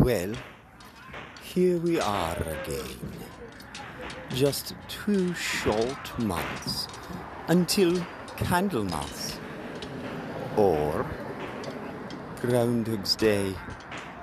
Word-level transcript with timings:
Well, 0.00 0.32
here 1.42 1.76
we 1.76 2.00
are 2.00 2.36
again. 2.36 3.12
Just 4.34 4.74
two 4.88 5.34
short 5.34 6.18
months 6.18 6.88
until 7.48 7.92
Candlemas. 8.38 9.38
Or 10.56 11.04
Groundhog's 12.40 13.14
Day, 13.14 13.54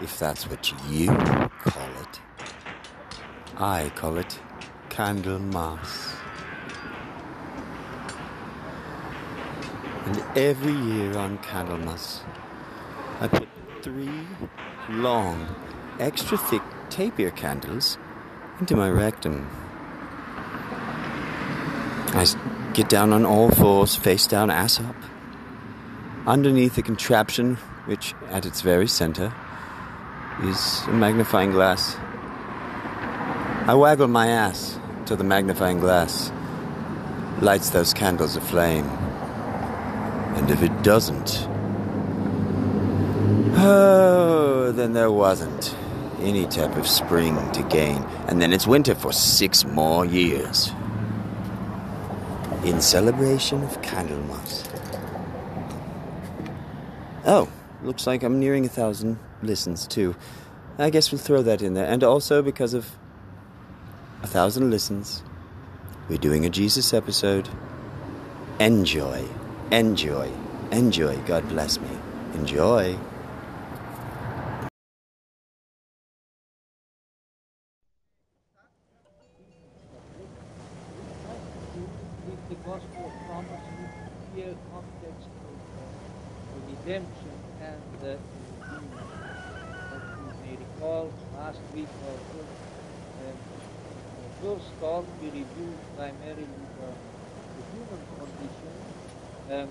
if 0.01 0.17
that's 0.17 0.49
what 0.49 0.73
you 0.89 1.09
call 1.09 1.89
it. 2.01 2.21
I 3.55 3.91
call 3.93 4.17
it 4.17 4.39
Candlemas. 4.89 6.15
And 10.05 10.23
every 10.35 10.73
year 10.73 11.15
on 11.15 11.37
Candlemas, 11.37 12.21
I 13.19 13.27
put 13.27 13.47
three 13.83 14.25
long, 14.89 15.45
extra 15.99 16.37
thick 16.37 16.61
taper 16.89 17.31
candles 17.31 17.97
into 18.59 18.75
my 18.75 18.89
rectum. 18.89 19.47
I 22.09 22.25
get 22.73 22.89
down 22.89 23.13
on 23.13 23.25
all 23.25 23.49
fours, 23.49 23.95
face 23.95 24.27
down, 24.27 24.49
ass 24.49 24.79
up, 24.79 24.95
underneath 26.25 26.75
the 26.75 26.81
contraption, 26.81 27.55
which 27.85 28.13
at 28.29 28.45
its 28.45 28.61
very 28.61 28.87
center 28.87 29.33
is 30.43 30.81
a 30.87 30.91
magnifying 30.91 31.51
glass. 31.51 31.95
I 33.67 33.75
waggle 33.75 34.07
my 34.07 34.27
ass 34.27 34.79
till 35.05 35.17
the 35.17 35.23
magnifying 35.23 35.79
glass 35.79 36.31
lights 37.41 37.69
those 37.69 37.93
candles 37.93 38.35
aflame. 38.35 38.85
And 40.35 40.49
if 40.49 40.61
it 40.63 40.83
doesn't, 40.83 41.47
oh, 43.57 44.71
then 44.75 44.93
there 44.93 45.11
wasn't 45.11 45.75
any 46.19 46.45
type 46.47 46.75
of 46.75 46.87
spring 46.87 47.35
to 47.51 47.63
gain. 47.63 47.97
And 48.27 48.41
then 48.41 48.53
it's 48.53 48.67
winter 48.67 48.95
for 48.95 49.11
six 49.11 49.65
more 49.65 50.05
years. 50.05 50.71
In 52.63 52.81
celebration 52.81 53.63
of 53.63 53.81
Candlemas. 53.81 54.67
Oh, 57.25 57.49
looks 57.83 58.07
like 58.07 58.23
I'm 58.23 58.39
nearing 58.39 58.65
a 58.65 58.69
thousand 58.69 59.19
listens 59.41 59.87
too. 59.87 60.15
I 60.77 60.89
guess 60.89 61.11
we'll 61.11 61.19
throw 61.19 61.41
that 61.43 61.61
in 61.61 61.73
there. 61.73 61.85
And 61.85 62.03
also 62.03 62.41
because 62.41 62.73
of 62.73 62.89
a 64.23 64.27
thousand 64.27 64.69
listens, 64.69 65.23
we're 66.09 66.17
doing 66.17 66.45
a 66.45 66.49
Jesus 66.49 66.93
episode. 66.93 67.49
Enjoy, 68.59 69.23
enjoy, 69.71 70.31
enjoy. 70.71 71.17
God 71.27 71.47
bless 71.49 71.79
me. 71.79 71.89
Enjoy. 72.33 72.97
with 82.27 82.49
the 82.49 82.55
gospel 82.67 83.05
of 83.07 83.15
Thomas 83.27 83.63
with 83.79 83.93
clear 84.33 84.53
context 84.73 85.29
of 85.47 85.55
uh, 85.71 85.87
the 86.53 86.61
redemption 86.75 87.35
and 87.61 87.81
the 88.01 88.17
redeemer. 88.67 89.05
As 89.95 90.03
you 90.19 90.27
may 90.43 90.55
recall, 90.57 91.11
last 91.35 91.59
week 91.73 91.87
our 92.05 92.19
first, 92.31 92.57
um, 93.23 93.37
our 94.19 94.31
first 94.41 94.67
talk 94.79 95.05
we 95.21 95.27
reviewed 95.27 95.79
primarily 95.95 96.43
the, 96.43 96.89
the 97.55 97.63
human 97.71 98.01
condition 98.19 98.73
um, 99.51 99.69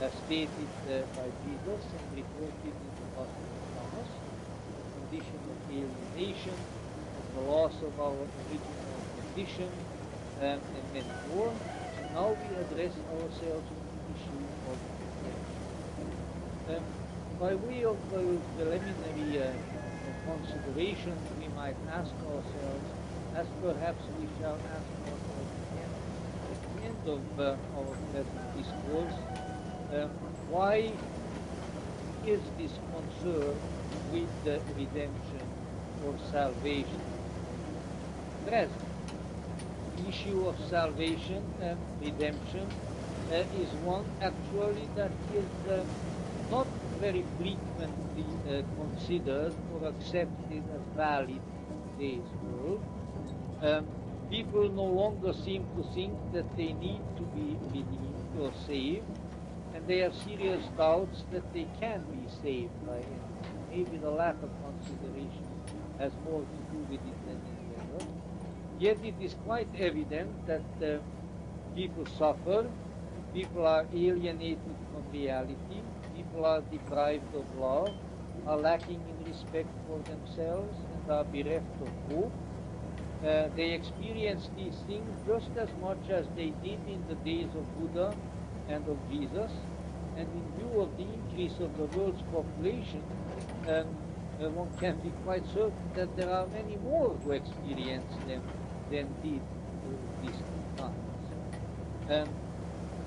as 0.00 0.12
stated 0.24 0.72
uh, 0.88 1.04
by 1.12 1.28
Jesus 1.44 1.82
and 1.84 2.04
reported 2.16 2.64
in 2.64 2.92
the 2.96 3.08
gospel 3.12 3.44
of 3.52 3.64
Thomas, 3.76 4.10
the 4.72 4.88
condition 4.96 5.38
of 5.52 5.56
alienation, 5.68 6.56
of 6.56 7.26
the 7.34 7.42
loss 7.50 7.74
of 7.84 7.92
our 8.00 8.16
original 8.16 9.00
condition, 9.20 9.68
um, 10.40 10.58
and 10.58 10.84
many 10.94 11.14
more. 11.28 11.52
So 11.96 12.02
now 12.14 12.36
we 12.96 13.04
ourselves 13.06 13.70
the 13.90 14.00
issue 14.12 14.50
of. 14.64 14.80
Um, 16.66 16.94
by 17.38 17.54
way 17.54 17.84
of 17.84 18.00
uh, 18.12 18.40
preliminary 18.54 19.38
uh, 19.40 19.58
consideration, 20.24 21.34
we 21.34 21.48
might 21.48 21.78
ask 21.86 22.14
ourselves, 22.22 22.94
as 23.32 23.50
perhaps 23.60 24.08
we 24.08 24.26
shall 24.26 24.60
ask 24.66 24.92
ourselves 25.00 25.52
again 25.56 25.92
at 26.48 26.60
the 26.62 26.80
end 26.82 27.06
of 27.06 27.38
uh, 27.38 27.58
our 27.72 27.96
present 28.10 28.52
discourse, 28.52 29.26
um, 29.90 30.18
why 30.46 31.00
is 32.22 32.52
this 32.52 32.78
concern 32.78 33.66
with 34.00 34.42
the 34.42 34.62
redemption 34.66 35.58
or 35.98 36.16
salvation 36.18 37.20
present? 38.44 38.89
Issue 40.08 40.46
of 40.46 40.56
salvation 40.68 41.42
and 41.60 41.78
redemption 42.00 42.66
uh, 43.30 43.62
is 43.62 43.68
one 43.84 44.04
actually 44.20 44.88
that 44.96 45.10
is 45.34 45.70
uh, 45.70 45.84
not 46.50 46.66
very 47.00 47.24
frequently 47.38 48.26
uh, 48.48 48.62
considered 48.76 49.54
or 49.72 49.88
accepted 49.88 50.62
as 50.74 50.82
valid 50.96 51.40
in 51.70 51.78
today's 51.90 52.30
world. 52.42 52.82
Um, 53.62 53.86
people 54.28 54.68
no 54.68 54.84
longer 54.84 55.32
seem 55.32 55.66
to 55.76 55.82
think 55.94 56.14
that 56.32 56.56
they 56.56 56.72
need 56.72 57.02
to 57.16 57.22
be 57.34 57.56
redeemed 57.68 58.40
or 58.40 58.52
saved, 58.66 59.06
and 59.74 59.86
they 59.86 59.98
have 59.98 60.14
serious 60.14 60.64
doubts 60.76 61.24
that 61.32 61.52
they 61.52 61.66
can 61.80 62.02
be 62.10 62.28
saved 62.42 62.74
by 62.86 62.98
Him. 62.98 63.20
Maybe 63.70 63.98
the 63.98 64.10
latter 64.10 64.48
consideration 64.66 65.46
has 65.98 66.12
more 66.24 66.40
to 66.40 66.58
do 66.72 66.78
with 66.90 67.00
it 67.00 67.26
than. 67.26 67.59
Yet 68.80 68.96
it 69.04 69.14
is 69.20 69.34
quite 69.44 69.68
evident 69.78 70.46
that 70.46 70.64
uh, 70.82 71.00
people 71.76 72.06
suffer, 72.16 72.66
people 73.34 73.66
are 73.66 73.84
alienated 73.92 74.74
from 74.90 75.04
reality, 75.12 75.82
people 76.16 76.46
are 76.46 76.62
deprived 76.62 77.34
of 77.34 77.44
love, 77.58 77.90
are 78.46 78.56
lacking 78.56 79.02
in 79.10 79.30
respect 79.30 79.68
for 79.86 79.98
themselves, 80.08 80.74
and 80.94 81.12
are 81.12 81.24
bereft 81.24 81.76
of 81.82 81.90
hope. 82.08 82.32
Uh, 83.22 83.48
they 83.54 83.72
experience 83.72 84.48
these 84.56 84.78
things 84.86 85.10
just 85.26 85.50
as 85.58 85.68
much 85.82 86.08
as 86.08 86.24
they 86.34 86.48
did 86.64 86.80
in 86.88 87.04
the 87.06 87.16
days 87.16 87.50
of 87.54 87.64
Buddha 87.78 88.16
and 88.70 88.88
of 88.88 88.96
Jesus. 89.10 89.52
And 90.16 90.26
in 90.26 90.44
view 90.56 90.80
of 90.80 90.96
the 90.96 91.04
increase 91.04 91.60
of 91.60 91.76
the 91.76 91.84
world's 91.98 92.22
population, 92.32 93.02
um, 93.68 93.84
uh, 94.40 94.48
one 94.48 94.70
can 94.78 94.96
be 95.00 95.10
quite 95.22 95.44
certain 95.52 95.92
that 95.94 96.16
there 96.16 96.30
are 96.30 96.46
many 96.46 96.78
more 96.78 97.10
who 97.22 97.32
experience 97.32 98.16
them 98.26 98.42
than 98.90 99.06
did 99.22 99.40
uh, 99.40 100.22
these 100.22 100.40
times. 100.76 100.94
Um, 102.10 102.28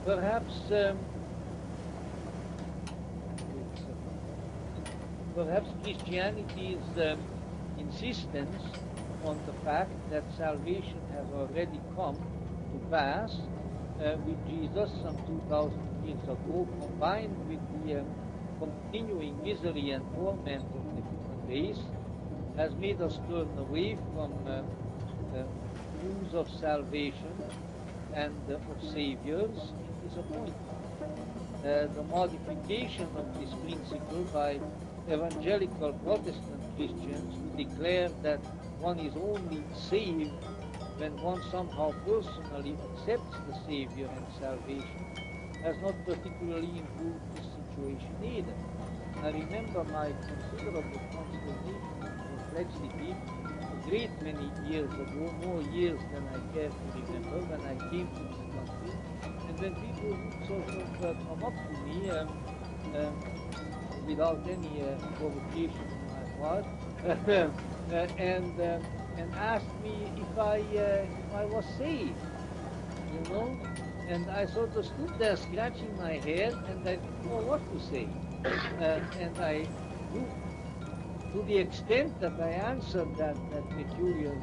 perhaps 0.06 0.54
um, 0.72 0.98
perhaps 5.36 5.70
Christianity's 5.84 6.86
um, 6.98 7.20
insistence 7.78 8.62
on 9.26 9.40
the 9.46 9.54
fact 9.66 9.92
that 10.10 10.24
salvation 10.38 11.02
has 11.12 11.26
already 11.34 11.80
come 11.96 12.16
to 12.16 12.80
pass 12.90 13.32
uh, 14.02 14.16
with 14.26 14.38
Jesus 14.48 14.90
some 15.02 15.18
2,000 15.28 15.80
years 16.06 16.24
ago, 16.24 16.68
combined 16.80 17.36
with 17.48 17.60
the 17.86 18.00
um, 18.00 18.08
continuing 18.60 19.42
misery 19.44 19.92
and 19.92 20.04
torment 20.16 20.64
of 20.64 20.84
the 20.96 21.02
human 21.02 21.40
race, 21.48 21.84
has 22.58 22.74
made 22.76 23.02
us 23.02 23.20
turn 23.30 23.48
away 23.58 23.98
from 24.14 24.32
uh, 24.46 24.62
uh, 25.36 25.44
news 26.04 26.34
of 26.34 26.50
salvation 26.60 27.34
and 28.14 28.36
of 28.50 28.62
saviors 28.94 29.58
in 29.84 30.10
disappointment. 30.10 30.56
Uh, 31.64 31.88
the 31.96 32.04
modification 32.10 33.08
of 33.16 33.26
this 33.40 33.50
principle 33.64 34.24
by 34.34 34.60
evangelical 35.10 35.94
Protestant 36.04 36.62
Christians 36.76 37.34
who 37.36 37.64
declare 37.64 38.10
that 38.22 38.40
one 38.80 39.00
is 39.00 39.16
only 39.16 39.64
saved 39.90 40.32
when 40.98 41.14
one 41.22 41.42
somehow 41.52 41.92
personally 42.06 42.76
accepts 42.88 43.38
the 43.48 43.56
Savior 43.66 44.10
and 44.16 44.26
salvation 44.40 45.06
has 45.64 45.76
not 45.82 45.96
particularly 46.06 46.80
improved 46.84 47.24
the 47.36 47.42
situation 47.56 48.14
either. 48.24 48.56
I 49.24 49.30
remember 49.32 49.84
my 49.86 50.12
considerable 50.28 51.00
consternation 51.16 51.80
and 52.02 52.16
perplexity 52.28 53.16
a 53.40 53.43
great 53.88 54.10
many 54.22 54.50
years 54.66 54.92
ago, 54.94 55.34
more 55.44 55.62
years 55.62 56.00
than 56.14 56.24
I 56.28 56.40
care 56.54 56.70
to 56.70 56.86
remember, 56.96 57.40
when 57.52 57.62
I 57.62 57.76
came 57.90 58.08
to 58.08 58.22
this 58.32 58.44
country, 58.56 58.94
and 59.48 59.58
then 59.60 59.76
people 59.76 60.18
sort 60.48 60.68
of 60.70 61.04
uh, 61.04 61.14
come 61.28 61.44
up 61.44 61.54
to 61.54 61.74
me 61.84 62.10
um, 62.10 62.30
um, 62.96 63.14
without 64.08 64.40
any 64.48 64.82
uh, 64.82 64.96
provocation 65.20 65.86
on 66.00 66.08
my 66.08 66.24
part, 66.40 66.66
uh, 67.30 68.08
and 68.18 68.60
um, 68.62 68.86
and 69.18 69.34
asked 69.36 69.76
me 69.84 70.12
if 70.18 70.38
I 70.38 70.60
uh, 70.60 71.06
if 71.22 71.34
I 71.36 71.46
was 71.46 71.66
saved, 71.78 72.16
you 73.14 73.30
know, 73.32 73.58
and 74.08 74.30
I 74.30 74.46
sort 74.46 74.76
of 74.76 74.86
stood 74.86 75.12
there 75.20 75.36
scratching 75.36 75.96
my 75.98 76.14
head, 76.14 76.54
and 76.70 76.88
I 76.88 76.96
didn't 76.96 77.26
know 77.26 77.42
what 77.44 77.62
to 77.72 77.80
say, 77.80 78.08
uh, 78.46 79.00
and 79.20 79.38
I 79.40 79.68
to 81.34 81.42
the 81.44 81.58
extent 81.58 82.20
that 82.20 82.40
I 82.40 82.50
answered 82.50 83.18
that, 83.18 83.36
that 83.50 83.68
peculiar 83.72 84.40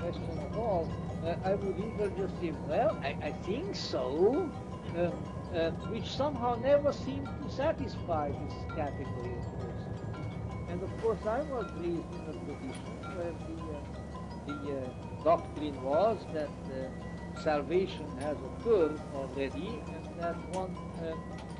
question 0.00 0.38
at 0.38 0.56
all, 0.56 0.90
uh, 1.24 1.36
I 1.44 1.54
would 1.54 1.78
either 1.78 2.10
just 2.10 2.40
say, 2.40 2.52
well, 2.66 2.98
I, 3.02 3.16
I 3.22 3.32
think 3.46 3.76
so, 3.76 4.50
um, 4.96 5.12
uh, 5.54 5.70
which 5.92 6.08
somehow 6.08 6.56
never 6.56 6.92
seemed 6.92 7.26
to 7.26 7.50
satisfy 7.50 8.30
this 8.30 8.54
category 8.74 9.32
of 9.38 9.60
person. 9.60 9.94
And 10.68 10.82
of 10.82 10.90
course, 11.00 11.24
I 11.24 11.42
was 11.42 11.70
raised 11.76 12.10
in 12.12 12.24
a 12.26 12.34
tradition 12.44 12.94
where 13.14 13.34
the, 13.46 13.56
uh, 13.72 14.66
the 14.66 14.86
uh, 14.86 15.24
doctrine 15.24 15.80
was 15.82 16.18
that 16.32 16.50
uh, 16.66 17.42
salvation 17.42 18.08
has 18.18 18.36
occurred 18.38 19.00
already 19.14 19.80
and 19.94 20.20
that 20.20 20.36
one 20.52 20.76
uh, 21.00 21.14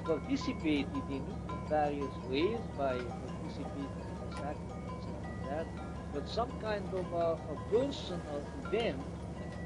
participated 0.05 0.89
in 1.11 1.23
it 1.23 1.53
in 1.53 1.69
various 1.69 2.15
ways 2.29 2.59
by 2.77 2.99
participating 2.99 4.08
all 4.45 5.49
that, 5.49 5.67
but 6.13 6.29
some 6.29 6.51
kind 6.61 6.87
of 6.93 7.13
a, 7.13 7.39
a 7.53 7.57
personal 7.71 8.43
event 8.65 9.01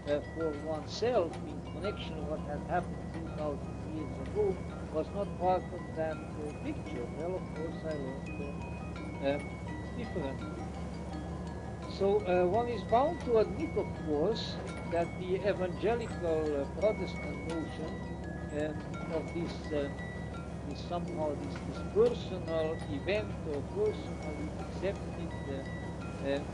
uh, 0.08 0.20
for 0.34 0.50
oneself 0.66 1.32
in 1.46 1.72
connection 1.72 2.16
with 2.16 2.38
what 2.38 2.40
had 2.48 2.60
happened 2.68 2.96
2,000 3.14 3.58
years 3.94 4.28
ago 4.28 4.56
was 4.94 5.06
not 5.14 5.26
part 5.38 5.62
of 5.62 5.96
that 5.96 6.16
uh, 6.16 6.52
picture. 6.64 7.06
Well, 7.18 7.36
of 7.36 7.44
course, 7.54 7.78
I 7.84 7.94
learned 7.94 9.40
uh, 9.40 9.96
differently. 9.96 10.62
So 11.98 12.20
uh, 12.26 12.46
one 12.46 12.68
is 12.68 12.82
bound 12.90 13.20
to 13.26 13.38
admit, 13.38 13.70
of 13.76 13.86
course, 14.06 14.56
that 14.90 15.06
the 15.20 15.36
evangelical 15.36 16.62
uh, 16.62 16.80
Protestant 16.80 17.48
notion 17.48 17.90
um, 18.52 19.14
of 19.14 19.24
this, 19.34 19.52
uh, 20.62 20.70
this 20.70 20.80
somehow 20.88 21.34
this, 21.34 21.54
this 21.68 21.82
personal 21.94 22.76
event 22.90 23.28
or 23.48 23.62
personally 23.74 24.50
accepted 24.60 25.22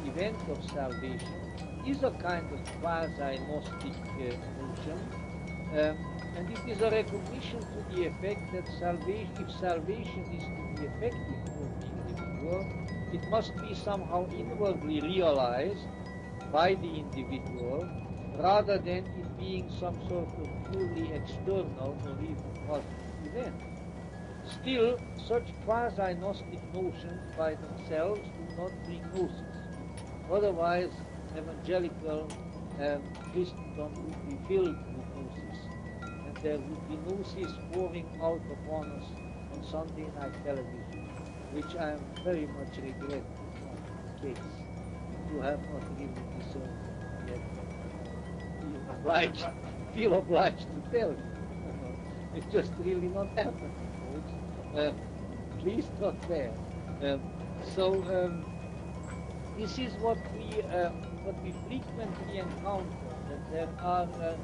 event 0.06 0.36
of 0.48 0.70
salvation 0.70 1.40
is 1.86 2.02
a 2.02 2.10
kind 2.10 2.46
of 2.52 2.80
quasi-Gnostic 2.80 3.92
uh, 3.92 4.34
notion, 4.60 4.98
um, 5.72 5.96
and 6.36 6.50
it 6.50 6.58
is 6.68 6.80
a 6.80 6.90
recognition 6.90 7.60
to 7.60 7.94
the 7.94 8.06
effect 8.06 8.40
that 8.52 8.66
salvation, 8.78 9.30
if 9.40 9.50
salvation 9.60 10.24
is 10.32 10.42
to 10.42 10.62
be 10.74 10.86
effective 10.86 11.38
for 11.44 11.66
the 11.80 11.86
individual, 12.08 12.66
it 13.12 13.30
must 13.30 13.56
be 13.56 13.74
somehow 13.74 14.28
inwardly 14.30 15.00
realized 15.00 15.86
by 16.52 16.74
the 16.74 16.98
individual, 16.98 17.88
rather 18.38 18.78
than 18.78 19.06
it 19.06 19.38
being 19.38 19.70
some 19.78 19.94
sort 20.08 20.28
of 20.38 20.72
purely 20.72 21.12
external 21.12 21.96
or 22.04 22.16
even 22.22 22.66
positive 22.66 23.26
event. 23.26 23.77
Still, 24.48 24.98
such 25.26 25.46
quasi-Gnostic 25.66 26.74
notions 26.74 27.20
by 27.36 27.54
themselves 27.54 28.20
do 28.20 28.56
not 28.56 28.72
bring 28.84 29.02
gnosis. 29.12 29.46
Otherwise, 30.32 30.90
evangelical 31.36 32.30
um, 32.80 33.02
Christendom 33.32 33.92
would 34.04 34.28
be 34.28 34.38
filled 34.48 34.76
with 34.96 35.06
gnosis, 35.14 35.58
and 36.02 36.36
there 36.38 36.58
would 36.58 36.88
be 36.88 36.96
gnosis 36.96 37.52
pouring 37.72 38.06
out 38.22 38.40
upon 38.50 38.90
us 38.92 39.04
on 39.54 39.64
Sunday 39.70 40.08
night 40.18 40.32
television, 40.44 41.08
which 41.52 41.76
I 41.76 41.92
am 41.92 42.04
very 42.24 42.46
much 42.46 42.76
regret 42.78 43.22
is 43.22 43.62
not 43.64 44.22
the 44.22 44.28
case. 44.28 44.44
You 45.30 45.40
have 45.42 45.60
not 45.60 45.82
really 45.98 46.08
discerned 46.38 46.78
yet. 47.28 47.40
Feel 48.62 48.90
obliged, 48.90 49.46
feel 49.94 50.14
obliged 50.14 50.66
to 50.68 50.98
tell 50.98 51.10
you. 51.10 51.18
It's 52.34 52.46
just 52.52 52.72
really 52.78 53.08
not 53.08 53.26
happening. 53.36 53.87
Uh, 54.74 54.92
at 55.58 55.64
least 55.64 55.88
not 56.00 56.20
there. 56.28 56.52
Um, 57.02 57.20
so 57.74 57.94
um, 58.04 58.44
this 59.58 59.78
is 59.78 59.92
what 59.94 60.18
we 60.34 60.62
um, 60.62 60.92
what 61.24 61.42
we 61.42 61.52
frequently 61.66 62.38
encounter, 62.38 62.86
that 63.28 63.50
there 63.50 63.68
are 63.80 64.08
uh, 64.22 64.34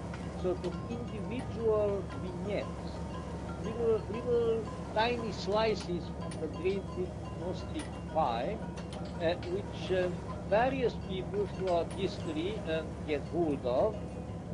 sort 0.42 0.64
of 0.66 0.74
individual 0.90 2.04
vignettes, 2.22 2.92
little, 3.62 4.02
little 4.10 4.64
tiny 4.94 5.32
slices 5.32 6.02
from 6.18 6.40
the 6.40 6.46
great 6.58 6.82
Gnostic 7.40 7.84
pie, 8.12 8.56
uh, 9.20 9.34
which 9.54 9.92
uh, 9.92 10.08
various 10.48 10.94
people 11.08 11.48
throughout 11.56 11.92
history 11.92 12.60
uh, 12.68 12.82
get 13.06 13.22
hold 13.32 13.64
of, 13.64 13.94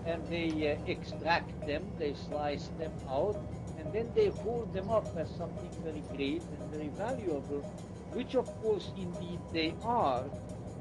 and 0.06 0.26
they 0.28 0.76
uh, 0.76 0.90
extract 0.90 1.66
them, 1.66 1.82
they 1.98 2.14
slice 2.14 2.70
them 2.78 2.92
out, 3.08 3.36
and 3.80 3.92
then 3.92 4.08
they 4.14 4.28
hold 4.28 4.72
them 4.74 4.90
up 4.90 5.06
as 5.16 5.28
something 5.38 5.70
very 5.82 6.02
great 6.14 6.42
and 6.42 6.70
very 6.70 6.88
valuable, 6.88 7.64
which 8.12 8.34
of 8.34 8.46
course 8.62 8.90
indeed 8.96 9.40
they 9.52 9.74
are, 9.82 10.24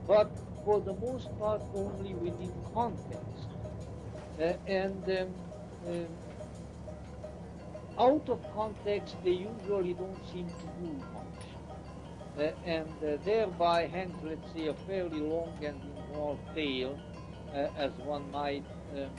but 0.08 0.30
for 0.66 0.82
the 0.82 0.94
most 0.94 1.28
part 1.40 1.62
only 1.74 2.14
within 2.16 2.52
context. 2.74 3.48
Uh, 4.40 4.54
and 4.68 5.04
um, 5.10 5.34
um, 5.88 6.08
out 7.98 8.30
of 8.30 8.40
context, 8.54 9.16
they 9.24 9.32
usually 9.32 9.94
don't 9.94 10.20
seem 10.32 10.48
to 10.48 10.68
do 10.82 10.92
much. 11.14 11.46
Uh, 12.38 12.52
and 12.66 12.90
uh, 13.04 13.18
thereby, 13.26 13.88
hence, 13.88 14.14
let's 14.24 14.54
say, 14.54 14.68
a 14.68 14.74
fairly 14.88 15.20
long 15.20 15.54
and 15.62 15.82
involved 16.08 16.42
tale, 16.56 16.98
uh, 17.54 17.68
as 17.78 17.92
one 18.06 18.30
might 18.32 18.64
um, 18.96 19.10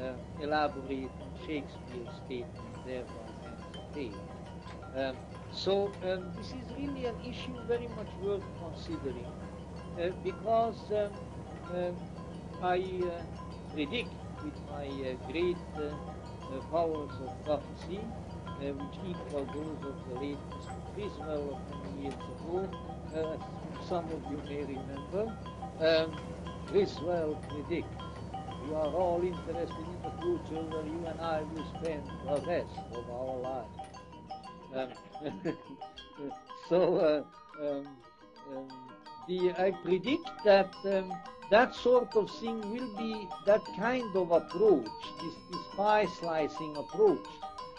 uh, 0.00 0.42
elaborate 0.42 1.10
on 1.20 1.30
Shakespeare's 1.46 2.14
statement, 2.26 2.71
hence, 2.86 3.10
a 3.74 3.94
tale. 3.94 4.28
Um, 4.96 5.16
so, 5.52 5.92
um, 6.02 6.32
this 6.36 6.48
is 6.48 6.64
really 6.76 7.06
an 7.06 7.16
issue 7.24 7.54
very 7.66 7.88
much 7.88 8.08
worth 8.20 8.44
considering. 8.58 9.26
Uh, 9.98 10.08
because 10.24 10.90
um, 10.90 11.12
um, 11.74 11.96
I 12.62 12.78
uh, 13.04 13.22
predict 13.74 14.14
with 14.42 14.54
my 14.70 14.86
uh, 14.86 15.30
great 15.30 15.56
powers 16.70 17.10
of 17.20 17.44
prophecy, 17.44 18.00
which 18.60 18.98
equal 19.06 19.44
those 19.46 19.84
of 19.84 19.96
the 20.08 20.20
late 20.20 20.38
Mr. 20.50 20.94
Criswell 20.94 21.54
of 21.54 21.84
many 21.84 22.02
years 22.02 22.14
ago, 22.14 22.68
some 23.88 24.04
of 24.04 24.22
you 24.30 24.40
may 24.48 24.64
remember, 24.64 25.36
um, 25.80 26.16
Criswell 26.66 27.34
predicts 27.48 28.11
we 28.66 28.74
are 28.74 28.94
all 28.94 29.22
interested 29.22 29.76
in 29.76 30.02
the 30.02 30.10
future 30.20 30.62
where 30.70 30.84
you 30.84 31.06
and 31.06 31.20
I 31.20 31.42
will 31.42 31.66
spend 31.80 32.04
the 32.26 32.46
rest 32.46 32.78
of 32.92 33.10
our 33.10 33.36
lives. 33.48 33.92
Um, 34.74 35.56
so, 36.68 36.96
uh, 36.96 37.64
um, 37.64 37.88
um, 38.50 38.68
the, 39.28 39.52
I 39.52 39.72
predict 39.84 40.30
that 40.44 40.74
um, 40.84 41.12
that 41.50 41.74
sort 41.74 42.16
of 42.16 42.30
thing 42.40 42.60
will 42.72 42.96
be 42.96 43.28
that 43.46 43.62
kind 43.76 44.16
of 44.16 44.30
approach, 44.30 44.88
this, 45.20 45.34
this 45.50 45.66
pie 45.76 46.06
slicing 46.18 46.76
approach, 46.76 47.26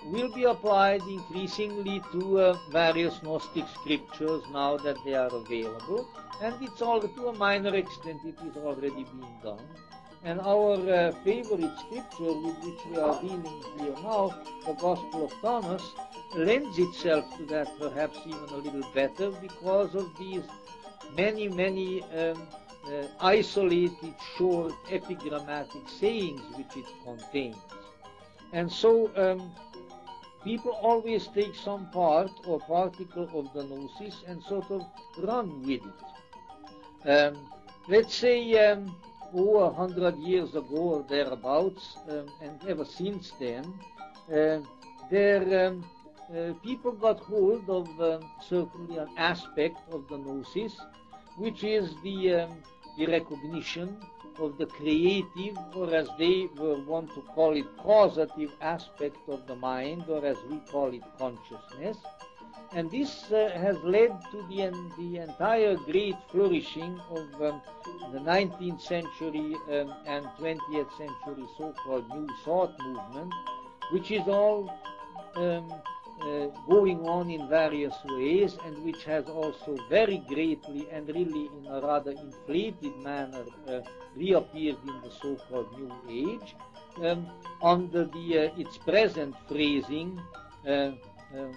will 0.05 0.31
be 0.33 0.43
applied 0.43 1.01
increasingly 1.03 2.01
to 2.11 2.39
uh, 2.39 2.57
various 2.71 3.21
Gnostic 3.23 3.65
scriptures 3.73 4.43
now 4.51 4.77
that 4.77 4.97
they 5.05 5.15
are 5.15 5.33
available, 5.33 6.07
and 6.41 6.53
it's 6.61 6.81
all 6.81 7.01
to 7.01 7.27
a 7.27 7.33
minor 7.33 7.73
extent 7.73 8.19
it 8.25 8.35
is 8.45 8.57
already 8.57 9.05
being 9.05 9.37
done. 9.41 9.65
And 10.25 10.39
our 10.39 10.75
uh, 10.89 11.11
favorite 11.25 11.77
scripture 11.79 12.31
with 12.31 12.57
which 12.63 12.85
we 12.89 12.97
are 12.97 13.21
dealing 13.21 13.63
here 13.77 13.95
now, 14.03 14.33
the 14.65 14.73
Gospel 14.73 15.25
of 15.25 15.33
Thomas, 15.41 15.83
lends 16.35 16.79
itself 16.79 17.25
to 17.37 17.45
that 17.47 17.67
perhaps 17.77 18.17
even 18.25 18.49
a 18.49 18.57
little 18.57 18.89
better 18.93 19.31
because 19.31 19.93
of 19.95 20.09
these 20.17 20.43
many, 21.17 21.49
many 21.49 22.03
um, 22.03 22.41
uh, 22.85 23.05
isolated, 23.19 24.13
short, 24.37 24.73
epigrammatic 24.89 25.89
sayings 25.89 26.41
which 26.55 26.77
it 26.77 26.85
contains. 27.03 27.57
And 28.53 28.71
so 28.71 29.11
um, 29.17 29.51
people 30.43 30.71
always 30.71 31.27
take 31.27 31.53
some 31.53 31.89
part 31.91 32.31
or 32.45 32.59
particle 32.61 33.29
of 33.33 33.53
the 33.53 33.63
gnosis 33.63 34.23
and 34.25 34.41
sort 34.43 34.71
of 34.71 34.85
run 35.17 35.61
with 35.63 35.81
it. 37.03 37.09
Um, 37.09 37.37
let's 37.89 38.15
say 38.15 38.69
um, 38.69 38.95
over 39.33 39.65
a 39.65 39.73
hundred 39.73 40.17
years 40.17 40.49
ago 40.55 40.77
or 40.95 41.05
thereabouts, 41.09 41.97
um, 42.09 42.27
and 42.41 42.59
ever 42.67 42.85
since 42.85 43.31
then, 43.39 43.65
uh, 44.31 44.59
there 45.09 45.67
um, 45.67 45.85
uh, 46.35 46.53
people 46.63 46.91
got 46.91 47.19
hold 47.19 47.69
of 47.69 47.87
um, 48.01 48.29
certainly 48.47 48.97
an 48.97 49.09
aspect 49.17 49.77
of 49.91 50.07
the 50.09 50.17
gnosis 50.17 50.73
which 51.37 51.63
is 51.63 51.95
the, 52.03 52.35
um, 52.35 52.57
the 52.97 53.07
recognition 53.07 53.97
of 54.39 54.57
the 54.57 54.65
creative, 54.65 55.57
or 55.75 55.93
as 55.93 56.07
they 56.17 56.47
were 56.57 56.79
want 56.83 57.13
to 57.13 57.21
call 57.21 57.55
it, 57.55 57.65
causative 57.77 58.51
aspect 58.61 59.17
of 59.27 59.45
the 59.47 59.55
mind, 59.55 60.03
or 60.07 60.25
as 60.25 60.37
we 60.49 60.57
call 60.71 60.93
it, 60.93 61.03
consciousness. 61.17 61.97
And 62.75 62.89
this 62.89 63.31
uh, 63.31 63.51
has 63.55 63.77
led 63.83 64.11
to 64.31 64.41
the, 64.49 64.73
the 64.97 65.17
entire 65.19 65.75
great 65.75 66.15
flourishing 66.31 66.99
of 67.11 67.41
um, 67.41 67.61
the 68.11 68.19
19th 68.19 68.81
century 68.81 69.55
um, 69.69 69.93
and 70.07 70.25
20th 70.39 70.91
century 70.97 71.45
so-called 71.57 72.09
New 72.09 72.27
Thought 72.43 72.73
movement, 72.81 73.31
which 73.91 74.09
is 74.09 74.27
all 74.27 74.73
um, 75.35 75.71
uh, 76.21 76.47
going 76.67 77.07
on 77.07 77.29
in 77.29 77.47
various 77.47 77.93
ways 78.05 78.57
and 78.65 78.83
which 78.83 79.03
has 79.03 79.25
also 79.25 79.77
very 79.89 80.17
greatly 80.27 80.87
and 80.91 81.07
really 81.09 81.49
in 81.57 81.67
a 81.67 81.81
rather 81.81 82.11
inflated 82.11 82.95
manner 82.97 83.45
uh, 83.67 83.81
reappeared 84.15 84.77
in 84.87 85.01
the 85.01 85.11
so-called 85.21 85.67
New 85.77 85.91
Age 86.09 86.55
um, 87.03 87.27
under 87.61 88.05
the, 88.05 88.51
uh, 88.51 88.59
its 88.59 88.77
present 88.77 89.35
phrasing 89.47 90.19
uh, 90.67 90.91
um, 91.37 91.55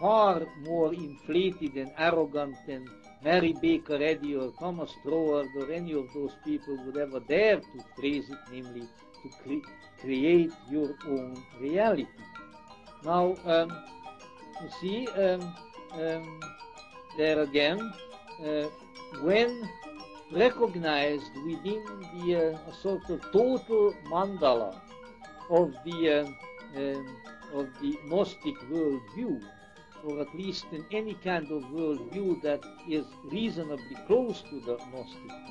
far 0.00 0.42
more 0.64 0.94
inflated 0.94 1.76
and 1.76 1.92
arrogant 1.98 2.56
than 2.66 2.88
Mary 3.22 3.54
Baker 3.60 4.02
Eddy 4.02 4.34
or 4.34 4.50
Thomas 4.58 4.90
Troward 5.04 5.48
or 5.56 5.70
any 5.70 5.92
of 5.92 6.06
those 6.14 6.32
people 6.44 6.76
would 6.84 6.96
ever 6.96 7.20
dare 7.20 7.58
to 7.60 7.78
phrase 7.96 8.30
it, 8.30 8.38
namely 8.50 8.80
to 9.22 9.28
cre- 9.42 9.68
create 10.00 10.52
your 10.70 10.94
own 11.06 11.36
reality. 11.60 12.06
Now, 13.04 13.36
um, 13.44 13.70
you 14.62 14.68
see, 14.80 15.06
um, 15.08 15.54
um, 15.92 16.40
there 17.18 17.40
again, 17.40 17.92
uh, 18.44 18.68
when 19.20 19.68
recognized 20.32 21.34
within 21.44 21.84
the 22.14 22.54
uh, 22.54 22.72
sort 22.72 23.08
of 23.10 23.20
total 23.32 23.92
mandala 24.06 24.80
of 25.50 25.74
the 25.84 25.98
uh, 26.20 26.78
um, 26.78 27.16
of 27.52 27.66
the 27.82 27.98
Gnostic 28.06 28.54
worldview, 28.70 29.42
or 30.04 30.20
at 30.20 30.34
least 30.34 30.66
in 30.72 30.84
any 30.90 31.14
kind 31.14 31.50
of 31.50 31.62
worldview 31.64 32.40
that 32.42 32.64
is 32.88 33.04
reasonably 33.24 33.96
close 34.06 34.42
to 34.50 34.60
the 34.60 34.76
Gnostic 34.92 35.50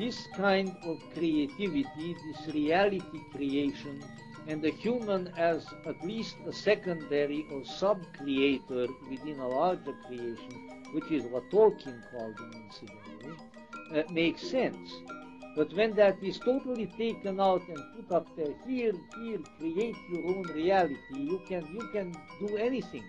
this 0.00 0.26
kind 0.34 0.74
of 0.84 0.98
creativity, 1.12 2.16
this 2.24 2.54
reality 2.54 3.20
creation, 3.34 4.02
and 4.46 4.62
the 4.62 4.70
human 4.70 5.28
as 5.36 5.66
at 5.84 6.02
least 6.02 6.36
a 6.46 6.52
secondary 6.52 7.44
or 7.52 7.62
sub-creator 7.66 8.86
within 9.10 9.38
a 9.40 9.48
larger 9.48 9.94
creation, 10.06 10.54
which 10.94 11.10
is 11.10 11.24
what 11.24 11.42
Tolkien 11.50 12.00
called 12.10 12.34
it 12.40 12.56
incidentally, 12.64 13.36
uh, 13.94 14.02
makes 14.10 14.40
sense. 14.40 14.90
But 15.54 15.70
when 15.74 15.92
that 15.96 16.16
is 16.22 16.38
totally 16.38 16.86
taken 16.96 17.38
out 17.38 17.60
and 17.68 17.78
put 17.96 18.16
up 18.16 18.26
there, 18.36 18.54
here, 18.66 18.94
here, 19.20 19.40
create 19.58 19.96
your 20.10 20.24
own 20.28 20.44
reality, 20.54 20.96
you 21.12 21.42
can, 21.46 21.66
you 21.74 21.86
can 21.92 22.16
do 22.40 22.56
anything. 22.56 23.04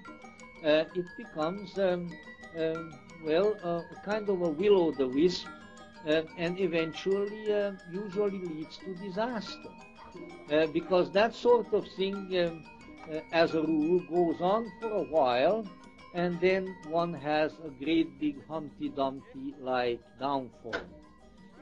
Uh, 0.63 0.85
it 0.93 1.05
becomes, 1.17 1.77
um, 1.79 2.11
um, 2.57 2.93
well, 3.23 3.55
uh, 3.63 3.81
a 3.91 4.05
kind 4.05 4.29
of 4.29 4.41
a 4.41 4.49
will-o'-the-wisp, 4.49 5.47
uh, 6.07 6.21
and 6.37 6.59
eventually, 6.59 7.51
uh, 7.51 7.71
usually 7.91 8.39
leads 8.39 8.77
to 8.77 8.93
disaster. 8.95 9.69
Uh, 10.51 10.67
because 10.67 11.11
that 11.11 11.33
sort 11.33 11.73
of 11.73 11.87
thing, 11.97 12.15
um, 12.37 12.63
uh, 13.11 13.21
as 13.31 13.55
a 13.55 13.61
rule, 13.61 13.99
goes 14.09 14.39
on 14.41 14.71
for 14.79 14.89
a 14.89 15.03
while, 15.03 15.65
and 16.13 16.39
then 16.39 16.75
one 16.89 17.13
has 17.13 17.53
a 17.65 17.69
great 17.83 18.19
big 18.19 18.35
Humpty 18.47 18.89
Dumpty 18.89 19.55
like 19.59 19.99
downfall. 20.19 20.75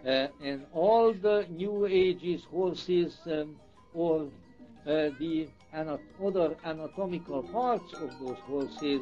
Uh, 0.06 0.27
and 0.41 0.65
all 0.74 1.13
the 1.13 1.46
New 1.50 1.86
Age's 1.86 2.44
horses 2.46 3.18
um, 3.27 3.56
or 3.94 4.27
the 4.86 5.48
anat- 5.73 6.01
other 6.23 6.55
anatomical 6.63 7.43
parts 7.43 7.93
of 7.93 8.09
those 8.19 8.38
horses 8.39 9.01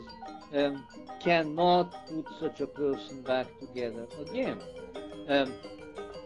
um, 0.53 0.85
cannot 1.19 1.93
put 2.07 2.25
such 2.39 2.61
a 2.61 2.67
person 2.67 3.21
back 3.23 3.47
together 3.59 4.07
again. 4.21 4.59
Um, 5.27 5.53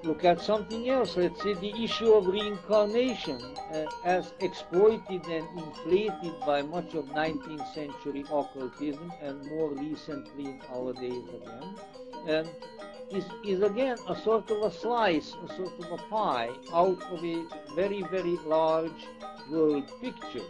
look 0.03 0.25
at 0.25 0.41
something 0.41 0.89
else. 0.89 1.17
Let's 1.17 1.41
say 1.41 1.53
the 1.53 1.83
issue 1.83 2.13
of 2.13 2.27
reincarnation, 2.27 3.41
uh, 3.73 3.85
as 4.03 4.33
exploited 4.39 5.25
and 5.25 5.47
inflated 5.57 6.33
by 6.45 6.61
much 6.61 6.93
of 6.93 7.05
19th 7.05 7.73
century 7.73 8.23
occultism 8.31 9.11
and 9.21 9.45
more 9.47 9.69
recently 9.69 10.45
in 10.45 10.61
our 10.73 10.93
days 10.93 11.23
again, 11.29 11.75
um, 12.29 12.51
is, 13.11 13.25
is 13.45 13.61
again 13.61 13.97
a 14.07 14.15
sort 14.15 14.49
of 14.51 14.61
a 14.63 14.71
slice, 14.71 15.35
a 15.43 15.55
sort 15.55 15.79
of 15.79 15.91
a 15.91 16.03
pie 16.09 16.49
out 16.73 17.01
of 17.11 17.23
a 17.23 17.43
very, 17.75 18.01
very 18.03 18.37
large 18.45 19.07
world 19.49 19.91
picture. 20.01 20.45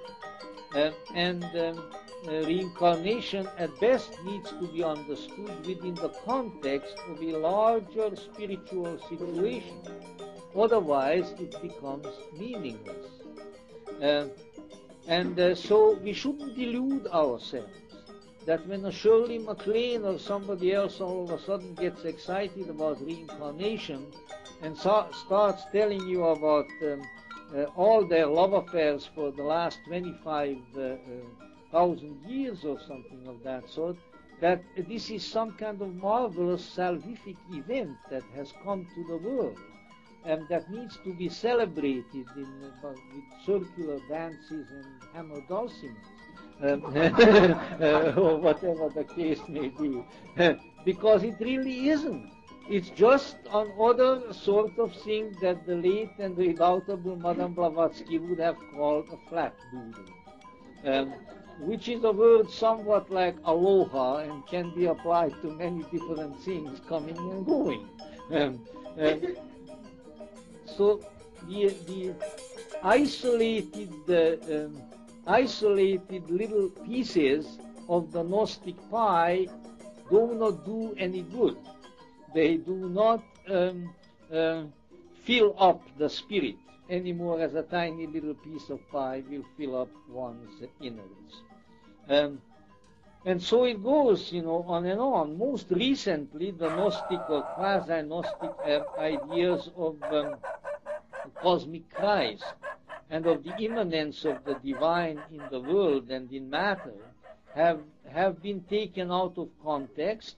Uh, 0.76 0.92
and 1.14 1.44
um, 1.58 1.92
reincarnation 2.28 3.48
at 3.58 3.80
best 3.80 4.12
needs 4.24 4.50
to 4.50 4.68
be 4.68 4.84
understood 4.84 5.66
within 5.66 5.96
the 5.96 6.10
context 6.26 6.96
of 7.10 7.22
a 7.22 7.38
larger 7.38 8.16
spiritual 8.16 9.00
situation. 9.10 9.82
Otherwise, 10.56 11.34
it 11.40 11.62
becomes 11.62 12.08
meaningless. 12.38 13.08
Uh, 14.02 14.28
and 15.08 15.40
uh, 15.40 15.56
so 15.56 15.98
we 16.04 16.14
shouldn't 16.14 16.56
delude 16.56 17.08
ourselves 17.08 17.74
that 18.46 18.66
when 18.68 18.86
a 18.86 18.92
Shirley 18.92 19.38
MacLaine 19.38 20.04
or 20.04 20.18
somebody 20.18 20.74
else 20.74 21.00
all 21.00 21.24
of 21.24 21.32
a 21.32 21.44
sudden 21.44 21.74
gets 21.76 22.06
excited 22.06 22.70
about 22.70 23.02
reincarnation 23.02 24.06
and 24.62 24.78
so 24.78 25.08
starts 25.26 25.64
telling 25.72 26.08
you 26.08 26.24
about 26.24 26.68
um, 26.84 27.02
uh, 27.56 27.64
all 27.76 28.06
their 28.06 28.28
love 28.28 28.54
affairs 28.54 29.10
for 29.14 29.32
the 29.32 29.44
last 29.44 29.80
25,000 31.72 32.20
years 32.30 32.64
or 32.66 32.80
something 32.80 33.28
of 33.28 33.44
that 33.44 33.70
sort, 33.70 33.98
that 34.40 34.64
this 34.78 35.10
is 35.10 35.26
some 35.26 35.52
kind 35.54 35.82
of 35.82 35.94
marvelous 35.96 36.64
salvific 36.76 37.38
event 37.52 37.98
that 38.10 38.24
has 38.36 38.54
come 38.64 38.88
to 38.96 39.04
the 39.06 39.18
world 39.18 39.58
and 40.26 40.48
that 40.50 40.70
needs 40.70 40.98
to 41.04 41.14
be 41.14 41.30
celebrated 41.30 42.28
in, 42.36 42.72
uh, 42.84 42.94
with 43.14 43.26
circular 43.46 44.00
dances 44.10 44.72
and 44.72 44.86
hammer 45.14 45.42
dulcimers 45.50 46.12
um, 46.62 46.84
uh, 46.96 48.14
or 48.22 48.38
whatever 48.38 48.90
the 48.90 49.04
case 49.04 49.48
may 49.48 49.70
be, 49.70 50.04
because 50.86 51.24
it 51.24 51.36
really 51.40 51.90
isn't. 51.90 52.32
It's 52.68 52.90
just 52.90 53.38
another 53.52 54.32
sort 54.34 54.78
of 54.80 54.94
thing 54.96 55.36
that 55.42 55.66
the 55.66 55.76
late 55.76 56.14
and 56.20 56.38
redoubtable 56.38 57.16
Madame 57.18 57.54
Blavatsky 57.54 58.20
would 58.20 58.40
have 58.40 58.58
called 58.72 59.08
a 59.12 59.18
flat 59.30 59.56
doodle, 59.72 60.14
um, 60.84 61.14
which 61.62 61.88
is 61.88 62.04
a 62.04 62.12
word 62.12 62.50
somewhat 62.50 63.10
like 63.12 63.36
aloha 63.46 64.18
and 64.18 64.46
can 64.48 64.74
be 64.76 64.86
applied 64.86 65.34
to 65.42 65.48
many 65.52 65.84
different 65.92 66.40
things 66.42 66.82
coming 66.90 67.18
and 67.18 67.46
going. 67.46 67.88
Um, 68.32 68.66
um, 69.00 69.22
so 70.66 71.02
the, 71.48 71.70
the 71.86 72.14
isolated 72.82 73.94
uh, 74.10 74.56
um, 74.56 74.82
isolated 75.28 76.30
little 76.32 76.70
pieces 76.70 77.60
of 77.88 78.12
the 78.12 78.24
Gnostic 78.24 78.76
pie 78.90 79.48
do 80.10 80.34
not 80.34 80.66
do 80.66 80.96
any 80.98 81.22
good. 81.22 81.58
They 82.34 82.58
do 82.58 82.90
not 82.90 83.24
um, 83.50 83.94
uh, 84.34 84.64
fill 85.24 85.56
up 85.60 85.82
the 86.00 86.10
spirit 86.10 86.56
anymore 86.90 87.40
as 87.40 87.54
a 87.54 87.64
tiny 87.64 88.08
little 88.08 88.34
piece 88.34 88.70
of 88.70 88.80
pie 88.92 89.24
will 89.30 89.46
fill 89.58 89.82
up 89.82 89.90
one's 90.10 90.62
innards. 90.82 91.44
And 93.24 93.42
so 93.42 93.66
it 93.66 93.84
goes, 93.84 94.32
you 94.32 94.42
know, 94.42 94.64
on 94.68 94.86
and 94.86 95.00
on. 95.00 95.38
Most 95.38 95.68
recently, 95.70 96.52
the 96.52 96.70
Gnostic 96.70 97.22
or 97.30 97.44
quasi-Gnostic 97.44 98.52
ideas 98.98 99.70
of 99.78 99.96
um, 100.12 100.38
cosmic 101.42 101.90
Christ 101.90 102.44
and 103.10 103.26
of 103.28 103.44
the 103.44 103.56
immanence 103.58 104.26
of 104.26 104.44
the 104.44 104.56
divine 104.56 105.22
in 105.32 105.42
the 105.52 105.60
world 105.60 106.10
and 106.10 106.32
in 106.32 106.50
matter 106.50 106.96
have, 107.54 107.82
have 108.10 108.42
been 108.42 108.62
taken 108.64 109.12
out 109.12 109.38
of 109.38 109.50
context, 109.64 110.36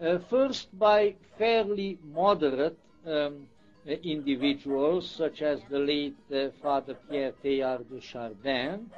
uh, 0.00 0.18
first 0.28 0.76
by 0.78 1.14
fairly 1.38 1.98
moderate 2.12 2.78
um, 3.06 3.46
uh, 3.86 3.92
individuals, 4.02 5.08
such 5.08 5.42
as 5.42 5.60
the 5.70 5.78
late 5.78 6.16
uh, 6.34 6.48
Father 6.62 6.96
Pierre 7.08 7.32
Teilhard 7.42 7.88
de 7.88 8.00
Chardin, 8.00 8.90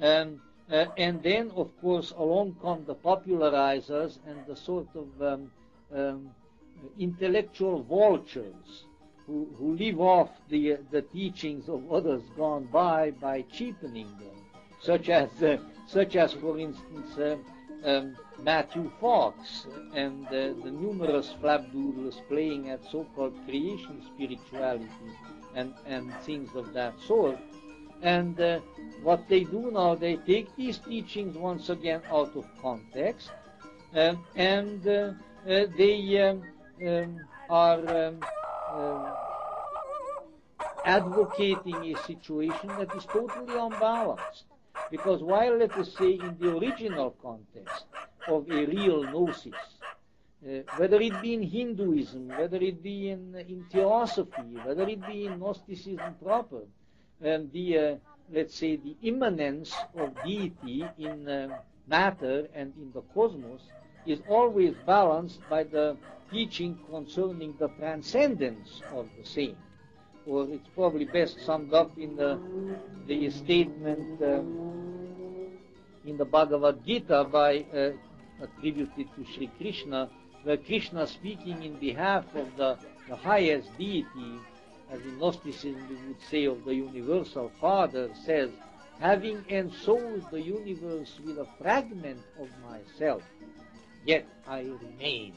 um, 0.00 0.40
uh, 0.70 0.86
and 0.96 1.22
then, 1.22 1.50
of 1.56 1.68
course, 1.80 2.12
along 2.16 2.56
come 2.62 2.84
the 2.86 2.94
popularizers 2.94 4.18
and 4.26 4.38
the 4.46 4.56
sort 4.56 4.88
of 4.94 5.22
um, 5.22 5.50
um, 5.94 6.30
intellectual 6.98 7.82
vultures 7.82 8.84
who, 9.26 9.48
who 9.58 9.76
live 9.76 10.00
off 10.00 10.30
the, 10.48 10.78
the 10.90 11.02
teachings 11.02 11.68
of 11.68 11.92
others 11.92 12.22
gone 12.36 12.64
by 12.64 13.10
by 13.10 13.42
cheapening 13.52 14.08
them, 14.18 14.36
such 14.80 15.08
as, 15.08 15.30
uh, 15.42 15.56
such 15.86 16.16
as 16.16 16.32
for 16.34 16.58
instance, 16.58 17.18
uh, 17.18 17.36
um, 17.84 18.16
Matthew 18.42 18.90
Fox 19.00 19.66
and 19.94 20.26
uh, 20.28 20.52
the 20.64 20.70
numerous 20.70 21.34
flapdoodles 21.42 22.20
playing 22.28 22.70
at 22.70 22.80
so-called 22.90 23.34
creation 23.46 24.02
spirituality 24.14 24.88
and, 25.54 25.74
and 25.86 26.12
things 26.22 26.50
of 26.54 26.72
that 26.74 26.94
sort. 27.06 27.38
And 28.02 28.40
uh, 28.40 28.60
what 29.02 29.28
they 29.28 29.44
do 29.44 29.70
now, 29.70 29.94
they 29.94 30.16
take 30.16 30.54
these 30.56 30.78
teachings 30.78 31.36
once 31.36 31.68
again 31.68 32.02
out 32.10 32.34
of 32.36 32.46
context, 32.62 33.30
um, 33.94 34.24
and 34.36 34.86
uh, 34.86 35.12
uh, 35.48 35.66
they 35.76 36.28
um, 36.28 36.42
um, 36.86 37.20
are 37.48 38.06
um, 38.06 38.20
um, 38.72 39.12
advocating 40.84 41.94
a 41.94 41.98
situation 42.04 42.68
that 42.78 42.94
is 42.94 43.04
totally 43.04 43.58
unbalanced. 43.58 44.44
Because 44.90 45.22
while, 45.22 45.56
let 45.56 45.72
us 45.72 45.94
say, 45.98 46.12
in 46.12 46.36
the 46.38 46.56
original 46.56 47.14
context 47.22 47.84
of 48.28 48.50
a 48.50 48.66
real 48.66 49.02
gnosis, 49.04 49.54
uh, 50.42 50.62
whether 50.76 51.00
it 51.00 51.20
be 51.20 51.34
in 51.34 51.42
Hinduism, 51.42 52.28
whether 52.28 52.56
it 52.56 52.82
be 52.82 53.10
in, 53.10 53.34
in 53.46 53.66
theosophy, 53.70 54.56
whether 54.64 54.88
it 54.88 55.06
be 55.06 55.26
in 55.26 55.38
Gnosticism 55.38 56.14
proper, 56.22 56.62
um, 57.24 57.50
the, 57.52 57.78
uh, 57.78 57.94
let's 58.32 58.54
say, 58.54 58.76
the 58.76 58.96
immanence 59.02 59.74
of 59.96 60.14
deity 60.24 60.84
in 60.98 61.28
uh, 61.28 61.58
matter 61.86 62.46
and 62.54 62.72
in 62.76 62.90
the 62.92 63.02
cosmos 63.14 63.60
is 64.06 64.20
always 64.28 64.74
balanced 64.86 65.40
by 65.48 65.64
the 65.64 65.96
teaching 66.30 66.78
concerning 66.88 67.54
the 67.58 67.68
transcendence 67.78 68.80
of 68.92 69.08
the 69.18 69.26
same. 69.26 69.56
Or 70.26 70.46
it's 70.48 70.68
probably 70.74 71.06
best 71.06 71.44
summed 71.44 71.74
up 71.74 71.96
in 71.98 72.16
the, 72.16 72.38
the 73.06 73.30
statement 73.30 74.22
um, 74.22 75.50
in 76.04 76.16
the 76.16 76.24
Bhagavad 76.24 76.84
Gita 76.86 77.24
by 77.24 77.64
uh, 77.74 77.90
attributed 78.42 79.06
to 79.16 79.24
Sri 79.34 79.50
Krishna, 79.58 80.08
where 80.44 80.56
Krishna 80.56 81.06
speaking 81.06 81.62
in 81.62 81.74
behalf 81.74 82.24
of 82.34 82.56
the, 82.56 82.78
the 83.08 83.16
highest 83.16 83.76
deity, 83.76 84.38
as 84.90 85.00
in 85.02 85.18
Gnosticism 85.18 85.86
we 85.88 85.96
would 86.08 86.20
say 86.30 86.44
of 86.46 86.64
the 86.64 86.74
universal 86.74 87.50
Father, 87.60 88.10
says, 88.24 88.50
having 88.98 89.44
ensouled 89.48 90.24
the 90.30 90.40
universe 90.40 91.18
with 91.24 91.38
a 91.38 91.46
fragment 91.60 92.20
of 92.38 92.48
myself, 92.62 93.22
yet 94.04 94.26
I 94.46 94.60
remain. 94.60 95.34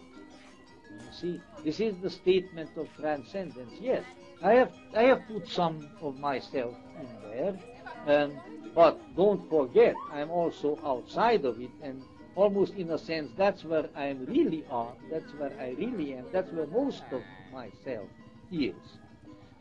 You 0.92 1.12
see, 1.12 1.42
this 1.64 1.80
is 1.80 1.96
the 2.02 2.10
statement 2.10 2.70
of 2.78 2.88
transcendence. 2.98 3.74
Yes, 3.80 4.04
I 4.42 4.54
have 4.54 4.74
I 4.96 5.04
have 5.04 5.22
put 5.28 5.48
some 5.48 5.90
of 6.02 6.20
myself 6.20 6.76
in 7.00 7.08
there, 7.32 7.56
um, 8.08 8.34
but 8.76 9.00
don't 9.16 9.50
forget 9.50 9.96
I'm 10.12 10.30
also 10.30 10.78
outside 10.84 11.46
of 11.46 11.62
it, 11.62 11.72
and 11.82 12.04
almost 12.36 12.74
in 12.74 12.90
a 12.92 12.98
sense 12.98 13.32
that's 13.38 13.64
where 13.64 13.90
I 13.96 14.10
really 14.28 14.66
are. 14.70 14.94
That's 15.10 15.32
where 15.36 15.54
I 15.60 15.70
really 15.78 16.14
am. 16.14 16.26
That's 16.32 16.52
where 16.52 16.68
most 16.68 17.04
of 17.12 17.22
myself 17.52 18.08
is. 18.52 18.76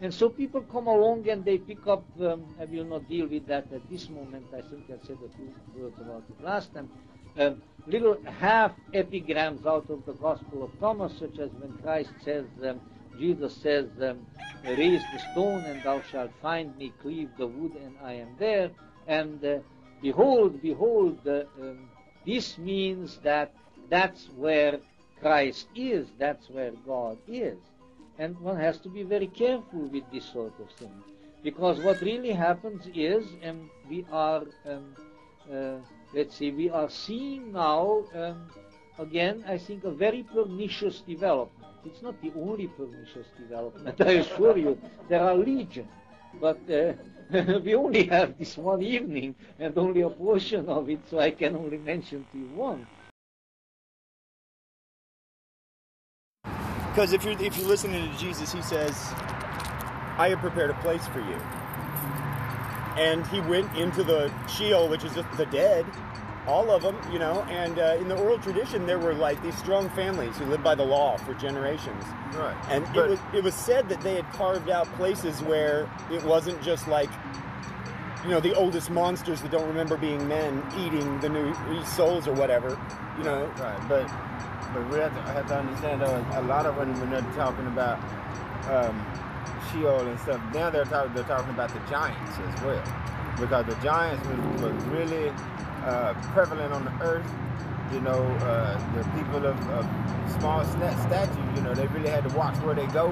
And 0.02 0.12
so 0.12 0.28
people 0.28 0.62
come 0.62 0.88
along 0.88 1.28
and 1.30 1.44
they 1.44 1.58
pick 1.58 1.86
up, 1.86 2.04
um, 2.20 2.56
I 2.60 2.66
will 2.66 2.84
not 2.84 3.08
deal 3.08 3.28
with 3.28 3.46
that 3.46 3.68
at 3.72 3.88
this 3.88 4.10
moment, 4.10 4.46
I 4.52 4.62
think 4.62 4.84
I 4.90 4.98
said 5.06 5.18
a 5.24 5.30
few 5.36 5.54
words 5.72 6.00
about 6.00 6.24
it 6.28 6.42
last 6.44 6.74
time, 6.74 6.90
um, 7.38 7.62
little 7.86 8.18
half 8.26 8.72
epigrams 8.92 9.64
out 9.64 9.90
of 9.90 10.04
the 10.04 10.14
Gospel 10.14 10.64
of 10.64 10.78
Thomas, 10.80 11.16
such 11.18 11.38
as 11.38 11.50
when 11.60 11.74
Christ 11.82 12.14
says, 12.24 12.46
um, 12.64 12.80
Jesus 13.16 13.56
says, 13.58 13.86
um, 14.02 14.26
raise 14.64 15.06
the 15.06 15.20
stone 15.20 15.66
and 15.66 15.84
thou 15.84 16.02
shalt 16.02 16.32
find 16.42 16.76
me, 16.76 16.94
cleave 17.00 17.30
the 17.38 17.46
wood 17.46 17.76
and 17.76 17.96
I 18.02 18.14
am 18.14 18.36
there, 18.40 18.72
and 19.06 19.44
uh, 19.44 19.60
behold, 20.02 20.60
behold, 20.60 21.20
uh, 21.28 21.44
um, 21.60 21.78
this 22.26 22.58
means 22.58 23.18
that 23.18 23.54
that's 23.88 24.28
where 24.30 24.80
Christ 25.20 25.68
is, 25.76 26.08
that's 26.18 26.50
where 26.50 26.72
God 26.72 27.18
is. 27.28 27.58
And 28.18 28.38
one 28.40 28.56
has 28.56 28.78
to 28.80 28.88
be 28.88 29.02
very 29.02 29.26
careful 29.26 29.80
with 29.88 30.04
this 30.12 30.24
sort 30.24 30.52
of 30.60 30.70
thing. 30.78 30.92
Because 31.42 31.80
what 31.80 32.00
really 32.00 32.32
happens 32.32 32.88
is, 32.94 33.26
and 33.42 33.68
we 33.88 34.06
are, 34.12 34.44
um, 34.66 34.94
uh, 35.52 35.76
let's 36.14 36.36
see 36.36 36.50
we 36.52 36.70
are 36.70 36.88
seeing 36.88 37.52
now, 37.52 38.04
um, 38.14 38.48
again, 38.98 39.44
I 39.48 39.58
think, 39.58 39.84
a 39.84 39.90
very 39.90 40.22
pernicious 40.22 41.00
development. 41.00 41.72
It's 41.84 42.00
not 42.02 42.20
the 42.22 42.32
only 42.36 42.68
pernicious 42.68 43.26
development, 43.36 44.00
I 44.00 44.12
assure 44.22 44.56
you. 44.56 44.78
There 45.08 45.20
are 45.20 45.34
legion. 45.34 45.88
But 46.40 46.60
uh, 46.70 46.92
we 47.64 47.74
only 47.74 48.04
have 48.06 48.38
this 48.38 48.56
one 48.56 48.82
evening 48.82 49.34
and 49.58 49.76
only 49.76 50.02
a 50.02 50.10
portion 50.10 50.68
of 50.68 50.88
it, 50.88 51.00
so 51.10 51.18
I 51.18 51.32
can 51.32 51.56
only 51.56 51.78
mention 51.78 52.24
to 52.32 52.38
you 52.38 52.46
one. 52.46 52.86
Because 56.92 57.12
if 57.14 57.24
you're 57.24 57.40
if 57.40 57.56
you're 57.56 57.66
listening 57.66 58.10
to 58.12 58.18
Jesus, 58.18 58.52
he 58.52 58.60
says, 58.60 58.94
"I 60.18 60.28
have 60.30 60.40
prepared 60.40 60.70
a 60.70 60.74
place 60.74 61.06
for 61.06 61.20
you." 61.20 61.36
And 62.98 63.26
he 63.28 63.40
went 63.40 63.74
into 63.76 64.04
the 64.04 64.30
Sheol, 64.46 64.88
which 64.88 65.02
is 65.02 65.14
just 65.14 65.30
the 65.38 65.46
dead, 65.46 65.86
all 66.46 66.70
of 66.70 66.82
them, 66.82 66.94
you 67.10 67.18
know. 67.18 67.40
And 67.48 67.78
uh, 67.78 67.96
in 67.98 68.08
the 68.08 68.16
oral 68.16 68.38
tradition, 68.38 68.84
there 68.84 68.98
were 68.98 69.14
like 69.14 69.42
these 69.42 69.56
strong 69.56 69.88
families 69.90 70.36
who 70.36 70.44
lived 70.44 70.62
by 70.62 70.74
the 70.74 70.84
law 70.84 71.16
for 71.16 71.32
generations. 71.32 72.04
Right. 72.34 72.54
And 72.68 72.84
But- 72.92 73.06
it 73.06 73.08
was 73.10 73.18
it 73.32 73.42
was 73.42 73.54
said 73.54 73.88
that 73.88 74.02
they 74.02 74.14
had 74.16 74.30
carved 74.32 74.68
out 74.68 74.86
places 74.96 75.40
where 75.42 75.88
it 76.10 76.22
wasn't 76.24 76.62
just 76.62 76.86
like. 76.88 77.10
You 78.24 78.30
know 78.30 78.38
the 78.38 78.54
oldest 78.54 78.88
monsters 78.88 79.40
that 79.42 79.50
don't 79.50 79.66
remember 79.66 79.96
being 79.96 80.28
men 80.28 80.62
eating 80.78 81.18
the 81.18 81.28
new 81.28 81.52
souls 81.84 82.28
or 82.28 82.32
whatever. 82.34 82.78
You 83.18 83.24
know, 83.24 83.46
Right, 83.58 83.88
but 83.88 84.08
but 84.72 84.88
we 84.90 84.98
have 84.98 85.14
to, 85.14 85.22
have 85.32 85.46
to 85.48 85.58
understand 85.58 86.00
though 86.00 86.24
a 86.32 86.42
lot 86.42 86.66
of 86.66 86.76
them 86.76 86.98
when 87.00 87.10
they're 87.10 87.32
talking 87.34 87.66
about 87.66 87.98
um, 88.70 88.94
Sheol 89.70 90.00
and 90.06 90.18
stuff. 90.20 90.40
Now 90.54 90.70
they're 90.70 90.84
talking 90.84 91.14
they're 91.14 91.24
talking 91.24 91.50
about 91.50 91.70
the 91.72 91.80
giants 91.90 92.32
as 92.38 92.62
well, 92.62 92.82
because 93.40 93.66
the 93.66 93.76
giants 93.82 94.26
was, 94.28 94.62
was 94.62 94.84
really 94.84 95.30
uh, 95.84 96.14
prevalent 96.34 96.72
on 96.72 96.84
the 96.84 96.92
earth. 97.02 97.30
You 97.92 98.00
know, 98.00 98.22
uh, 98.48 98.78
the 98.96 99.04
people 99.10 99.44
of, 99.44 99.56
of 99.70 99.84
small 100.40 100.64
stat 100.64 100.96
stature, 101.06 101.52
you 101.54 101.60
know, 101.60 101.74
they 101.74 101.86
really 101.88 102.08
had 102.08 102.26
to 102.26 102.34
watch 102.34 102.56
where 102.64 102.74
they 102.74 102.86
go, 102.86 103.08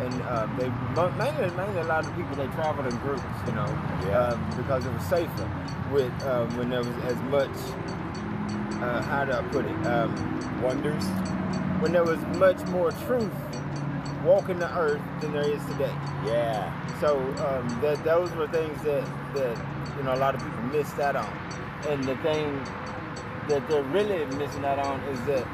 and 0.00 0.22
uh, 0.22 0.46
they 0.58 0.68
mainly 1.16 1.48
mainly 1.56 1.80
a 1.80 1.84
lot 1.84 2.04
of 2.06 2.14
people 2.14 2.36
they 2.36 2.46
traveled 2.48 2.86
in 2.86 2.96
groups, 2.98 3.22
you 3.46 3.52
know, 3.52 3.66
Yeah. 4.06 4.18
um, 4.36 4.50
because 4.56 4.84
it 4.84 4.92
was 4.92 5.02
safer 5.04 5.48
with 5.90 6.12
um, 6.26 6.54
when 6.58 6.68
there 6.68 6.80
was 6.80 6.88
as 7.04 7.16
much. 7.32 7.48
Uh, 8.80 9.02
how 9.02 9.24
do 9.24 9.32
I 9.32 9.42
put 9.42 9.64
it? 9.64 9.86
Um, 9.86 10.62
wonders. 10.62 11.04
when 11.80 11.92
there 11.92 12.04
was 12.04 12.20
much 12.38 12.58
more 12.68 12.90
truth 13.06 13.30
walking 14.24 14.58
the 14.58 14.70
earth 14.76 15.00
than 15.20 15.32
there 15.32 15.48
is 15.48 15.64
today. 15.66 15.94
Yeah. 16.26 17.00
So 17.00 17.18
um, 17.46 17.80
that 17.80 18.02
those 18.04 18.30
were 18.32 18.48
things 18.48 18.80
that 18.82 19.04
that 19.34 19.56
you 19.96 20.02
know 20.04 20.14
a 20.14 20.20
lot 20.20 20.34
of 20.34 20.42
people 20.42 20.62
missed 20.64 20.98
out 20.98 21.16
on. 21.16 21.32
And 21.88 22.02
the 22.04 22.16
thing 22.18 22.60
that 23.48 23.66
they're 23.68 23.82
really 23.84 24.24
missing 24.36 24.64
out 24.64 24.78
on 24.78 25.00
is 25.04 25.20
that 25.26 25.46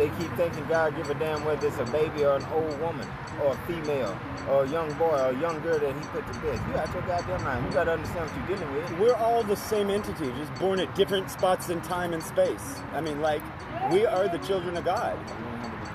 they 0.00 0.08
keep 0.16 0.34
thinking 0.34 0.64
God 0.66 0.96
give 0.96 1.10
a 1.10 1.14
damn 1.14 1.44
whether 1.44 1.66
it's 1.66 1.76
a 1.76 1.84
baby 1.86 2.24
or 2.24 2.36
an 2.36 2.44
old 2.52 2.80
woman 2.80 3.06
or 3.42 3.52
a 3.52 3.56
female 3.66 4.18
or 4.48 4.64
a 4.64 4.68
young 4.68 4.90
boy 4.94 5.10
or 5.10 5.30
a 5.30 5.38
young 5.38 5.60
girl 5.60 5.78
that 5.78 5.94
he 5.94 6.00
put 6.08 6.26
to 6.26 6.38
bed. 6.40 6.58
You 6.68 6.76
out 6.78 6.92
your 6.94 7.02
goddamn 7.02 7.44
mind. 7.44 7.66
You 7.66 7.72
gotta 7.72 7.92
understand 7.92 8.30
what 8.30 8.48
you're 8.48 8.56
dealing 8.56 8.74
with. 8.74 8.98
We're 8.98 9.14
all 9.14 9.42
the 9.42 9.56
same 9.56 9.90
entity, 9.90 10.32
just 10.38 10.54
born 10.54 10.80
at 10.80 10.94
different 10.94 11.30
spots 11.30 11.68
in 11.68 11.82
time 11.82 12.14
and 12.14 12.22
space. 12.22 12.80
I 12.94 13.02
mean, 13.02 13.20
like, 13.20 13.42
we 13.92 14.06
are 14.06 14.26
the 14.26 14.38
children 14.38 14.78
of 14.78 14.86
God. 14.86 15.18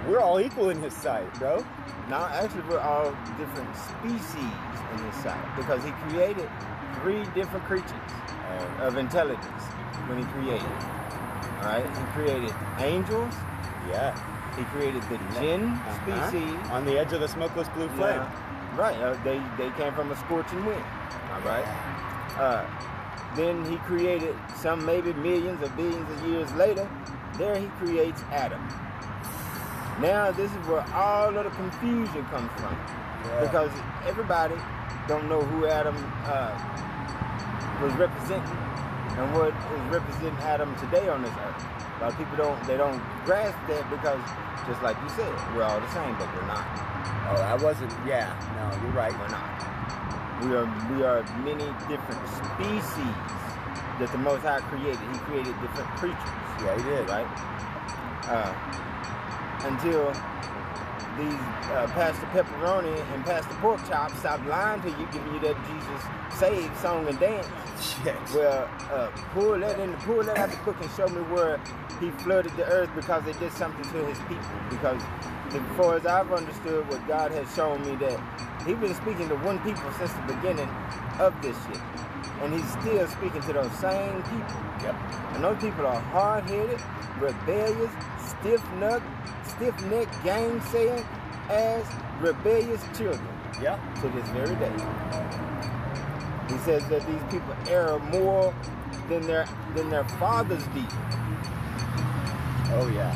We're 0.07 0.19
all 0.19 0.39
equal 0.39 0.69
in 0.69 0.79
His 0.83 0.93
sight, 0.93 1.33
bro. 1.39 1.65
Now, 2.07 2.27
actually, 2.27 2.61
we're 2.69 2.79
all 2.79 3.09
different 3.39 3.75
species 3.75 4.53
in 4.93 4.99
his 5.03 5.15
sight 5.23 5.55
because 5.57 5.83
he 5.83 5.89
created 6.07 6.47
three 7.01 7.23
different 7.33 7.65
creatures 7.65 8.11
of 8.79 8.97
intelligence 8.97 9.63
when 10.05 10.19
he 10.19 10.25
created. 10.25 10.61
All 10.61 11.65
right, 11.65 11.83
he 11.83 12.03
created 12.13 12.53
angels. 12.77 13.33
Yeah. 13.89 14.13
He 14.57 14.63
created 14.65 15.01
the 15.03 15.17
jinn 15.39 15.63
Uh-huh. 15.73 16.29
species. 16.29 16.69
On 16.71 16.85
the 16.85 16.97
edge 16.97 17.11
of 17.13 17.19
the 17.19 17.27
smokeless 17.27 17.67
blue 17.69 17.89
flame. 17.89 18.19
Now, 18.19 18.31
right, 18.77 18.95
uh, 19.01 19.13
they 19.23 19.41
they 19.57 19.69
came 19.77 19.93
from 19.93 20.11
a 20.11 20.15
scorching 20.15 20.63
wind. 20.65 20.83
All 21.33 21.41
right. 21.41 21.65
Uh, 22.39 22.63
then 23.35 23.65
he 23.65 23.75
created 23.79 24.33
some 24.55 24.85
maybe 24.85 25.11
millions 25.13 25.61
or 25.61 25.69
billions 25.75 26.09
of 26.09 26.27
years 26.29 26.51
later. 26.53 26.87
There 27.37 27.57
he 27.57 27.67
creates 27.83 28.23
Adam. 28.31 28.61
Now 29.99 30.31
this 30.31 30.51
is 30.51 30.67
where 30.67 30.85
all 30.93 31.35
of 31.37 31.43
the 31.43 31.49
confusion 31.51 32.25
comes 32.27 32.49
from, 32.59 32.75
because 33.41 33.71
everybody 34.05 34.55
don't 35.07 35.27
know 35.29 35.41
who 35.41 35.67
Adam 35.67 35.95
uh, 36.25 36.51
was 37.81 37.93
representing 37.93 38.57
and 39.17 39.33
what 39.33 39.49
is 39.49 39.83
representing 39.91 40.37
Adam 40.43 40.75
today 40.75 41.07
on 41.07 41.21
this 41.21 41.31
earth. 41.31 41.63
A 41.97 42.03
lot 42.03 42.11
of 42.11 42.17
people 42.17 42.35
don't 42.35 42.59
they 42.67 42.75
don't 42.75 43.01
grasp 43.23 43.55
that 43.67 43.89
because 43.89 44.19
just 44.67 44.81
like 44.81 44.97
you 45.01 45.09
said, 45.09 45.31
we're 45.55 45.63
all 45.63 45.79
the 45.79 45.91
same, 45.93 46.11
but 46.17 46.27
we're 46.35 46.47
not. 46.47 46.65
Oh, 47.31 47.41
I 47.41 47.55
wasn't. 47.55 47.91
Yeah. 48.05 48.33
No, 48.57 48.65
you're 48.83 48.97
right. 48.97 49.13
We're 49.13 49.29
not. 49.29 49.47
We 50.43 50.51
are 50.51 50.67
we 50.91 51.03
are 51.03 51.23
many 51.45 51.65
different 51.87 52.21
species 52.27 53.15
that 53.99 54.09
the 54.11 54.17
Most 54.17 54.41
High 54.41 54.59
created. 54.67 54.99
He 54.99 55.17
created 55.23 55.55
different 55.61 55.89
creatures. 55.95 56.33
Yeah, 56.59 56.75
he 56.75 56.83
did. 56.83 57.07
Right? 57.07 57.29
Uh, 58.27 58.51
until 59.63 60.11
these 61.17 61.33
uh, 61.71 61.87
Pastor 61.93 62.25
Pepperoni 62.27 63.13
and 63.13 63.23
Pastor 63.25 63.55
Pork 63.55 63.79
Chop 63.87 64.11
stopped 64.17 64.45
lying 64.47 64.81
to 64.81 64.89
you, 64.89 65.07
giving 65.11 65.33
you 65.33 65.39
that 65.39 65.55
Jesus 65.67 66.39
saved 66.39 66.77
song 66.77 67.07
and 67.07 67.19
dance. 67.19 67.47
Shit. 67.79 68.15
Well, 68.33 68.69
uh, 68.91 69.07
pull 69.33 69.59
that 69.59 69.79
in, 69.79 69.91
the 69.91 69.97
pull 69.97 70.23
that 70.23 70.37
out 70.37 70.51
the 70.51 70.57
book 70.57 70.75
and 70.81 70.91
show 70.91 71.07
me 71.07 71.21
where 71.33 71.59
he 71.99 72.11
flooded 72.23 72.55
the 72.57 72.65
earth 72.65 72.89
because 72.95 73.23
they 73.23 73.33
did 73.33 73.51
something 73.53 73.83
to 73.83 74.05
his 74.05 74.19
people. 74.27 74.43
Because 74.69 75.01
as 75.53 75.77
far 75.77 75.95
as 75.95 76.05
I've 76.05 76.31
understood, 76.31 76.87
what 76.89 77.05
God 77.07 77.31
has 77.31 77.53
shown 77.55 77.81
me 77.85 77.95
that 77.97 78.19
he's 78.65 78.75
been 78.75 78.95
speaking 78.95 79.29
to 79.29 79.35
one 79.35 79.59
people 79.59 79.89
since 79.93 80.11
the 80.11 80.33
beginning 80.33 80.69
of 81.19 81.33
this 81.41 81.55
shit. 81.67 81.81
and 82.41 82.53
he's 82.53 82.69
still 82.71 83.07
speaking 83.07 83.41
to 83.41 83.53
those 83.53 83.71
same 83.79 84.21
people. 84.23 84.59
Yep. 84.83 84.95
And 85.33 85.43
those 85.43 85.61
people 85.61 85.85
are 85.85 85.99
hard-headed, 86.11 86.79
rebellious, 87.19 87.91
stiff-necked, 88.19 89.05
stiff-necked, 89.55 90.23
gang-saying, 90.23 91.05
ass, 91.49 91.85
rebellious 92.19 92.81
children 92.97 93.27
Yeah. 93.61 93.77
to 94.01 94.09
this 94.09 94.27
very 94.29 94.55
day. 94.55 94.71
He 96.49 96.57
says 96.59 96.85
that 96.89 97.05
these 97.07 97.23
people 97.29 97.55
err 97.69 97.97
more 98.11 98.53
than 99.09 99.21
their 99.25 99.47
than 99.75 99.89
their 99.89 100.03
fathers 100.19 100.63
did. 100.73 100.85
Oh 102.77 102.87
yeah. 102.93 103.13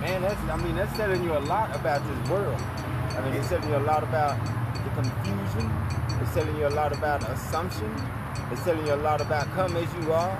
Man, 0.00 0.22
that's 0.22 0.40
I 0.50 0.56
mean 0.56 0.76
that's 0.76 0.96
telling 0.96 1.22
you 1.22 1.36
a 1.36 1.44
lot 1.54 1.74
about 1.74 2.02
this 2.06 2.30
world. 2.30 2.60
I 3.16 3.20
mean 3.22 3.34
it's 3.34 3.48
telling 3.48 3.68
you 3.68 3.76
a 3.76 3.86
lot 3.86 4.02
about 4.02 4.36
the 4.84 4.90
confusion. 5.00 5.70
It's 6.20 6.34
telling 6.34 6.56
you 6.56 6.66
a 6.66 6.74
lot 6.80 6.92
about 6.92 7.22
assumption. 7.30 7.94
It's 8.50 8.62
telling 8.64 8.86
you 8.86 8.94
a 8.94 9.02
lot 9.08 9.20
about 9.20 9.46
come 9.54 9.76
as 9.76 9.92
you 9.94 10.12
are, 10.12 10.36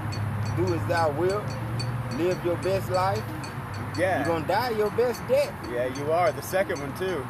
do 0.56 0.74
as 0.74 0.86
thou 0.88 1.10
wilt, 1.12 1.44
live 2.16 2.42
your 2.44 2.56
best 2.56 2.90
life. 2.90 3.22
Yeah. 3.98 4.18
You're 4.18 4.26
gonna 4.26 4.46
die 4.46 4.70
your 4.70 4.90
best 4.90 5.26
death. 5.28 5.52
Yeah, 5.70 5.86
you 5.96 6.12
are. 6.12 6.32
The 6.32 6.42
second 6.42 6.80
one 6.80 6.92
too. 6.96 7.24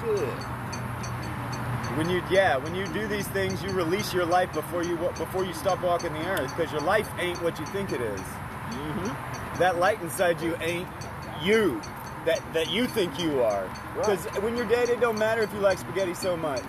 Shit. 0.00 0.28
When 1.96 2.08
you 2.08 2.22
yeah, 2.30 2.56
when 2.56 2.74
you 2.74 2.86
do 2.86 3.06
these 3.08 3.26
things, 3.28 3.62
you 3.62 3.70
release 3.70 4.12
your 4.12 4.24
life 4.24 4.52
before 4.52 4.84
you 4.84 4.96
before 4.96 5.44
you 5.44 5.52
stop 5.52 5.82
walking 5.82 6.12
the 6.12 6.26
earth 6.28 6.54
because 6.56 6.70
your 6.72 6.82
life 6.82 7.08
ain't 7.18 7.42
what 7.42 7.58
you 7.58 7.66
think 7.66 7.92
it 7.92 8.00
is. 8.00 8.20
Mm-hmm. 8.20 9.58
That 9.58 9.78
light 9.78 10.00
inside 10.00 10.40
you 10.40 10.56
ain't 10.60 10.88
you 11.42 11.80
that 12.26 12.40
that 12.52 12.70
you 12.70 12.86
think 12.86 13.18
you 13.18 13.42
are. 13.42 13.68
Because 13.96 14.24
when 14.42 14.56
you're 14.56 14.68
dead, 14.68 14.88
it 14.88 15.00
don't 15.00 15.18
matter 15.18 15.42
if 15.42 15.52
you 15.52 15.60
like 15.60 15.78
spaghetti 15.78 16.14
so 16.14 16.36
much. 16.36 16.62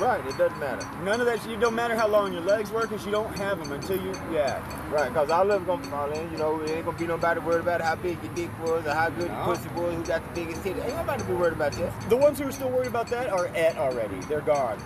Right, 0.00 0.24
it 0.26 0.38
doesn't 0.38 0.58
matter. 0.58 0.88
None 1.04 1.20
of 1.20 1.26
that. 1.26 1.42
shit. 1.42 1.52
It 1.52 1.60
don't 1.60 1.74
matter 1.74 1.94
how 1.94 2.08
long 2.08 2.32
your 2.32 2.40
legs 2.42 2.70
work, 2.70 2.88
because 2.88 3.04
you 3.04 3.12
don't 3.12 3.36
have 3.36 3.58
them 3.58 3.70
until 3.72 4.00
you 4.02 4.12
yeah. 4.32 4.58
Right, 4.90 5.08
because 5.08 5.30
all 5.30 5.50
of 5.50 5.66
gonna 5.66 5.84
fall 5.84 6.10
in. 6.10 6.30
You 6.32 6.38
know, 6.38 6.60
it 6.62 6.70
ain't 6.70 6.86
gonna 6.86 6.96
be 6.98 7.06
nobody 7.06 7.40
worried 7.40 7.60
about 7.60 7.82
how 7.82 7.96
big 7.96 8.22
your 8.22 8.32
dick 8.34 8.50
was 8.62 8.86
or 8.86 8.94
how 8.94 9.10
good 9.10 9.28
No. 9.28 9.36
your 9.36 9.44
pussy 9.44 9.68
was, 9.74 9.94
who 9.94 10.02
got 10.04 10.34
the 10.34 10.40
biggest 10.40 10.62
titty. 10.62 10.80
Ain't 10.80 10.96
nobody 10.96 11.22
be 11.24 11.34
worried 11.34 11.52
about 11.52 11.72
that. 11.72 12.08
The 12.08 12.16
ones 12.16 12.38
who 12.38 12.48
are 12.48 12.52
still 12.52 12.70
worried 12.70 12.88
about 12.88 13.08
that 13.08 13.28
are 13.30 13.48
at 13.48 13.76
already. 13.76 14.18
They're 14.20 14.40
gone. 14.40 14.78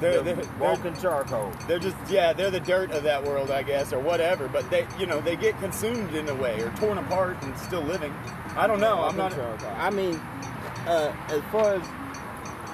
They're, 0.00 0.22
They're 0.22 0.22
they're, 0.22 0.34
they're, 0.44 0.58
walking 0.58 0.94
charcoal. 0.96 1.52
they're 1.66 1.78
just 1.78 1.96
yeah, 2.08 2.32
they're 2.34 2.50
the 2.50 2.60
dirt 2.60 2.90
of 2.90 3.02
that 3.04 3.24
world, 3.24 3.50
I 3.50 3.62
guess, 3.62 3.92
or 3.92 3.98
whatever. 3.98 4.46
But 4.48 4.68
they 4.70 4.86
you 4.98 5.06
know 5.06 5.20
they 5.20 5.36
get 5.36 5.58
consumed 5.58 6.14
in 6.14 6.28
a 6.28 6.34
way 6.34 6.60
or 6.60 6.70
torn 6.72 6.98
apart 6.98 7.42
and 7.42 7.56
still 7.58 7.82
living. 7.82 8.12
I 8.56 8.66
don't 8.66 8.80
know. 8.80 9.02
I'm 9.02 9.16
not. 9.16 9.32
I 9.78 9.90
mean, 9.90 10.16
uh, 10.86 11.14
as 11.28 11.42
far 11.50 11.74
as 11.74 11.82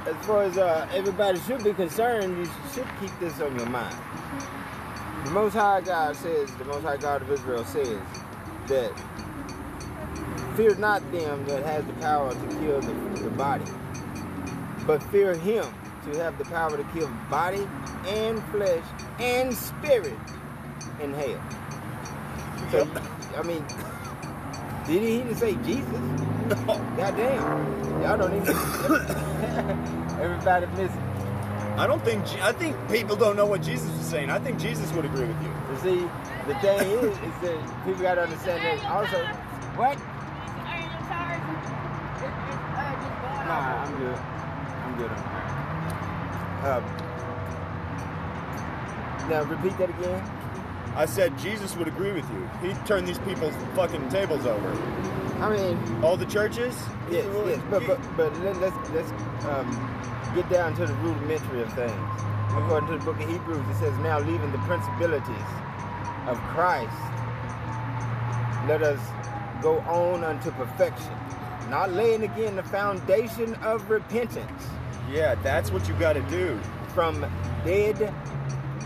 as 0.07 0.27
far 0.27 0.43
as 0.43 0.59
uh, 0.59 0.88
everybody 0.93 1.38
should 1.41 1.62
be 1.62 1.73
concerned, 1.73 2.37
you 2.37 2.51
should 2.75 2.87
keep 3.01 3.11
this 3.21 3.41
on 3.41 3.57
your 3.57 3.69
mind. 3.69 3.97
The 5.25 5.31
Most 5.31 5.55
High 5.55 5.81
God 5.81 6.17
says, 6.17 6.53
the 6.57 6.65
Most 6.65 6.83
High 6.83 6.97
God 6.97 7.23
of 7.23 7.31
Israel 7.31 7.65
says 7.65 8.01
that 8.67 8.93
fear 10.57 10.75
not 10.77 11.01
them 11.12 11.45
that 11.47 11.62
has 11.65 11.85
the 11.87 11.93
power 11.95 12.31
to 12.33 12.47
kill 12.59 12.81
the, 12.81 13.23
the 13.23 13.31
body, 13.31 13.65
but 14.87 15.03
fear 15.05 15.35
Him 15.35 15.65
to 16.05 16.19
have 16.19 16.37
the 16.38 16.45
power 16.47 16.77
to 16.77 16.85
kill 16.93 17.09
body 17.31 17.67
and 18.07 18.43
flesh 18.47 18.85
and 19.21 19.55
spirit 19.55 20.19
in 21.01 21.15
hell. 21.15 21.41
So, 22.73 22.88
I 23.37 23.43
mean, 23.43 23.65
did 24.87 25.03
he 25.03 25.21
even 25.21 25.35
say 25.37 25.55
Jesus? 25.64 25.87
No. 26.66 26.75
Goddamn. 26.97 28.03
Y'all 28.03 28.18
don't 28.18 28.35
even. 28.37 28.57
Everybody 30.21 30.66
missing. 30.77 31.01
I 31.79 31.87
don't 31.87 32.05
think. 32.05 32.25
I 32.42 32.53
think 32.53 32.77
people 32.90 33.16
don't 33.16 33.37
know 33.37 33.47
what 33.47 33.62
Jesus 33.62 33.88
was 33.97 34.07
saying. 34.07 34.29
I 34.29 34.38
think 34.38 34.59
Jesus 34.59 34.92
would 34.92 35.07
agree 35.07 35.27
with 35.27 35.42
you. 35.42 35.49
You 35.49 35.79
see, 35.79 36.11
the 36.47 36.55
thing 36.61 36.90
is, 36.90 37.16
is 37.16 37.38
that 37.42 37.85
people 37.87 38.03
got 38.03 38.16
to 38.16 38.23
understand 38.25 38.62
that 38.62 38.85
also. 38.90 39.16
What? 39.79 39.99
Nah, 43.47 43.85
I'm 43.85 43.97
good. 43.99 44.18
I'm 44.85 44.95
good. 44.99 45.11
Um, 46.68 46.85
now, 49.31 49.42
repeat 49.45 49.79
that 49.79 49.90
again. 49.90 50.41
I 50.94 51.07
said 51.07 51.37
Jesus 51.38 51.74
would 51.76 51.88
agree 51.88 52.12
with 52.12 52.28
you. 52.31 52.50
He 52.68 52.74
turned 52.87 53.09
these 53.09 53.18
people's 53.20 53.55
fucking 53.74 54.09
tables 54.11 54.44
over. 54.46 54.68
I 55.40 55.48
mean, 55.57 56.05
All 56.05 56.16
the 56.16 56.26
churches. 56.26 56.76
yes, 57.11 57.24
yes, 57.46 57.61
but 57.70 57.87
but 57.87 57.98
but 58.16 58.38
let, 58.40 58.57
let's 58.61 58.90
let's 58.90 59.11
um, 59.46 59.68
get 60.35 60.48
down 60.50 60.74
to 60.76 60.87
the 60.87 60.94
rudimentary 60.94 61.62
of 61.62 61.72
things. 61.72 61.92
According 62.55 62.90
to 62.90 62.98
the 62.98 63.05
book 63.05 63.18
of 63.20 63.28
Hebrews, 63.28 63.66
it 63.70 63.76
says, 63.81 63.96
"Now 63.98 64.20
leaving 64.20 64.52
the 64.52 64.59
principalities 64.59 65.48
of 66.28 66.38
Christ, 66.55 66.94
let 68.68 68.83
us 68.83 69.00
go 69.62 69.78
on 69.81 70.22
unto 70.24 70.50
perfection, 70.52 71.12
not 71.70 71.92
laying 71.92 72.22
again 72.22 72.55
the 72.57 72.62
foundation 72.62 73.55
of 73.57 73.88
repentance 73.90 74.66
Yeah, 75.11 75.35
that's 75.37 75.70
what 75.70 75.88
you 75.88 75.94
got 75.94 76.12
to 76.14 76.22
do. 76.22 76.61
from 76.94 77.24
dead 77.64 78.12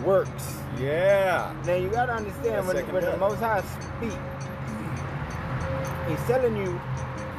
works." 0.05 0.59
Yeah. 0.79 1.55
Now 1.65 1.75
you 1.75 1.89
gotta 1.89 2.13
understand 2.13 2.67
when, 2.67 2.77
when 2.93 3.05
the. 3.05 3.17
Most 3.17 3.39
High 3.39 3.63
speak, 3.63 4.19
He's 6.09 6.21
telling 6.27 6.57
you 6.57 6.81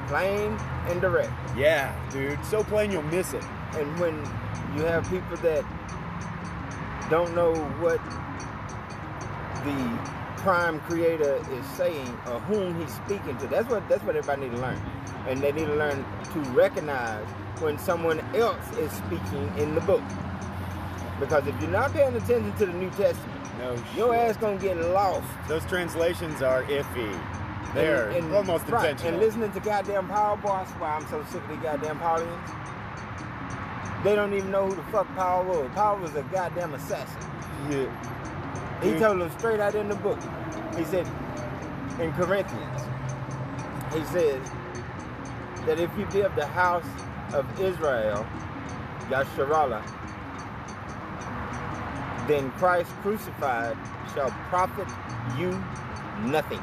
plain 0.08 0.58
and 0.88 1.00
direct. 1.02 1.32
Yeah, 1.56 1.94
dude. 2.12 2.44
So 2.46 2.64
plain 2.64 2.92
you'll 2.92 3.04
miss 3.04 3.34
it. 3.34 3.44
And 3.76 4.00
when 4.00 4.16
you 4.76 4.84
have 4.84 5.10
people 5.10 5.38
that 5.38 5.64
don't 7.10 7.34
know 7.36 7.54
what 7.80 8.02
the 9.64 10.42
prime 10.42 10.80
creator 10.82 11.42
is 11.52 11.66
saying 11.78 12.08
or 12.28 12.40
whom 12.42 12.80
he's 12.80 12.94
speaking 12.94 13.38
to, 13.38 13.48
that's 13.48 13.70
what 13.70 13.88
that's 13.88 14.04
what 14.04 14.16
everybody 14.16 14.50
need 14.50 14.56
to 14.56 14.62
learn. 14.62 14.82
And 15.28 15.42
they 15.42 15.52
need 15.52 15.66
to 15.68 15.76
learn 15.76 16.06
to 16.34 16.40
recognize 16.52 17.26
when 17.60 17.78
someone 17.78 18.20
else 18.36 18.66
is 18.78 18.92
speaking 18.92 19.52
in 19.58 19.76
the 19.76 19.82
book. 19.82 20.04
Because 21.20 21.48
if 21.48 21.60
you're 21.62 21.72
not 21.72 21.94
paying 21.94 22.16
attention 22.16 22.54
to 22.58 22.66
the 22.66 22.74
New 22.74 22.90
Testament, 22.92 23.58
No. 23.60 23.74
your 23.96 24.14
shit. 24.14 24.30
ass 24.30 24.38
gonna 24.38 24.58
get 24.58 24.78
lost. 24.78 25.28
Those 25.48 25.66
translations 25.66 26.42
are 26.42 26.64
iffy. 26.64 27.20
They're 27.74 28.10
and, 28.10 28.26
and, 28.26 28.36
almost 28.36 28.68
right, 28.70 28.92
intentional. 28.92 29.14
And 29.14 29.22
listening 29.22 29.52
to 29.52 29.60
goddamn 29.60 30.08
Power 30.08 30.40
that's 30.42 30.72
why 30.72 30.90
I'm 30.90 31.08
so 31.08 31.24
sick 31.32 31.44
of 31.44 31.50
these 31.50 31.60
goddamn 31.60 32.00
Paulians. 32.00 32.40
They 34.04 34.16
don't 34.16 34.34
even 34.34 34.52
know 34.52 34.68
who 34.68 34.76
the 34.76 34.84
fuck 34.84 35.08
Power 35.16 35.44
was. 35.44 35.70
Power 35.74 36.00
was 36.00 36.16
a 36.16 36.24
goddamn 36.24 36.74
assassin. 36.76 37.20
Yeah. 37.70 37.90
He 38.82 38.98
told 39.00 39.20
them 39.20 39.32
straight 39.38 39.60
out 39.60 39.76
in 39.76 39.90
the 39.90 39.96
book. 39.96 40.20
He 40.78 40.84
said 40.86 41.08
in 42.00 42.14
Corinthians, 42.14 42.82
he 43.94 44.04
says 44.06 44.48
that 45.66 45.80
if 45.80 45.90
you 45.98 46.06
build 46.06 46.36
the 46.36 46.46
house 46.46 46.86
of 47.34 47.46
Israel, 47.60 48.26
Yasharallah, 49.10 49.84
then 52.28 52.52
Christ 52.52 52.92
crucified 53.02 53.78
shall 54.14 54.32
profit 54.50 54.88
you 55.38 55.52
nothing. 56.30 56.62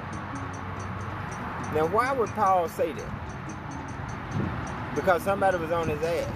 Now, 1.74 1.86
why 1.86 2.12
would 2.12 2.28
Paul 2.30 2.68
say 2.68 2.92
that? 2.92 3.10
Because 4.94 5.22
somebody 5.22 5.58
was 5.58 5.72
on 5.72 5.88
his 5.88 6.02
ass. 6.02 6.30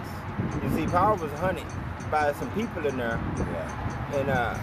You 0.62 0.70
see, 0.70 0.86
Paul 0.86 1.16
was 1.16 1.30
hunted 1.32 1.66
by 2.10 2.32
some 2.32 2.50
people 2.52 2.86
in 2.86 2.96
there, 2.96 3.20
Yeah. 3.38 4.16
and 4.18 4.30
uh, 4.30 4.56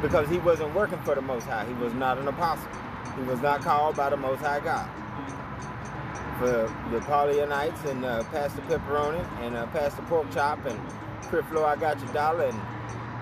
because 0.00 0.28
he 0.28 0.38
wasn't 0.38 0.74
working 0.74 0.98
for 1.00 1.14
the 1.14 1.20
Most 1.20 1.44
High, 1.44 1.66
he 1.66 1.74
was 1.74 1.92
not 1.94 2.18
an 2.18 2.28
apostle. 2.28 2.68
He 3.16 3.22
was 3.24 3.40
not 3.40 3.60
called 3.62 3.96
by 3.96 4.10
the 4.10 4.16
Most 4.16 4.40
High 4.40 4.60
God. 4.60 4.88
For 6.38 6.72
the 6.92 7.00
Paulianites 7.00 7.84
and 7.86 8.04
uh, 8.04 8.22
Pastor 8.24 8.62
Pepperoni 8.62 9.24
and 9.42 9.56
uh, 9.56 9.66
Pastor 9.66 10.02
Pork 10.02 10.30
Chop 10.32 10.64
and 10.66 10.78
Creflo, 11.22 11.64
I 11.64 11.74
got 11.76 11.98
your 12.00 12.12
dollar, 12.12 12.44
and 12.44 12.60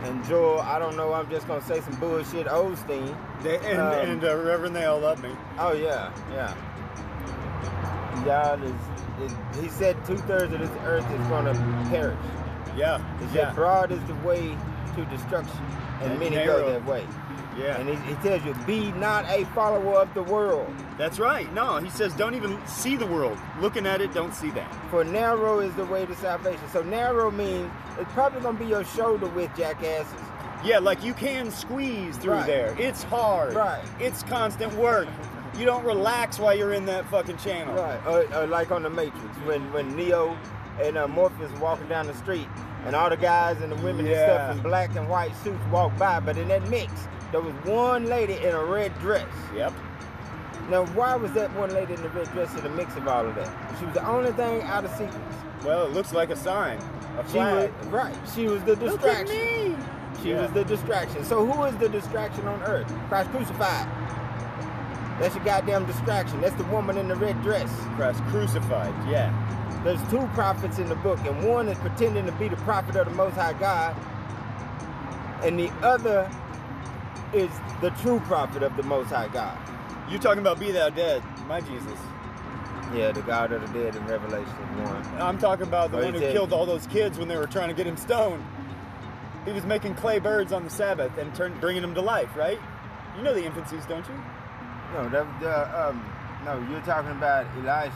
and 0.02 0.24
Joel, 0.26 0.60
I 0.60 0.78
don't 0.78 0.96
know, 0.96 1.12
I'm 1.12 1.28
just 1.30 1.46
gonna 1.48 1.62
say 1.62 1.80
some 1.80 1.94
bullshit, 1.96 2.46
Osteen. 2.46 3.16
They, 3.42 3.56
and 3.58 3.80
Um, 3.80 3.92
and 3.94 4.24
uh, 4.24 4.36
Reverend, 4.36 4.74
they 4.76 4.84
all 4.84 4.98
love 5.00 5.22
me. 5.22 5.30
Oh 5.58 5.72
yeah, 5.72 6.10
yeah. 6.32 6.54
Y'all 8.24 8.62
is, 8.62 8.72
is 9.30 9.36
he 9.62 9.68
said 9.68 9.96
two 10.06 10.16
thirds 10.18 10.52
of 10.52 10.60
this 10.60 10.70
earth 10.84 11.08
is 11.12 11.26
gonna 11.28 11.54
perish. 11.90 12.16
Yeah. 12.76 12.98
He 13.20 13.26
said 13.26 13.34
Yeah. 13.34 13.52
broad 13.52 13.92
is 13.92 14.02
the 14.04 14.14
way 14.16 14.56
to 14.96 15.04
destruction, 15.06 15.60
and 16.02 16.12
And 16.12 16.18
many 16.20 16.36
narrow. 16.36 16.60
go 16.60 16.70
that 16.72 16.84
way. 16.86 17.06
Yeah. 17.58 17.78
And 17.78 17.88
he, 17.88 17.94
he 18.08 18.14
tells 18.22 18.44
you, 18.44 18.54
be 18.66 18.92
not 18.92 19.24
a 19.30 19.44
follower 19.46 19.94
of 19.96 20.12
the 20.14 20.22
world, 20.22 20.72
That's 20.98 21.18
right. 21.18 21.50
No, 21.54 21.78
he 21.78 21.90
says 21.90 22.12
don't 22.14 22.34
even 22.34 22.58
see 22.66 22.96
the 22.96 23.06
world. 23.06 23.38
Looking 23.60 23.86
at 23.86 24.00
it, 24.00 24.12
don't 24.14 24.34
see 24.34 24.50
that. 24.50 24.72
for 24.90 25.04
narrow 25.04 25.60
is 25.60 25.74
the 25.74 25.84
way 25.86 26.06
to 26.06 26.14
salvation. 26.16 26.60
So 26.72 26.82
narrow 26.82 27.30
means 27.30 27.70
it's 27.98 28.12
probably 28.12 28.40
gonna 28.40 28.58
be 28.58 28.66
your 28.66 28.84
shoulder 28.84 29.26
width, 29.28 29.56
jackasses. 29.56 30.12
Yeah, 30.64 30.78
like 30.78 31.02
you 31.04 31.14
can 31.14 31.50
squeeze 31.50 32.16
through 32.16 32.32
Right. 32.34 32.46
there. 32.46 32.74
It's 32.78 33.02
hard. 33.04 33.54
Right. 33.54 33.84
It's 34.00 34.22
constant 34.24 34.72
work. 34.74 35.06
You 35.56 35.64
don't 35.64 35.84
relax 35.84 36.38
while 36.38 36.54
you're 36.54 36.72
in 36.74 36.84
that 36.86 37.06
fucking 37.10 37.36
channel. 37.38 37.74
Right. 37.74 38.00
Or, 38.06 38.42
or 38.42 38.46
like 38.46 38.70
on 38.70 38.82
the 38.82 38.90
Matrix, 38.90 39.36
when 39.46 39.72
when 39.72 39.94
Neo 39.96 40.36
and 40.82 40.98
uh, 40.98 41.06
Morpheus 41.08 41.50
walking 41.60 41.88
down 41.88 42.06
the 42.06 42.14
street, 42.14 42.48
and 42.84 42.94
all 42.94 43.08
the 43.08 43.16
guys 43.16 43.60
and 43.62 43.72
the 43.72 43.76
women 43.76 44.06
and 44.06 44.14
stuff 44.16 44.56
in 44.56 44.62
black 44.62 44.94
and 44.96 45.08
white 45.08 45.34
suits 45.42 45.62
walk 45.70 45.96
by, 45.98 46.20
but 46.20 46.36
in 46.36 46.48
that 46.48 46.68
mix, 46.68 46.92
there 47.32 47.40
was 47.40 47.52
one 47.64 48.06
lady 48.06 48.34
in 48.34 48.54
a 48.54 48.64
red 48.64 48.96
dress. 49.00 49.26
Yep. 49.54 49.72
Now, 50.70 50.84
why 50.86 51.14
was 51.16 51.32
that 51.32 51.52
one 51.54 51.72
lady 51.72 51.94
in 51.94 52.02
the 52.02 52.08
red 52.10 52.30
dress 52.32 52.52
in 52.56 52.62
the 52.62 52.70
mix 52.70 52.96
of 52.96 53.06
all 53.06 53.24
of 53.26 53.34
that? 53.36 53.76
She 53.78 53.84
was 53.84 53.94
the 53.94 54.06
only 54.06 54.32
thing 54.32 54.62
out 54.62 54.84
of 54.84 54.90
sequence. 54.92 55.34
Well, 55.64 55.86
it 55.86 55.92
looks 55.92 56.12
like 56.12 56.30
a 56.30 56.36
sign. 56.36 56.78
A 57.18 57.28
She 57.30 57.38
was 57.38 57.70
flag. 57.70 57.72
right. 57.92 58.14
She 58.34 58.46
was 58.48 58.62
the 58.64 58.74
distraction. 58.76 58.88
Look 58.96 59.04
at 59.06 59.26
distraction. 59.26 59.72
me. 59.72 60.22
She 60.22 60.30
Yeah. 60.30 60.42
was 60.42 60.50
the 60.52 60.64
distraction. 60.64 61.24
So 61.24 61.46
who 61.46 61.64
is 61.64 61.76
the 61.76 61.88
distraction 61.88 62.46
on 62.48 62.62
earth? 62.64 62.92
Christ 63.08 63.30
crucified. 63.30 63.86
That's 65.20 65.34
your 65.34 65.44
goddamn 65.44 65.86
distraction. 65.86 66.40
That's 66.40 66.54
the 66.56 66.64
woman 66.64 66.98
in 66.98 67.08
the 67.08 67.16
red 67.16 67.40
dress. 67.42 67.70
Christ 67.96 68.22
crucified. 68.28 68.92
Yeah. 69.08 69.32
There's 69.84 70.02
two 70.10 70.26
prophets 70.34 70.78
in 70.78 70.88
the 70.88 70.96
book, 70.96 71.18
and 71.26 71.48
one 71.48 71.68
is 71.68 71.78
pretending 71.78 72.26
to 72.26 72.32
be 72.32 72.48
the 72.48 72.56
prophet 72.56 72.96
of 72.96 73.06
the 73.06 73.14
Most 73.14 73.34
High 73.34 73.52
God, 73.54 73.94
and 75.42 75.58
the 75.58 75.70
other 75.82 76.28
is 77.36 77.50
the 77.80 77.90
true 78.02 78.20
prophet 78.20 78.62
of 78.62 78.76
the 78.76 78.82
Most 78.82 79.08
High 79.10 79.28
God. 79.28 79.56
You 80.10 80.18
talking 80.18 80.40
about 80.40 80.58
be 80.58 80.70
thou 80.72 80.88
dead, 80.90 81.22
my 81.46 81.60
Jesus. 81.60 81.98
Yeah, 82.94 83.12
the 83.12 83.22
God 83.22 83.52
of 83.52 83.60
the 83.72 83.78
dead 83.78 83.96
in 83.96 84.06
Revelation 84.06 84.52
1. 84.84 85.20
I'm 85.20 85.38
talking 85.38 85.66
about 85.66 85.90
the 85.90 85.96
Well, 85.98 86.06
one 86.06 86.14
who 86.14 86.20
did. 86.20 86.32
killed 86.32 86.52
all 86.52 86.64
those 86.66 86.86
kids 86.86 87.18
when 87.18 87.28
they 87.28 87.36
were 87.36 87.46
trying 87.48 87.68
to 87.68 87.74
get 87.74 87.86
him 87.86 87.96
stoned. 87.96 88.44
He 89.44 89.52
was 89.52 89.64
making 89.64 89.94
clay 89.96 90.18
birds 90.18 90.52
on 90.52 90.64
the 90.64 90.70
Sabbath 90.70 91.16
and 91.18 91.34
turn, 91.34 91.56
bringing 91.60 91.82
them 91.82 91.94
to 91.94 92.00
life, 92.00 92.34
right? 92.36 92.58
You 93.16 93.22
know 93.22 93.34
the 93.34 93.42
infancies, 93.42 93.86
don't 93.88 94.06
you? 94.08 94.14
No, 94.94 95.08
that, 95.10 95.26
uh, 95.42 95.88
um, 95.90 96.04
no, 96.44 96.64
you're 96.70 96.80
talking 96.82 97.10
about 97.10 97.46
Elisha. 97.56 97.90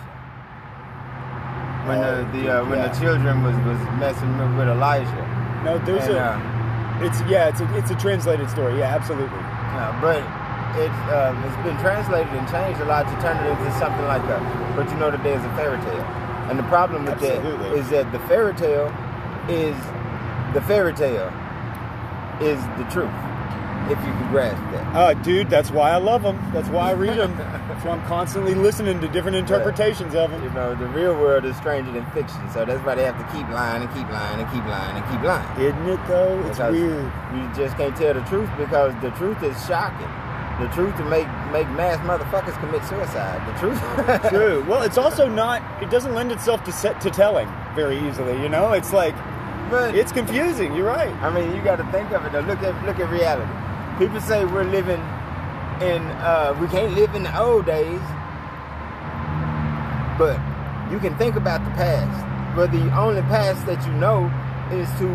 When 1.87 1.99
Oh, 1.99 2.25
the, 2.33 2.39
the 2.43 2.51
uh, 2.61 2.65
when 2.69 2.79
yeah. 2.79 2.89
the 2.89 3.01
children 3.01 3.43
was 3.43 3.55
was 3.65 3.81
messing 3.99 4.31
with 4.59 4.69
Elijah. 4.69 5.61
No, 5.65 5.79
there's 5.79 6.05
And, 6.09 6.17
uh, 6.19 6.39
it's 7.03 7.21
yeah, 7.29 7.49
it's 7.49 7.61
a 7.61 7.77
it's 7.77 7.91
a 7.91 7.97
translated 7.97 8.51
story. 8.51 8.79
Yeah, 8.79 8.95
absolutely. 8.95 9.39
Yeah, 9.39 9.97
but 10.01 10.21
it's 10.77 11.03
um, 11.11 11.43
it's 11.45 11.57
been 11.65 11.79
translated 11.79 12.33
and 12.33 12.49
changed 12.49 12.81
a 12.81 12.85
lot 12.85 13.05
to 13.09 13.17
turn 13.23 13.37
it 13.45 13.51
into 13.51 13.71
something 13.79 14.05
like 14.07 14.23
a. 14.25 14.39
But 14.77 14.89
you 14.91 14.97
know 14.97 15.11
that 15.11 15.23
there's 15.23 15.45
a 15.45 15.53
fairy 15.57 15.81
tale, 15.81 16.05
and 16.49 16.59
the 16.59 16.65
problem 16.65 17.05
with 17.05 17.23
Absolutely. 17.23 17.71
that 17.71 17.79
is 17.79 17.91
that 17.91 18.13
the 18.13 18.21
fairy 18.21 18.55
tale 18.55 18.89
is 19.49 19.77
the 20.55 20.61
fairy 20.63 20.95
tale 20.95 21.33
is 22.41 22.61
the 22.79 22.85
truth. 22.91 23.30
If 23.85 23.99
you 23.99 24.13
can 24.13 24.31
grasp 24.31 24.57
that. 24.73 24.95
Uh, 24.95 25.15
dude, 25.15 25.51
that's 25.51 25.71
why 25.71 25.91
I 25.91 25.97
love 25.97 26.23
them. 26.23 26.39
That's 26.53 26.69
why 26.69 26.91
I 26.91 26.93
read 26.93 27.19
them. 27.19 27.37
that's 27.37 27.85
why 27.85 27.93
I'm 27.93 28.07
constantly 28.07 28.55
listening 28.55 29.01
to 29.01 29.09
different 29.09 29.37
interpretations 29.37 30.15
of 30.15 30.31
them. 30.31 30.43
You 30.45 30.51
know, 30.51 30.75
the 30.77 30.87
real 30.87 31.15
world 31.15 31.45
is 31.45 31.57
stranger 31.57 31.91
than 31.91 32.05
fiction, 32.13 32.41
so 32.53 32.65
that's 32.65 32.85
why 32.85 32.95
they 32.95 33.05
have 33.05 33.19
to 33.19 33.25
keep 33.37 33.49
lying 33.49 33.83
and 33.83 33.93
keep 33.95 34.09
lying 34.11 34.41
and 34.41 34.49
keep 34.53 34.65
lying 34.67 34.97
and 34.97 35.05
keep 35.11 35.23
lying. 35.23 35.61
Isn't 35.61 35.89
it 35.89 36.01
though? 36.07 36.39
It's 36.47 36.59
Because 36.59 36.73
weird. 36.73 37.13
You 37.35 37.51
just 37.57 37.77
can't 37.77 37.97
tell 37.97 38.15
the 38.15 38.23
truth 38.23 38.51
because 38.59 38.95
the 39.03 39.11
truth 39.13 39.43
is 39.43 39.57
shocking. 39.67 40.07
The 40.61 40.69
truth 40.75 40.95
to 40.99 41.05
make 41.07 41.27
make 41.51 41.69
mass 41.71 41.97
motherfuckers 42.07 42.59
commit 42.61 42.85
suicide. 42.85 43.41
The 43.49 43.59
truth. 43.59 44.29
True. 44.29 44.63
Well, 44.69 44.83
it's 44.83 44.99
also 44.99 45.27
not. 45.27 45.63
It 45.83 45.89
doesn't 45.91 46.15
lend 46.15 46.31
itself 46.33 46.63
to 46.65 46.73
set 46.73 47.01
to 47.01 47.11
telling 47.11 47.49
very 47.75 47.99
easily. 48.07 48.41
You 48.43 48.51
know, 48.51 48.73
it's 48.73 48.93
like 48.93 49.15
But 49.71 49.95
it's 49.95 50.13
confusing. 50.13 50.75
You're 50.75 50.85
right. 50.87 51.15
I 51.23 51.31
mean, 51.35 51.57
you 51.57 51.63
got 51.63 51.77
to 51.77 51.85
think 51.91 52.11
of 52.11 52.27
it. 52.27 52.33
Though. 52.33 52.41
Look 52.41 52.63
at 52.63 52.85
look 52.85 53.01
at 53.01 53.09
reality. 53.11 53.51
People 54.01 54.21
say 54.23 54.47
we're 54.47 54.65
living 54.65 54.99
in. 55.83 56.01
Uh, 56.25 56.57
we 56.59 56.67
can't 56.69 56.95
live 56.95 57.15
in 57.15 57.23
the 57.23 57.39
old 57.39 57.67
days, 57.67 58.01
but 60.17 60.41
you 60.91 60.99
can 60.99 61.15
think 61.19 61.37
about 61.37 61.63
the 61.67 61.71
past. 61.73 62.57
But 62.57 62.73
the 62.73 62.91
only 62.99 63.21
past 63.29 63.67
that 63.67 63.87
you 63.87 63.93
know 63.93 64.25
is 64.73 64.89
to 65.01 65.07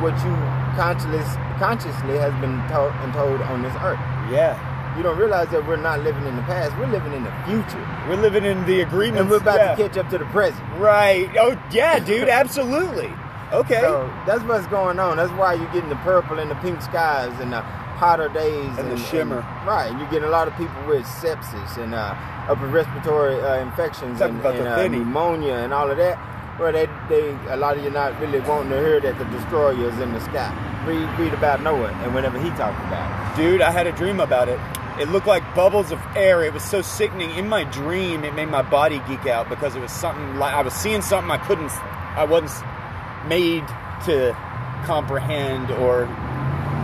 what 0.00 0.16
you 0.24 0.32
consciously 0.80 1.20
consciously 1.58 2.16
has 2.16 2.32
been 2.40 2.56
taught 2.72 2.96
and 3.04 3.12
told 3.12 3.38
on 3.42 3.62
this 3.62 3.74
earth. 3.82 4.00
Yeah. 4.32 4.56
You 4.96 5.02
don't 5.02 5.18
realize 5.18 5.50
that 5.50 5.66
we're 5.68 5.76
not 5.76 6.00
living 6.00 6.24
in 6.24 6.34
the 6.34 6.42
past. 6.44 6.74
We're 6.78 6.86
living 6.86 7.12
in 7.12 7.24
the 7.24 7.32
future, 7.44 7.86
We're 8.08 8.16
living 8.16 8.46
in 8.46 8.64
the 8.64 8.80
agreements. 8.80 9.20
and 9.20 9.28
we're 9.30 9.40
about 9.44 9.56
yeah. 9.60 9.74
to 9.74 9.88
catch 9.88 9.98
up 9.98 10.08
to 10.08 10.16
the 10.16 10.24
present. 10.26 10.66
Right. 10.78 11.28
Oh, 11.38 11.62
yeah, 11.70 11.98
dude. 11.98 12.28
Absolutely. 12.42 13.12
Okay. 13.52 13.80
So 13.80 14.10
that's 14.26 14.42
what's 14.44 14.66
going 14.68 14.98
on. 14.98 15.18
That's 15.18 15.32
why 15.32 15.52
you're 15.52 15.70
getting 15.74 15.90
the 15.90 15.96
purple 15.96 16.38
and 16.38 16.50
the 16.50 16.54
pink 16.56 16.80
skies 16.80 17.38
and 17.38 17.52
the 17.52 17.62
hotter 18.02 18.28
days 18.30 18.78
And 18.78 18.90
the 18.90 18.96
shimmer. 18.96 19.46
right, 19.64 19.86
and 19.88 20.00
you 20.00 20.06
get 20.10 20.24
a 20.24 20.28
lot 20.28 20.48
of 20.48 20.56
people 20.56 20.74
with 20.88 21.04
sepsis 21.04 21.76
and 21.78 21.94
uh, 21.94 22.16
upper 22.48 22.66
respiratory 22.66 23.40
uh, 23.40 23.60
infections 23.62 24.20
and, 24.20 24.44
and 24.44 24.66
uh, 24.66 24.88
pneumonia 24.88 25.54
and 25.54 25.72
all 25.72 25.88
of 25.88 25.96
that. 25.98 26.18
Where 26.58 26.72
they, 26.72 26.86
they, 27.08 27.30
a 27.48 27.56
lot 27.56 27.76
of 27.76 27.84
you 27.84 27.90
not 27.90 28.20
really 28.20 28.40
wanting 28.40 28.70
to 28.70 28.78
hear 28.78 28.98
that 29.00 29.16
the 29.18 29.24
destroyer 29.26 29.88
is 29.88 29.98
in 30.00 30.12
the 30.12 30.20
sky. 30.20 30.50
Read, 30.84 31.08
read 31.18 31.32
about 31.32 31.62
Noah 31.62 31.92
and 32.02 32.12
whenever 32.12 32.40
he 32.40 32.50
talked 32.50 32.78
about 32.86 33.06
it. 33.08 33.36
Dude, 33.40 33.62
I 33.62 33.70
had 33.70 33.86
a 33.86 33.92
dream 33.92 34.18
about 34.18 34.48
it. 34.48 34.58
It 35.00 35.08
looked 35.08 35.28
like 35.28 35.42
bubbles 35.54 35.92
of 35.92 36.00
air. 36.16 36.42
It 36.44 36.52
was 36.52 36.64
so 36.64 36.82
sickening. 36.82 37.30
In 37.36 37.48
my 37.48 37.62
dream, 37.64 38.24
it 38.24 38.34
made 38.34 38.48
my 38.48 38.62
body 38.62 39.00
geek 39.08 39.26
out 39.26 39.48
because 39.48 39.76
it 39.76 39.80
was 39.80 39.92
something 39.92 40.36
like 40.36 40.52
I 40.54 40.60
was 40.62 40.74
seeing 40.74 41.02
something 41.02 41.30
I 41.30 41.38
couldn't, 41.38 41.70
I 42.18 42.24
wasn't 42.24 42.66
made 43.28 43.64
to 44.06 44.36
comprehend 44.84 45.70
or. 45.70 46.08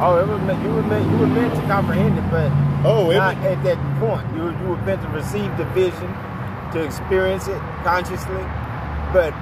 Oh, 0.01 0.17
it 0.19 0.29
was 0.29 0.41
meant, 0.43 0.63
you 0.63 0.71
were 0.73 0.83
meant, 0.83 1.11
you 1.11 1.19
were 1.19 1.27
meant 1.27 1.55
to 1.55 1.61
comprehend 1.63 2.19
it, 2.19 2.31
but 2.31 2.53
Oh, 2.87 3.11
it 3.11 3.17
not 3.17 3.37
was, 3.39 3.47
at 3.47 3.63
that 3.65 3.79
point. 4.01 4.27
You 4.35 4.43
were, 4.45 4.53
you 4.63 4.69
were 4.69 4.77
meant 4.87 5.03
to 5.03 5.09
receive 5.09 5.51
the 5.57 5.65
vision, 5.75 6.07
to 6.73 6.83
experience 6.85 7.49
it 7.49 7.59
consciously, 7.83 8.45
but 9.13 9.35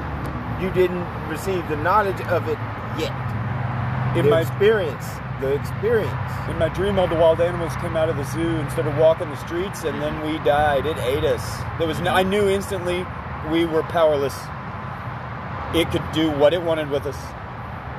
you 0.61 0.71
didn't 0.71 1.05
receive 1.29 1.67
the 1.69 1.77
knowledge 1.77 2.21
of 2.33 2.49
it 2.49 2.59
yet. 2.99 3.13
in 4.17 4.25
the 4.25 4.31
my 4.31 4.41
experience, 4.41 5.05
the 5.41 5.53
experience. 5.53 6.33
in 6.49 6.59
my 6.59 6.71
dream. 6.71 6.99
All 6.99 7.07
the 7.07 7.17
wild 7.17 7.41
animals 7.43 7.77
came 7.77 7.95
out 7.97 8.09
of 8.09 8.17
the 8.17 8.25
zoo 8.25 8.57
and 8.57 8.71
started 8.73 8.97
walking 8.97 9.29
the 9.29 9.37
streets, 9.37 9.85
and 9.85 10.01
then 10.01 10.15
we 10.25 10.39
died. 10.39 10.87
It 10.87 10.97
ate 10.99 11.25
us. 11.25 11.45
There 11.79 11.87
was 11.87 12.01
no, 12.01 12.15
I 12.15 12.23
knew 12.23 12.49
instantly 12.49 13.05
we 13.51 13.67
were 13.67 13.83
powerless. 13.83 14.35
It 15.75 15.91
could 15.91 16.05
do 16.13 16.31
what 16.31 16.55
it 16.55 16.63
wanted 16.63 16.89
with 16.89 17.05
us. 17.05 17.19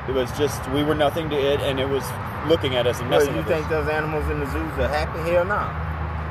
It 0.07 0.11
was 0.13 0.31
just 0.37 0.67
we 0.71 0.83
were 0.83 0.95
nothing 0.95 1.29
to 1.29 1.35
it, 1.35 1.59
and 1.61 1.79
it 1.79 1.89
was 1.89 2.03
looking 2.47 2.75
at 2.75 2.87
us 2.87 2.99
and 2.99 3.09
Well, 3.09 3.19
messing 3.19 3.33
you 3.35 3.39
with 3.41 3.47
think 3.47 3.65
us. 3.65 3.71
those 3.71 3.87
animals 3.89 4.29
in 4.29 4.39
the 4.39 4.45
zoos 4.47 4.71
are 4.79 4.87
happy? 4.87 5.19
Hell 5.31 5.45
no. 5.45 5.67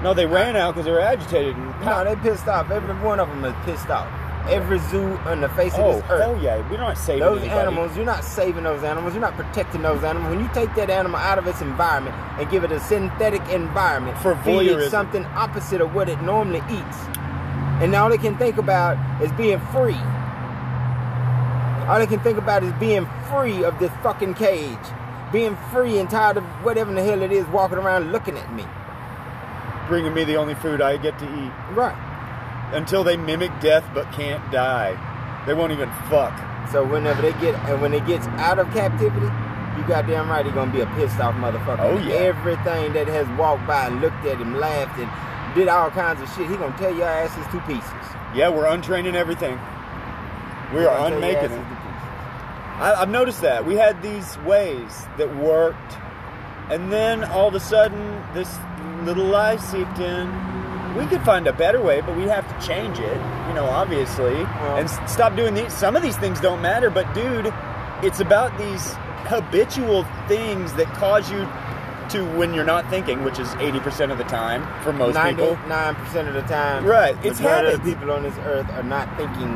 No, 0.03 0.15
they 0.15 0.27
ran 0.27 0.57
out 0.57 0.75
because 0.75 0.85
they 0.87 0.93
were 0.93 1.01
agitated. 1.01 1.57
And 1.57 1.85
No, 1.85 2.05
they 2.05 2.17
pissed 2.17 2.49
off. 2.49 2.71
Every 2.71 2.95
one 2.97 3.19
of 3.21 3.29
them 3.29 3.45
is 3.45 3.55
pissed 3.65 3.89
off. 3.91 4.07
Every 4.49 4.79
zoo 4.79 5.19
on 5.27 5.41
the 5.41 5.49
face 5.51 5.73
oh 5.77 5.91
of 5.91 5.95
this 5.97 6.05
oh, 6.09 6.13
earth. 6.15 6.21
hell 6.23 6.39
yeah, 6.43 6.71
we're 6.71 6.77
not 6.79 6.97
saving 6.97 7.21
Those 7.21 7.41
anybody. 7.41 7.61
animals, 7.61 7.97
you're 7.97 8.07
not 8.07 8.23
saving 8.23 8.63
those 8.63 8.85
animals. 8.85 9.13
You're 9.15 9.21
not 9.23 9.35
protecting 9.35 9.83
those 9.83 10.05
animals. 10.05 10.35
When 10.37 10.45
you 10.45 10.49
take 10.55 10.73
that 10.77 10.89
animal 10.89 11.19
out 11.19 11.39
of 11.39 11.47
its 11.49 11.61
environment 11.63 12.15
and 12.39 12.49
give 12.51 12.63
it 12.63 12.71
a 12.71 12.79
synthetic 12.79 13.43
environment, 13.49 14.17
For 14.19 14.37
feed 14.37 14.71
it 14.71 14.91
something 14.91 15.25
opposite 15.35 15.81
of 15.81 15.95
what 15.97 16.09
it 16.09 16.23
normally 16.23 16.63
eats, 16.71 16.97
and 17.83 17.93
all 17.95 18.09
they 18.09 18.19
can 18.19 18.39
think 18.39 18.57
about 18.57 18.97
is 19.21 19.33
being 19.33 19.59
free. 19.73 19.99
All 21.89 21.99
they 21.99 22.07
can 22.07 22.21
think 22.21 22.37
about 22.39 22.63
is 22.65 22.73
being 22.75 23.07
free 23.31 23.65
of 23.65 23.79
this 23.79 23.93
fucking 24.03 24.35
cage, 24.35 24.77
being 25.33 25.57
free 25.73 25.99
and 25.99 26.11
tired 26.11 26.37
of 26.37 26.45
whatever 26.65 26.93
the 26.93 27.03
hell 27.03 27.23
it 27.23 27.31
is 27.33 27.47
walking 27.47 27.79
around 27.79 28.13
looking 28.13 28.37
at 28.37 28.53
me. 28.55 28.65
bringing 29.89 30.13
me 30.13 30.25
the 30.25 30.35
only 30.35 30.55
food 30.57 30.83
I 30.83 30.97
get 30.97 31.17
to 31.21 31.25
eat 31.25 31.53
Right. 31.71 31.95
until 32.73 33.05
they 33.05 33.17
mimic 33.17 33.53
death 33.61 33.85
but 33.95 34.11
can't 34.11 34.43
die. 34.51 34.97
They 35.47 35.55
won't 35.55 35.71
even 35.71 35.89
fuck. 36.11 36.33
So 36.73 36.83
whenever 36.85 37.23
they 37.23 37.31
get 37.35 37.55
and 37.69 37.81
when 37.81 37.95
it 37.95 38.05
gets 38.05 38.27
out 38.39 38.59
of 38.59 38.69
captivity, 38.73 39.31
you 39.77 39.85
goddamn 39.87 40.29
right, 40.29 40.45
he's 40.45 40.53
gonna 40.55 40.73
be 40.73 40.81
a 40.81 40.87
pissed 40.99 41.21
off 41.21 41.37
motherfucker. 41.37 41.79
Oh, 41.79 41.99
yeah. 41.99 42.15
Everything 42.15 42.95
that 42.95 43.07
has 43.07 43.29
walked 43.39 43.65
by, 43.69 43.87
and 43.87 44.01
looked 44.01 44.27
at 44.27 44.39
him, 44.39 44.59
laughed, 44.59 44.99
and 44.99 45.09
did 45.55 45.69
all 45.69 45.91
kinds 45.91 46.21
of 46.21 46.29
shit, 46.35 46.51
he 46.51 46.57
gonna 46.57 46.77
tear 46.79 46.91
your 46.91 47.07
asses 47.07 47.47
to 47.53 47.61
pieces. 47.61 47.93
Yeah, 48.35 48.49
we're 48.49 48.67
untraining 48.67 49.15
everything. 49.15 49.57
We 50.75 50.85
are 50.85 50.97
gonna 50.97 51.21
tear 51.21 51.31
your 51.33 51.41
unmaking 51.45 51.59
it. 51.59 51.67
I, 52.79 52.95
I've 53.01 53.09
noticed 53.09 53.41
that 53.43 53.65
we 53.65 53.77
had 53.77 54.03
these 54.03 54.37
ways 54.39 55.07
that 55.17 55.35
worked, 55.37 55.97
and 56.71 56.93
then 56.93 57.25
all 57.25 57.49
of 57.49 57.55
a 57.55 57.61
sudden 57.61 58.23
this 58.35 58.59
little 59.05 59.25
lie 59.27 59.57
seeped 59.57 59.99
in. 59.99 60.31
We 60.97 61.05
could 61.07 61.23
find 61.23 61.47
a 61.47 61.53
better 61.53 61.81
way, 61.83 62.01
but 62.01 62.17
we 62.17 62.23
have 62.25 62.47
to 62.49 62.67
change 62.67 62.99
it. 62.99 63.17
You 63.49 63.55
know, 63.55 63.67
obviously, 63.67 64.33
Well- 64.45 64.77
and 64.79 64.89
s- 64.89 64.99
stop 65.13 65.37
doing 65.37 65.53
these. 65.55 65.73
Some 65.73 65.95
of 65.95 66.03
these 66.03 66.17
things 66.17 66.41
don't 66.41 66.63
matter, 66.63 66.89
but 66.91 67.13
dude, 67.15 67.53
it's 68.03 68.21
about 68.21 68.57
these 68.59 68.95
habitual 69.27 70.05
things 70.27 70.73
that 70.75 70.87
cause 70.95 71.31
you 71.31 71.47
to 72.09 72.25
when 72.39 72.55
you're 72.55 72.65
not 72.65 72.89
thinking, 72.89 73.25
which 73.25 73.39
is 73.39 73.53
eighty 73.57 73.81
percent 73.81 74.11
of 74.13 74.17
the 74.19 74.25
time 74.25 74.63
for 74.83 74.93
most 74.93 75.17
people. 75.23 75.57
Ninety-nine 75.69 75.95
percent 75.97 76.29
of 76.29 76.35
the 76.35 76.43
time, 76.43 76.85
Right, 76.87 77.15
it's 77.23 77.41
majority 77.41 77.67
of 77.69 77.73
habits. 77.73 77.85
the 77.85 77.93
people 77.95 78.13
on 78.13 78.23
this 78.23 78.39
earth 78.45 78.71
are 78.73 78.83
not 78.85 79.09
thinking 79.19 79.53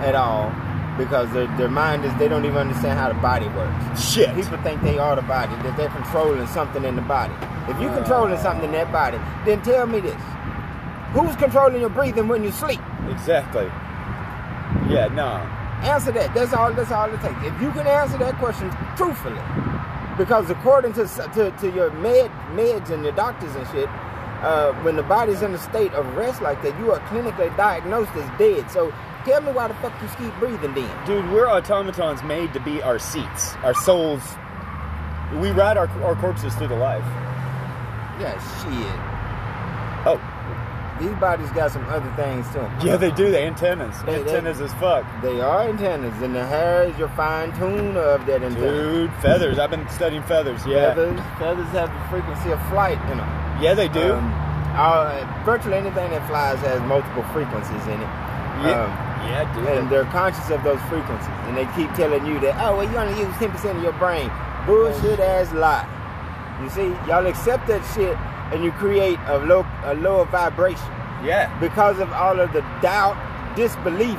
at 0.00 0.14
all 0.14 0.50
because 0.98 1.32
their 1.32 1.46
their 1.56 1.68
mind 1.70 2.04
is 2.04 2.12
they 2.18 2.28
don't 2.28 2.44
even 2.44 2.58
understand 2.58 2.98
how 2.98 3.08
the 3.08 3.20
body 3.20 3.46
works. 3.48 4.02
Shit. 4.02 4.34
People 4.34 4.58
think 4.58 4.82
they 4.82 4.98
are 4.98 5.16
the 5.16 5.22
body, 5.22 5.54
that 5.62 5.76
they're 5.76 5.88
controlling 5.90 6.46
something 6.48 6.84
in 6.84 6.96
the 6.96 7.02
body. 7.02 7.32
If 7.68 7.80
you're 7.80 7.94
controlling 7.94 8.38
something 8.38 8.64
in 8.66 8.72
that 8.72 8.92
body, 8.92 9.18
then 9.46 9.62
tell 9.62 9.86
me 9.86 10.00
this. 10.00 10.20
Who's 11.12 11.36
controlling 11.36 11.80
your 11.80 11.90
breathing 11.90 12.28
when 12.28 12.42
you 12.42 12.50
sleep? 12.50 12.80
Exactly. 13.08 13.66
Yeah, 14.92 15.08
no. 15.14 15.40
Answer 15.86 16.12
that. 16.12 16.34
That's 16.34 16.52
all. 16.52 16.72
That's 16.72 16.90
all 16.90 17.08
it 17.10 17.20
takes. 17.20 17.38
If 17.42 17.62
you 17.62 17.70
can 17.70 17.86
answer 17.86 18.18
that 18.18 18.34
question 18.38 18.68
truthfully, 18.96 19.40
because 20.18 20.50
according 20.50 20.92
to 20.94 21.06
to, 21.34 21.50
to 21.60 21.70
your 21.70 21.90
med 21.92 22.30
meds 22.52 22.90
and 22.90 23.04
your 23.04 23.12
doctors 23.12 23.54
and 23.54 23.66
shit, 23.68 23.88
uh, 24.42 24.72
when 24.82 24.96
the 24.96 25.02
body's 25.02 25.42
in 25.42 25.52
a 25.54 25.58
state 25.58 25.92
of 25.92 26.06
rest 26.14 26.40
like 26.42 26.62
that, 26.62 26.78
you 26.78 26.92
are 26.92 27.00
clinically 27.08 27.54
diagnosed 27.56 28.12
as 28.14 28.38
dead. 28.38 28.70
So 28.70 28.92
tell 29.24 29.40
me 29.40 29.52
why 29.52 29.68
the 29.68 29.74
fuck 29.74 30.00
you 30.00 30.08
keep 30.16 30.34
breathing 30.38 30.74
then? 30.74 31.06
Dude, 31.06 31.30
we're 31.30 31.48
automatons 31.48 32.22
made 32.22 32.52
to 32.54 32.60
be 32.60 32.82
our 32.82 32.98
seats, 32.98 33.54
our 33.64 33.74
souls. 33.74 34.22
We 35.34 35.50
ride 35.50 35.76
our, 35.76 35.88
our 36.02 36.14
corpses 36.16 36.54
through 36.54 36.68
the 36.68 36.76
life. 36.76 37.04
Yeah, 38.20 38.38
shit. 38.62 39.17
These 40.98 41.14
bodies 41.20 41.50
got 41.52 41.70
some 41.70 41.84
other 41.88 42.10
things 42.16 42.46
to 42.48 42.54
them. 42.58 42.72
yeah, 42.82 42.96
they 42.96 43.10
do. 43.12 43.30
The 43.30 43.40
antennas. 43.40 43.94
They- 44.02 44.14
they- 44.14 44.20
antennas 44.20 44.60
as 44.60 44.72
fuck. 44.74 45.04
They 45.22 45.40
are 45.40 45.62
antennas, 45.62 46.20
and 46.22 46.34
the 46.34 46.44
hair 46.44 46.82
is 46.84 46.98
your 46.98 47.08
fine 47.10 47.52
tune 47.52 47.96
of 47.96 48.26
that 48.26 48.42
antenna. 48.42 48.70
Dude, 48.70 49.12
feathers. 49.22 49.58
I've 49.58 49.70
been 49.70 49.88
studying 49.88 50.22
feathers. 50.22 50.66
Yeah. 50.66 50.88
Feathers, 50.94 51.20
feathers 51.38 51.68
have 51.68 51.88
the 51.92 52.08
frequency 52.10 52.50
of 52.50 52.60
flight 52.68 52.98
in 53.10 53.18
them. 53.18 53.28
Yeah, 53.60 53.74
they 53.74 53.88
do. 53.88 54.14
Um, 54.14 54.32
all- 54.76 55.10
virtually 55.44 55.76
anything 55.76 56.10
that 56.10 56.26
flies 56.28 56.58
has 56.60 56.80
multiple 56.82 57.22
frequencies 57.32 57.86
in 57.86 58.00
it. 58.00 58.08
yeah. 58.64 58.82
Um, 58.82 58.90
yeah, 59.30 59.54
dude. 59.54 59.66
and 59.68 59.90
they're 59.90 60.04
conscious 60.06 60.50
of 60.50 60.62
those 60.64 60.80
frequencies, 60.90 61.30
and 61.46 61.56
they 61.56 61.66
keep 61.76 61.92
telling 61.94 62.24
you 62.26 62.40
that, 62.40 62.56
oh, 62.60 62.76
well, 62.76 62.90
you 62.90 62.96
only 62.96 63.18
use 63.20 63.32
10% 63.38 63.76
of 63.76 63.82
your 63.82 63.92
brain. 63.94 64.30
Bullshit 64.66 65.20
ass 65.20 65.52
lie. 65.52 65.86
You 66.62 66.68
see, 66.70 66.88
y'all 67.06 67.26
accept 67.26 67.66
that 67.68 67.82
shit, 67.94 68.16
and 68.52 68.64
you 68.64 68.72
create 68.72 69.18
a 69.26 69.38
low, 69.38 69.66
a 69.84 69.94
lower 69.94 70.24
vibration 70.26 70.86
yeah. 71.24 71.54
because 71.60 71.98
of 71.98 72.10
all 72.12 72.38
of 72.40 72.52
the 72.52 72.60
doubt, 72.82 73.16
disbelief. 73.56 74.18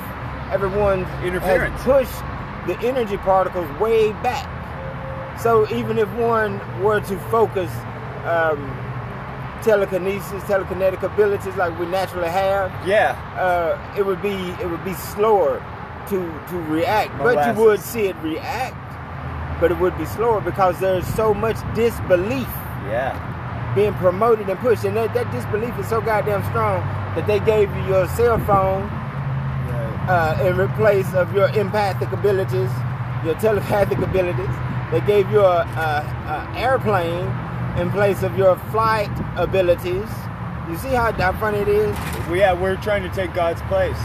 everyone's 0.52 1.08
Interference. 1.24 1.76
has 1.82 2.08
pushed 2.08 2.68
the 2.68 2.88
energy 2.88 3.18
particles 3.18 3.68
way 3.80 4.12
back. 4.24 4.48
So 5.40 5.68
even 5.74 5.98
if 5.98 6.10
one 6.16 6.60
were 6.84 7.00
to 7.02 7.18
focus 7.32 7.72
um, 8.26 8.60
telekinesis, 9.64 10.44
telekinetic 10.44 11.04
abilities 11.04 11.56
like 11.56 11.78
we 11.80 11.86
naturally 11.86 12.30
have, 12.30 12.72
Yeah. 12.88 13.12
uh, 13.38 13.78
it 13.98 14.06
would 14.06 14.22
be 14.22 14.36
it 14.62 14.70
would 14.70 14.84
be 14.84 14.94
slower 14.94 15.62
to 16.10 16.18
to 16.50 16.58
react. 16.68 17.18
But 17.20 17.56
you 17.56 17.64
would 17.64 17.80
see 17.80 18.08
it 18.08 18.16
react, 18.22 18.76
but 19.62 19.72
it 19.72 19.78
would 19.80 19.98
be 19.98 20.06
slower 20.06 20.42
because 20.42 20.80
there's 20.80 21.06
so 21.16 21.34
much 21.34 21.58
disbelief 21.76 22.48
Yeah. 22.88 23.14
Being 23.76 23.94
promoted 23.96 24.50
and 24.50 24.60
pushed, 24.60 24.84
and 24.84 24.96
that, 24.98 25.14
that 25.14 25.32
disbelief 25.32 25.78
is 25.80 25.88
so 25.88 26.02
goddamn 26.02 26.44
strong 26.50 26.82
that 27.16 27.28
they 27.28 27.40
gave 27.40 27.74
you 27.76 27.86
your 27.88 28.08
cell 28.10 28.40
phone 28.46 28.90
uh, 30.10 30.38
in 30.42 30.58
replace 30.58 31.14
of 31.14 31.34
your 31.34 31.50
empathic 31.50 32.12
abilities, 32.12 32.72
your 33.24 33.36
telepathic 33.36 34.00
abilities. 34.00 34.50
They 34.92 35.02
gave 35.02 35.30
you 35.30 35.42
a, 35.42 35.62
a, 35.62 36.52
a 36.56 36.58
airplane 36.58 37.30
in 37.80 37.92
place 37.92 38.24
of 38.24 38.36
your 38.38 38.58
flight 38.72 39.12
abilities. 39.36 40.10
You 40.68 40.78
see 40.78 40.90
how, 40.90 41.12
how 41.14 41.34
funny 41.34 41.60
it 41.60 41.68
is? 41.68 41.96
Well, 42.28 42.38
yeah, 42.38 42.54
we're 42.54 42.76
trying 42.78 43.04
to 43.04 43.10
take 43.10 43.34
God's 43.34 43.62
place, 43.64 43.98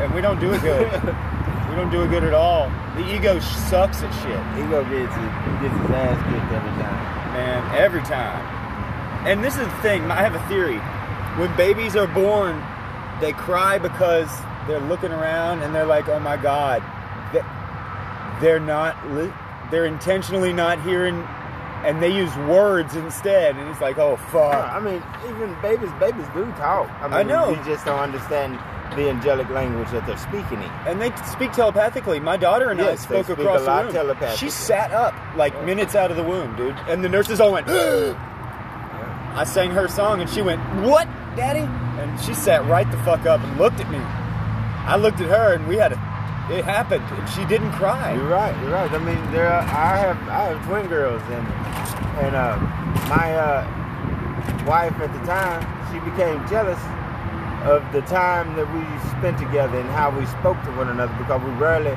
and 0.00 0.12
we 0.14 0.20
don't 0.20 0.40
do 0.40 0.52
it 0.52 0.60
good. 0.62 0.90
we 1.70 1.76
don't 1.76 1.90
do 1.90 2.02
it 2.02 2.08
good 2.08 2.24
at 2.24 2.34
all. 2.34 2.68
The 2.96 3.14
ego 3.14 3.38
sucks 3.38 4.02
at 4.02 4.10
shit, 4.22 4.64
Ego 4.64 4.82
gets 4.84 5.14
his, 5.14 5.30
gets 5.62 5.78
his 5.80 5.90
ass 5.90 6.18
kicked 6.26 6.52
every 6.52 6.74
time. 6.82 7.32
man, 7.32 7.74
every 7.78 8.02
time. 8.02 8.61
And 9.24 9.42
this 9.42 9.56
is 9.56 9.64
the 9.66 9.76
thing. 9.82 10.10
I 10.10 10.16
have 10.22 10.34
a 10.34 10.48
theory. 10.48 10.78
When 11.40 11.54
babies 11.56 11.96
are 11.96 12.06
born, 12.06 12.62
they 13.20 13.32
cry 13.32 13.78
because 13.78 14.28
they're 14.66 14.80
looking 14.80 15.12
around 15.12 15.62
and 15.62 15.74
they're 15.74 15.86
like, 15.86 16.08
"Oh 16.08 16.18
my 16.18 16.36
God," 16.36 16.82
They- 17.32 17.42
they're 18.40 18.60
not, 18.60 18.96
they're 19.70 19.86
intentionally 19.86 20.52
not 20.52 20.80
hearing, 20.80 21.26
and 21.84 22.02
they 22.02 22.08
use 22.10 22.34
words 22.48 22.94
instead. 22.96 23.56
And 23.56 23.68
it's 23.68 23.80
like, 23.80 23.98
"Oh 23.98 24.16
fuck." 24.30 24.54
I 24.72 24.80
mean, 24.80 25.02
even 25.28 25.56
babies, 25.62 25.90
babies 26.00 26.26
do 26.34 26.44
talk. 26.58 26.88
I, 27.00 27.04
mean, 27.04 27.12
I 27.14 27.22
know. 27.22 27.50
You 27.50 27.58
just 27.64 27.84
don't 27.86 27.98
understand 28.00 28.58
the 28.96 29.08
angelic 29.08 29.48
language 29.48 29.88
that 29.90 30.04
they're 30.06 30.18
speaking 30.18 30.60
in. 30.62 30.70
And 30.86 31.00
they 31.00 31.10
speak 31.24 31.52
telepathically. 31.52 32.20
My 32.20 32.36
daughter 32.36 32.68
and 32.70 32.78
I 32.80 32.90
Yes, 32.90 33.06
they 33.06 33.22
spoke 33.22 33.38
across 33.38 33.60
the 33.64 33.70
room. 33.70 34.36
She 34.36 34.50
sat 34.50 34.92
up 34.92 35.14
like 35.34 35.64
minutes 35.64 35.94
out 35.94 36.10
of 36.10 36.16
the 36.18 36.22
womb, 36.22 36.54
dude. 36.56 36.76
And 36.88 37.02
the 37.02 37.08
nurses 37.08 37.40
all 37.40 37.52
went. 37.52 37.68
I 39.34 39.44
sang 39.44 39.70
her 39.70 39.88
song 39.88 40.20
and 40.20 40.28
she 40.28 40.42
went, 40.42 40.60
"What, 40.82 41.06
Daddy?" 41.36 41.66
And 42.00 42.20
she 42.20 42.34
sat 42.34 42.64
right 42.66 42.90
the 42.90 42.98
fuck 42.98 43.26
up 43.26 43.40
and 43.42 43.58
looked 43.58 43.80
at 43.80 43.90
me. 43.90 43.98
I 43.98 44.96
looked 44.96 45.20
at 45.20 45.28
her 45.28 45.54
and 45.54 45.66
we 45.66 45.76
had 45.76 45.92
a. 45.92 46.12
It 46.50 46.64
happened, 46.64 47.04
and 47.04 47.28
she 47.30 47.44
didn't 47.46 47.70
cry. 47.72 48.14
You're 48.14 48.26
right. 48.26 48.54
You're 48.62 48.72
right. 48.72 48.90
I 48.90 48.98
mean, 48.98 49.32
there. 49.32 49.46
Are, 49.46 49.60
I 49.62 49.96
have 49.96 50.18
I 50.28 50.42
have 50.52 50.66
twin 50.66 50.88
girls, 50.88 51.22
and 51.30 51.46
and 52.18 52.34
uh, 52.34 52.58
my 53.08 53.34
uh, 53.36 54.66
wife 54.66 54.92
at 55.00 55.12
the 55.12 55.24
time, 55.24 55.62
she 55.92 55.98
became 56.10 56.42
jealous 56.48 56.80
of 57.64 57.80
the 57.92 58.02
time 58.02 58.54
that 58.56 58.66
we 58.74 58.82
spent 59.18 59.38
together 59.38 59.78
and 59.78 59.88
how 59.90 60.10
we 60.10 60.26
spoke 60.26 60.58
to 60.66 60.70
one 60.74 60.88
another 60.88 61.14
because 61.14 61.40
we 61.42 61.50
rarely 61.62 61.94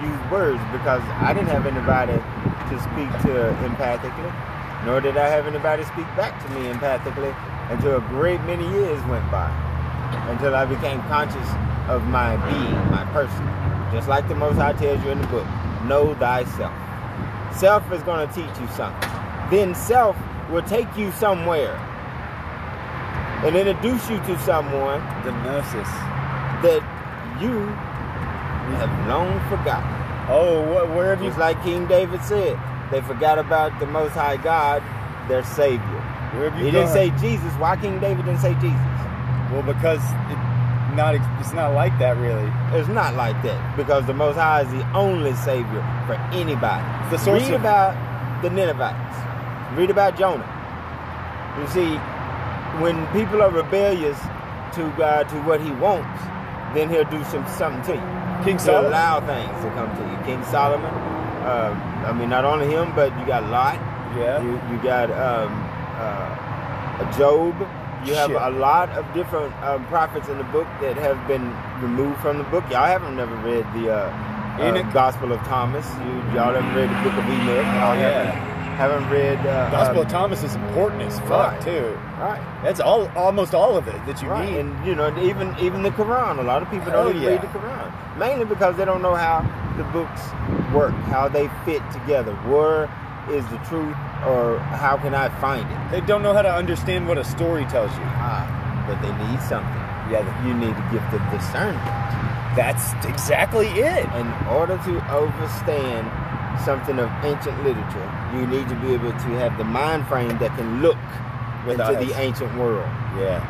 used 0.00 0.24
words 0.32 0.60
because 0.72 1.04
I 1.20 1.32
didn't 1.36 1.52
have 1.52 1.66
anybody 1.68 2.16
to 2.16 2.74
speak 2.80 3.10
to 3.28 3.52
empathically, 3.68 4.32
nor 4.84 5.00
did 5.00 5.16
I 5.16 5.28
have 5.28 5.46
anybody 5.46 5.84
speak 5.84 6.06
back 6.16 6.40
to 6.44 6.48
me 6.54 6.72
empathically 6.72 7.34
until 7.70 7.96
a 7.96 8.00
great 8.08 8.40
many 8.42 8.64
years 8.70 9.02
went 9.06 9.28
by 9.30 9.48
until 10.28 10.54
I 10.54 10.64
became 10.64 11.00
conscious 11.02 11.48
of 11.88 12.04
my 12.08 12.36
being, 12.50 12.90
my 12.90 13.04
person. 13.12 13.44
Just 13.92 14.08
like 14.08 14.28
the 14.28 14.34
Most 14.34 14.56
High 14.56 14.72
tells 14.72 15.02
you 15.04 15.10
in 15.10 15.20
the 15.20 15.26
book, 15.28 15.46
know 15.84 16.14
thyself. 16.14 16.72
Self 17.56 17.90
is 17.92 18.02
going 18.02 18.26
to 18.26 18.34
teach 18.34 18.60
you 18.60 18.68
something. 18.68 19.10
Then 19.50 19.74
self 19.74 20.16
will 20.50 20.62
take 20.62 20.88
you 20.96 21.12
somewhere 21.12 21.76
and 23.44 23.54
introduce 23.56 24.08
you 24.08 24.16
to 24.18 24.38
someone 24.40 25.00
The 25.24 25.32
nurses. 25.44 25.88
that 26.64 26.82
you 27.40 27.66
have 28.78 29.08
long 29.08 29.38
forgotten. 29.50 29.90
Oh, 30.30 30.62
what, 30.72 30.88
where 30.94 31.10
have 31.10 31.22
you? 31.22 31.28
Just 31.28 31.38
like 31.38 31.62
King 31.62 31.86
David 31.86 32.22
said, 32.22 32.58
they 32.90 33.00
forgot 33.02 33.38
about 33.38 33.78
the 33.80 33.86
Most 33.86 34.12
High 34.12 34.36
God, 34.36 34.82
their 35.28 35.44
Savior. 35.44 36.00
He 36.58 36.70
didn't 36.70 36.88
say 36.88 37.10
Jesus. 37.20 37.52
Why 37.54 37.76
King 37.76 38.00
David 38.00 38.24
didn't 38.24 38.40
say 38.40 38.54
Jesus? 38.54 38.80
Well, 39.52 39.62
because 39.62 40.02
it 40.30 40.38
not. 40.96 41.14
It's 41.40 41.52
not 41.52 41.74
like 41.74 41.96
that, 41.98 42.16
really. 42.16 42.50
It's 42.78 42.88
not 42.88 43.14
like 43.14 43.40
that 43.42 43.76
because 43.76 44.06
the 44.06 44.14
Most 44.14 44.36
High 44.36 44.62
is 44.62 44.70
the 44.70 44.84
only 44.94 45.34
Savior 45.34 45.82
for 46.06 46.14
anybody. 46.32 46.84
It's 47.02 47.10
the 47.12 47.18
source 47.18 47.42
Read 47.42 47.54
of- 47.54 47.60
about 47.60 48.42
the 48.42 48.50
Ninevites. 48.50 49.76
Read 49.78 49.90
about 49.90 50.16
Jonah. 50.18 50.46
You 51.60 51.66
see, 51.68 51.96
when 52.82 53.06
people 53.08 53.40
are 53.42 53.50
rebellious 53.50 54.18
to 54.74 54.92
God, 54.98 55.28
to 55.28 55.36
what 55.42 55.60
He 55.60 55.70
wants, 55.72 56.20
then 56.74 56.90
He'll 56.90 57.04
do 57.04 57.22
some 57.24 57.46
something 57.46 57.82
to 57.82 57.94
you. 57.94 58.44
King 58.44 58.58
He'll 58.58 58.66
Solomon. 58.66 58.86
allow 58.92 59.20
things 59.20 59.62
to 59.62 59.70
come 59.70 59.90
to 59.96 60.02
you. 60.02 60.18
King 60.26 60.44
Solomon. 60.50 60.90
Uh, 61.44 61.74
I 62.08 62.12
mean, 62.12 62.30
not 62.30 62.44
only 62.44 62.66
him, 62.66 62.94
but 62.94 63.16
you 63.18 63.26
got 63.26 63.44
Lot. 63.50 63.76
Yeah. 64.16 64.42
You, 64.42 64.52
you 64.72 64.82
got 64.82 65.10
um, 65.10 65.52
uh, 66.00 67.18
Job. 67.18 67.54
You 68.06 68.14
have 68.14 68.30
Shit. 68.30 68.40
a 68.40 68.50
lot 68.50 68.90
of 68.90 69.04
different 69.14 69.54
um, 69.62 69.86
prophets 69.86 70.28
in 70.28 70.38
the 70.38 70.44
book 70.44 70.66
that 70.80 70.96
have 70.96 71.26
been 71.26 71.54
removed 71.80 72.20
from 72.20 72.38
the 72.38 72.44
book. 72.44 72.64
Y'all 72.70 72.86
haven't 72.86 73.16
never 73.16 73.34
read 73.36 73.64
the 73.74 73.92
uh, 73.92 74.08
uh, 74.60 74.92
Gospel 74.92 75.32
of 75.32 75.40
Thomas. 75.40 75.86
You, 76.04 76.12
y'all 76.36 76.54
haven't 76.54 76.74
read 76.74 76.88
the 76.88 77.00
book 77.02 77.16
of 77.18 77.24
Enoch. 77.24 77.66
Oh, 77.80 77.94
yeah. 77.96 78.53
Haven't, 78.74 79.08
read 79.10 79.38
uh, 79.40 79.70
Gospel 79.70 80.00
um, 80.00 80.06
of 80.06 80.12
Thomas 80.12 80.42
is 80.42 80.54
important 80.54 81.02
as 81.02 81.18
fuck 81.20 81.52
right. 81.52 81.60
too. 81.62 81.98
Right. 82.18 82.60
That's 82.62 82.80
all, 82.80 83.08
almost 83.16 83.54
all 83.54 83.76
of 83.76 83.88
it 83.88 84.04
that 84.06 84.20
you 84.22 84.28
Right, 84.28 84.50
need. 84.50 84.58
and 84.60 84.86
you 84.86 84.94
know, 84.94 85.08
even 85.22 85.54
even 85.60 85.82
the 85.82 85.90
Quran. 85.90 86.38
A 86.38 86.42
lot 86.42 86.62
of 86.62 86.70
people 86.70 86.90
Hell 86.90 87.04
don't 87.12 87.20
yeah. 87.20 87.30
read 87.30 87.42
the 87.42 87.46
Quran, 87.48 88.18
mainly 88.18 88.44
because 88.44 88.76
they 88.76 88.84
don't 88.84 89.02
know 89.02 89.14
how 89.14 89.40
the 89.76 89.84
books 89.84 90.22
work, 90.74 90.94
how 91.10 91.28
they 91.28 91.48
fit 91.64 91.82
together. 91.92 92.32
Where 92.46 92.84
is 93.30 93.44
the 93.48 93.58
truth, 93.68 93.96
or 94.26 94.58
how 94.78 94.96
can 94.98 95.14
I 95.14 95.28
find 95.40 95.64
it? 95.70 95.90
They 95.90 96.00
don't 96.06 96.22
know 96.22 96.32
how 96.34 96.42
to 96.42 96.52
understand 96.52 97.08
what 97.08 97.18
a 97.18 97.24
story 97.24 97.64
tells 97.66 97.90
you. 97.96 98.04
Ah, 98.04 98.44
but 98.86 99.00
they 99.02 99.12
need 99.26 99.40
something. 99.42 99.80
Yeah, 100.12 100.20
You 100.46 100.52
need 100.52 100.76
the 100.76 100.86
gift 100.92 101.14
of 101.14 101.20
discernment 101.32 101.80
that's 102.54 102.92
exactly 103.04 103.66
it. 103.66 104.04
in 104.14 104.28
order 104.46 104.76
to 104.84 105.00
understand 105.10 106.06
something 106.62 106.98
of 106.98 107.10
ancient 107.24 107.56
literature. 107.64 108.08
You 108.34 108.46
need 108.46 108.68
to 108.68 108.76
be 108.76 108.94
able 108.94 109.12
to 109.12 109.30
have 109.40 109.56
the 109.58 109.64
mind 109.64 110.06
frame 110.06 110.38
that 110.38 110.54
can 110.56 110.82
look 110.82 110.98
into 111.66 112.04
the 112.04 112.12
ancient 112.18 112.54
world. 112.58 112.86
Yeah. 113.18 113.40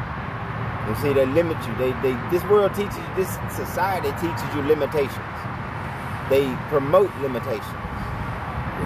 You 0.88 0.94
see, 0.96 1.12
they 1.12 1.26
limit 1.26 1.56
you. 1.66 1.74
They, 1.76 1.92
they, 2.02 2.12
this 2.30 2.44
world 2.44 2.74
teaches, 2.74 2.96
you 2.96 3.14
this 3.16 3.30
society 3.56 4.10
teaches 4.20 4.54
you 4.54 4.62
limitations. 4.62 5.24
They 6.28 6.46
promote 6.68 7.14
limitations, 7.20 7.80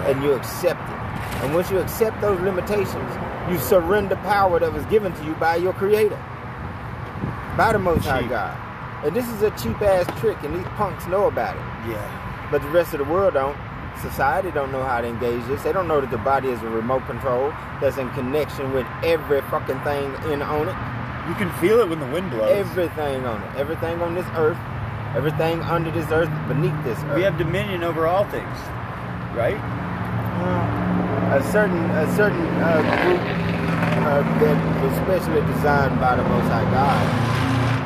and 0.07 0.23
you 0.23 0.33
accept 0.33 0.79
it. 0.79 0.99
And 1.43 1.53
once 1.53 1.69
you 1.71 1.79
accept 1.79 2.19
those 2.21 2.39
limitations, 2.41 3.11
you 3.49 3.57
surrender 3.59 4.15
power 4.17 4.59
that 4.59 4.71
was 4.71 4.85
given 4.85 5.13
to 5.13 5.23
you 5.25 5.33
by 5.35 5.55
your 5.55 5.73
Creator, 5.73 6.19
by 7.57 7.71
the 7.73 7.79
Most 7.79 8.05
High 8.05 8.27
God. 8.27 8.57
And 9.05 9.15
this 9.15 9.27
is 9.29 9.41
a 9.41 9.51
cheap 9.51 9.81
ass 9.81 10.05
trick, 10.19 10.37
and 10.43 10.55
these 10.55 10.67
punks 10.75 11.07
know 11.07 11.27
about 11.27 11.55
it. 11.55 11.91
Yeah. 11.91 12.47
But 12.51 12.61
the 12.61 12.69
rest 12.69 12.93
of 12.93 12.99
the 12.99 13.05
world 13.05 13.35
don't. 13.35 13.57
Society 14.01 14.51
don't 14.51 14.71
know 14.71 14.83
how 14.83 15.01
to 15.01 15.07
engage 15.07 15.45
this. 15.47 15.61
They 15.63 15.73
don't 15.73 15.87
know 15.87 15.99
that 16.01 16.11
the 16.11 16.17
body 16.17 16.49
is 16.49 16.61
a 16.61 16.69
remote 16.69 17.05
control 17.05 17.49
that's 17.81 17.97
in 17.97 18.09
connection 18.11 18.71
with 18.73 18.87
every 19.03 19.41
fucking 19.41 19.79
thing 19.81 20.13
in 20.31 20.41
on 20.41 20.69
it. 20.69 20.75
You 21.27 21.35
can 21.35 21.51
feel 21.59 21.79
it 21.79 21.89
when 21.89 21.99
the 21.99 22.07
wind 22.07 22.31
blows. 22.31 22.51
Everything 22.51 23.25
on 23.25 23.43
it. 23.43 23.55
Everything 23.55 24.01
on 24.01 24.15
this 24.15 24.25
earth. 24.35 24.57
Everything 25.15 25.61
under 25.61 25.91
this 25.91 26.09
earth, 26.11 26.29
beneath 26.47 26.83
this 26.83 26.97
earth. 26.99 27.15
we 27.15 27.23
have 27.23 27.37
dominion 27.37 27.83
over 27.83 28.05
all 28.05 28.25
things, 28.25 28.57
right? 29.33 29.57
a 31.29 31.43
certain 31.51 31.77
a 31.91 32.15
certain 32.15 32.45
uh, 32.57 32.81
group 33.03 33.21
uh, 34.01 34.21
that 34.41 34.57
was 34.81 34.93
specially 35.05 35.41
designed 35.53 35.99
by 35.99 36.15
the 36.15 36.23
Most 36.23 36.49
High 36.49 36.65
God. 36.73 37.05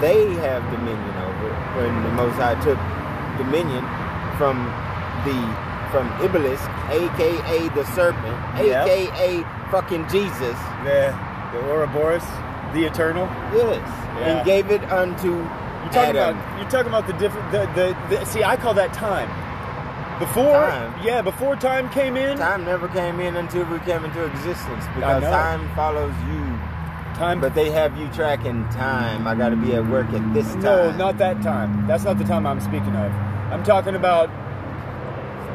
They 0.02 0.32
have 0.44 0.64
dominion 0.72 1.16
over 1.28 1.48
it. 1.48 1.60
When 1.76 1.92
the 2.04 2.14
Most 2.16 2.36
High 2.36 2.56
took 2.64 2.80
dominion 3.40 3.84
from 4.38 4.64
the 5.28 5.73
from 5.94 6.10
Iblis, 6.26 6.60
aka 6.90 7.60
the 7.78 7.86
serpent, 7.94 8.38
Yep. 8.58 8.88
aka 8.88 9.44
fucking 9.72 10.04
Jesus, 10.10 10.58
The 10.84 11.14
the 11.54 11.60
Ouroboros, 11.70 12.26
the 12.74 12.84
Eternal. 12.86 13.28
yes, 13.54 13.80
Yeah. 14.20 14.26
and 14.28 14.46
gave 14.46 14.72
it 14.72 14.84
unto 14.92 15.30
You're 15.36 15.92
talking 15.92 16.18
Adam. 16.18 16.38
about 16.40 16.60
you're 16.60 16.70
talking 16.76 16.88
about 16.96 17.06
the 17.08 17.14
different 17.14 17.52
the, 17.52 17.62
the, 17.78 17.96
the 18.10 18.26
see 18.26 18.44
I 18.44 18.56
call 18.58 18.74
that 18.74 18.92
time. 18.94 19.30
Before 20.20 20.54
Time? 20.70 20.94
yeah, 21.04 21.22
before 21.22 21.56
time 21.56 21.90
came 21.90 22.16
in, 22.18 22.38
Time 22.38 22.66
never 22.66 22.88
came 22.88 23.20
in 23.20 23.36
until 23.36 23.66
we 23.66 23.80
came 23.80 24.04
into 24.06 24.24
existence 24.26 24.86
because 24.96 25.24
time 25.24 25.62
follows 25.76 26.14
you. 26.30 26.44
time 27.16 27.40
But 27.42 27.54
they 27.56 27.70
have 27.72 27.98
you 27.98 28.08
tracking 28.10 28.68
time. 28.70 29.28
I 29.28 29.36
got 29.36 29.50
to 29.50 29.56
be 29.56 29.74
at 29.76 29.86
work 29.88 30.08
at 30.14 30.34
this 30.34 30.48
time. 30.54 30.62
No, 30.64 30.92
not 31.06 31.18
that 31.18 31.42
time. 31.42 31.86
That's 31.88 32.04
not 32.04 32.18
the 32.20 32.24
time 32.26 32.46
I'm 32.48 32.62
speaking 32.62 32.96
of. 32.96 33.12
I'm 33.52 33.64
talking 33.64 33.96
about 33.96 34.30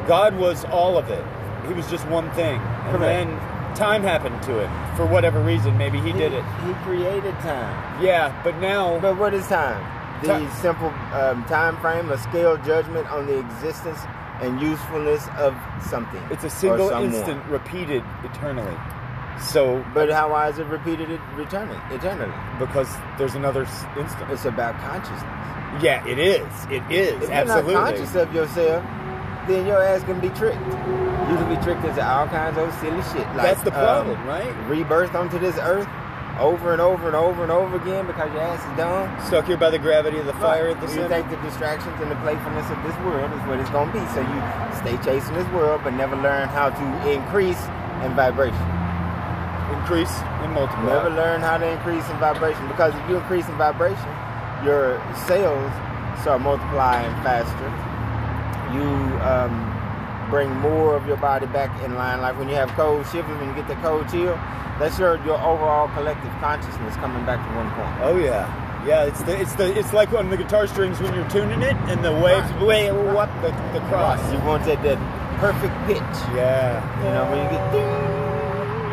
God 0.09 0.35
was 0.39 0.65
all 0.65 0.97
of 0.97 1.09
it. 1.11 1.23
He 1.67 1.73
was 1.75 1.87
just 1.87 2.07
one 2.07 2.29
thing. 2.31 2.59
And 2.59 2.97
Correct. 2.97 3.01
then 3.29 3.75
time 3.75 4.01
happened 4.01 4.41
to 4.43 4.59
him 4.65 4.95
for 4.97 5.05
whatever 5.05 5.39
reason. 5.39 5.77
Maybe 5.77 5.99
he 5.99 6.11
did 6.11 6.33
it. 6.33 6.43
He 6.65 6.73
created 6.83 7.35
time. 7.41 8.03
Yeah, 8.03 8.33
but 8.43 8.57
now 8.57 8.97
But 8.99 9.17
what 9.19 9.35
is 9.35 9.45
time? 9.47 9.79
The 10.23 10.39
Ti- 10.39 10.49
simple 10.61 10.89
um, 11.13 11.45
time 11.45 11.77
frame, 11.77 12.09
a 12.09 12.17
scale 12.17 12.57
judgment 12.57 13.05
on 13.11 13.27
the 13.27 13.37
existence 13.37 13.99
and 14.41 14.59
usefulness 14.59 15.27
of 15.37 15.55
something. 15.87 16.21
it's 16.31 16.43
a 16.43 16.49
single 16.49 16.89
instant 16.89 17.45
repeated 17.45 18.03
eternally. 18.23 18.75
So 19.39 19.85
But 19.93 20.09
how 20.11 20.31
why 20.31 20.49
is 20.49 20.57
it 20.57 20.65
repeated 20.65 21.11
it 21.11 21.21
eternally? 21.37 21.77
Eternally. 21.91 22.33
because 22.57 22.89
there's 23.19 23.35
another 23.35 23.61
instant. 23.95 24.31
It's 24.31 24.45
about 24.45 24.73
consciousness. 24.81 25.83
Yeah, 25.83 26.03
it 26.07 26.17
is. 26.17 26.49
It 26.71 26.83
is. 26.89 27.13
If 27.23 27.29
Absolutely. 27.29 27.73
you're 27.73 27.81
not 27.81 27.95
conscious 27.95 28.15
of 28.15 28.33
yourself, 28.33 28.83
then 29.49 29.65
your 29.65 29.81
ass 29.81 30.03
can 30.03 30.19
be 30.19 30.29
tricked. 30.29 30.61
You 30.61 31.35
can 31.35 31.49
be 31.49 31.61
tricked 31.63 31.83
into 31.83 32.05
all 32.05 32.27
kinds 32.27 32.57
of 32.57 32.71
silly 32.79 33.01
shit. 33.11 33.25
Like, 33.35 33.57
That's 33.57 33.63
the 33.63 33.71
problem, 33.71 34.17
um, 34.21 34.27
right? 34.27 34.53
Rebirth 34.69 35.15
onto 35.15 35.39
this 35.39 35.57
earth 35.57 35.87
over 36.39 36.71
and 36.71 36.79
over 36.79 37.07
and 37.07 37.15
over 37.15 37.43
and 37.43 37.51
over 37.51 37.75
again 37.75 38.07
because 38.07 38.31
your 38.31 38.41
ass 38.41 38.61
is 38.63 38.77
dumb. 38.77 39.09
Stuck 39.27 39.45
here 39.45 39.57
by 39.57 39.69
the 39.69 39.79
gravity 39.79 40.17
of 40.19 40.25
the 40.25 40.37
fire 40.39 40.69
at 40.69 40.79
the 40.79 40.87
you 40.87 40.93
center. 40.93 41.09
think 41.09 41.29
the 41.29 41.35
distractions 41.37 41.99
and 41.99 42.09
the 42.09 42.15
playfulness 42.23 42.69
of 42.69 42.77
this 42.83 42.95
world 43.03 43.27
is 43.33 43.41
what 43.49 43.59
it's 43.59 43.69
gonna 43.71 43.91
be. 43.91 43.99
So 44.13 44.21
you 44.21 44.39
stay 44.79 44.95
chasing 45.03 45.33
this 45.35 45.49
world, 45.51 45.81
but 45.83 45.93
never 45.93 46.15
learn 46.15 46.47
how 46.47 46.69
to 46.69 47.11
increase 47.11 47.59
in 48.05 48.15
vibration. 48.15 48.61
Increase 49.81 50.13
and 50.45 50.53
multiply. 50.53 50.93
Never 50.93 51.09
learn 51.09 51.41
how 51.41 51.57
to 51.57 51.67
increase 51.67 52.07
in 52.09 52.17
vibration 52.17 52.67
because 52.69 52.93
if 52.95 53.09
you 53.09 53.17
increase 53.17 53.47
in 53.49 53.57
vibration, 53.57 54.09
your 54.63 55.01
cells 55.27 55.73
start 56.21 56.41
multiplying 56.41 57.11
faster. 57.23 57.88
You 58.73 58.85
um, 59.25 60.29
bring 60.29 60.49
more 60.57 60.95
of 60.95 61.07
your 61.07 61.17
body 61.17 61.47
back 61.47 61.71
in 61.83 61.95
line. 61.95 62.21
Like 62.21 62.37
when 62.37 62.47
you 62.49 62.55
have 62.55 62.69
cold 62.71 63.05
shivers, 63.07 63.37
when 63.39 63.49
you 63.49 63.55
get 63.55 63.67
the 63.67 63.75
cold 63.75 64.07
chill, 64.09 64.35
that's 64.79 64.97
your 64.99 65.17
your 65.25 65.37
overall 65.41 65.87
collective 65.95 66.31
consciousness 66.39 66.95
coming 66.97 67.25
back 67.25 67.39
to 67.45 67.55
one 67.55 67.69
point. 67.73 67.93
Oh 68.01 68.17
yeah, 68.17 68.45
yeah. 68.85 69.03
It's 69.05 69.21
the 69.23 69.39
it's 69.39 69.55
the 69.55 69.77
it's 69.77 69.91
like 69.93 70.13
on 70.13 70.29
the 70.29 70.37
guitar 70.37 70.67
strings 70.67 70.99
when 70.99 71.13
you're 71.15 71.29
tuning 71.29 71.61
it 71.61 71.75
and 71.89 72.03
the 72.05 72.13
waves. 72.13 72.47
Wait, 72.61 72.91
what 72.91 73.29
the 73.41 73.49
the 73.73 73.81
cross? 73.89 74.21
You 74.31 74.39
want 74.39 74.63
that 74.65 74.81
that 74.83 74.99
perfect 75.39 75.73
pitch. 75.87 76.15
Yeah, 76.35 76.77
You 77.03 77.09
know 77.15 77.25
when 77.31 77.43
you 77.43 77.49
get 77.49 77.71
ding, 77.71 77.87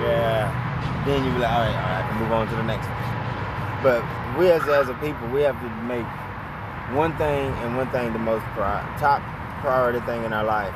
yeah. 0.06 1.02
then 1.06 1.24
you 1.24 1.30
be 1.32 1.38
like, 1.38 1.52
all 1.52 1.60
right, 1.60 1.68
all 1.68 1.74
right, 1.74 2.04
I 2.04 2.08
can 2.08 2.22
move 2.22 2.32
on 2.32 2.48
to 2.48 2.54
the 2.56 2.62
next 2.64 2.86
one. 2.88 3.02
But 3.82 4.38
we 4.38 4.50
as 4.50 4.62
as 4.68 4.88
a 4.88 4.94
people, 4.94 5.28
we 5.28 5.42
have 5.42 5.60
to 5.60 5.68
make 5.84 6.06
one 6.96 7.16
thing 7.18 7.52
and 7.66 7.76
one 7.76 7.88
thing 7.90 8.12
the 8.12 8.18
most 8.18 8.44
pri- 8.54 8.82
top 8.98 9.20
priority 9.66 9.98
thing 10.06 10.22
in 10.22 10.32
our 10.32 10.44
life. 10.44 10.74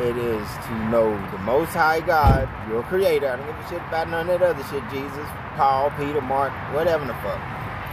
It 0.00 0.16
is 0.16 0.48
to 0.66 0.74
know 0.90 1.14
the 1.30 1.38
Most 1.38 1.70
High 1.70 2.00
God, 2.00 2.50
your 2.68 2.82
Creator. 2.82 3.28
I 3.28 3.36
don't 3.36 3.46
give 3.46 3.54
a 3.54 3.68
shit 3.68 3.82
about 3.86 4.10
none 4.10 4.28
of 4.28 4.40
that 4.40 4.42
other 4.42 4.64
shit. 4.64 4.82
Jesus, 4.90 5.28
Paul, 5.54 5.92
Peter, 5.96 6.20
Mark, 6.20 6.50
whatever 6.74 7.06
the 7.06 7.14
fuck. 7.22 7.38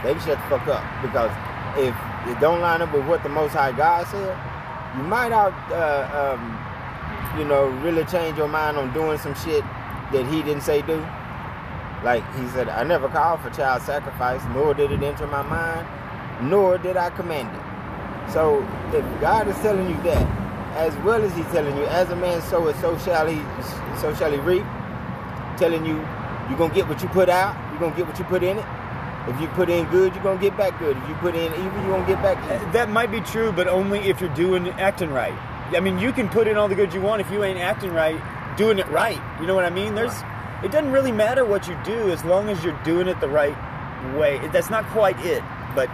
They 0.02 0.14
shut 0.26 0.42
the 0.42 0.48
fuck 0.50 0.66
up 0.66 0.82
because 1.06 1.30
if 1.78 1.94
it 2.26 2.40
don't 2.40 2.60
line 2.60 2.82
up 2.82 2.92
with 2.92 3.06
what 3.06 3.22
the 3.22 3.28
Most 3.28 3.52
High 3.52 3.70
God 3.70 4.08
said, 4.08 4.34
you 4.96 5.04
might 5.04 5.30
out, 5.30 5.54
uh, 5.70 6.34
um, 6.34 7.38
you 7.38 7.44
know, 7.44 7.68
really 7.86 8.04
change 8.06 8.36
your 8.36 8.48
mind 8.48 8.76
on 8.76 8.92
doing 8.92 9.18
some 9.18 9.36
shit 9.36 9.62
that 10.10 10.26
He 10.26 10.42
didn't 10.42 10.62
say 10.62 10.82
do. 10.82 10.98
Like 12.02 12.24
he 12.34 12.46
said, 12.48 12.68
I 12.68 12.82
never 12.82 13.08
called 13.08 13.40
for 13.40 13.50
child 13.50 13.82
sacrifice, 13.82 14.40
nor 14.54 14.72
did 14.72 14.90
it 14.90 15.02
enter 15.02 15.26
my 15.26 15.42
mind, 15.42 15.86
nor 16.48 16.78
did 16.78 16.96
I 16.96 17.10
command 17.10 17.54
it. 17.54 17.67
So 18.32 18.62
if 18.92 19.20
God 19.20 19.48
is 19.48 19.56
telling 19.56 19.88
you 19.88 19.96
that, 20.02 20.26
as 20.76 20.94
well 20.98 21.22
as 21.22 21.34
He's 21.34 21.46
telling 21.46 21.76
you, 21.76 21.84
as 21.86 22.10
a 22.10 22.16
man 22.16 22.40
soweth, 22.42 22.80
so 22.80 22.96
shall 22.98 23.26
he, 23.26 23.40
so 24.00 24.14
shall 24.14 24.30
he 24.30 24.38
reap. 24.38 24.64
Telling 25.56 25.84
you, 25.84 25.96
you're 26.48 26.58
gonna 26.58 26.74
get 26.74 26.88
what 26.88 27.02
you 27.02 27.08
put 27.08 27.28
out. 27.28 27.56
You're 27.70 27.80
gonna 27.80 27.96
get 27.96 28.06
what 28.06 28.18
you 28.18 28.24
put 28.24 28.42
in 28.42 28.58
it. 28.58 28.64
If 29.28 29.40
you 29.40 29.48
put 29.48 29.68
in 29.68 29.84
good, 29.90 30.14
you're 30.14 30.22
gonna 30.22 30.40
get 30.40 30.56
back 30.56 30.78
good. 30.78 30.96
If 30.96 31.08
you 31.08 31.14
put 31.16 31.34
in 31.34 31.52
evil, 31.52 31.82
you're 31.82 31.98
gonna 31.98 32.06
get 32.06 32.22
back 32.22 32.38
evil. 32.44 32.72
That 32.72 32.90
might 32.90 33.10
be 33.10 33.20
true, 33.20 33.52
but 33.52 33.68
only 33.68 34.00
if 34.00 34.20
you're 34.20 34.34
doing 34.34 34.68
acting 34.70 35.10
right. 35.10 35.34
I 35.76 35.80
mean, 35.80 35.98
you 35.98 36.12
can 36.12 36.28
put 36.28 36.48
in 36.48 36.56
all 36.56 36.68
the 36.68 36.74
good 36.74 36.94
you 36.94 37.00
want 37.00 37.20
if 37.20 37.30
you 37.30 37.44
ain't 37.44 37.58
acting 37.58 37.92
right, 37.92 38.18
doing 38.56 38.78
it 38.78 38.88
right. 38.88 39.20
You 39.40 39.46
know 39.46 39.54
what 39.54 39.64
I 39.66 39.70
mean? 39.70 39.94
There's, 39.94 40.14
it 40.62 40.72
doesn't 40.72 40.92
really 40.92 41.12
matter 41.12 41.44
what 41.44 41.68
you 41.68 41.76
do 41.84 42.10
as 42.10 42.24
long 42.24 42.48
as 42.48 42.64
you're 42.64 42.78
doing 42.84 43.06
it 43.06 43.20
the 43.20 43.28
right 43.28 43.56
way. 44.16 44.38
That's 44.52 44.70
not 44.70 44.86
quite 44.86 45.18
it, 45.26 45.42
but 45.74 45.90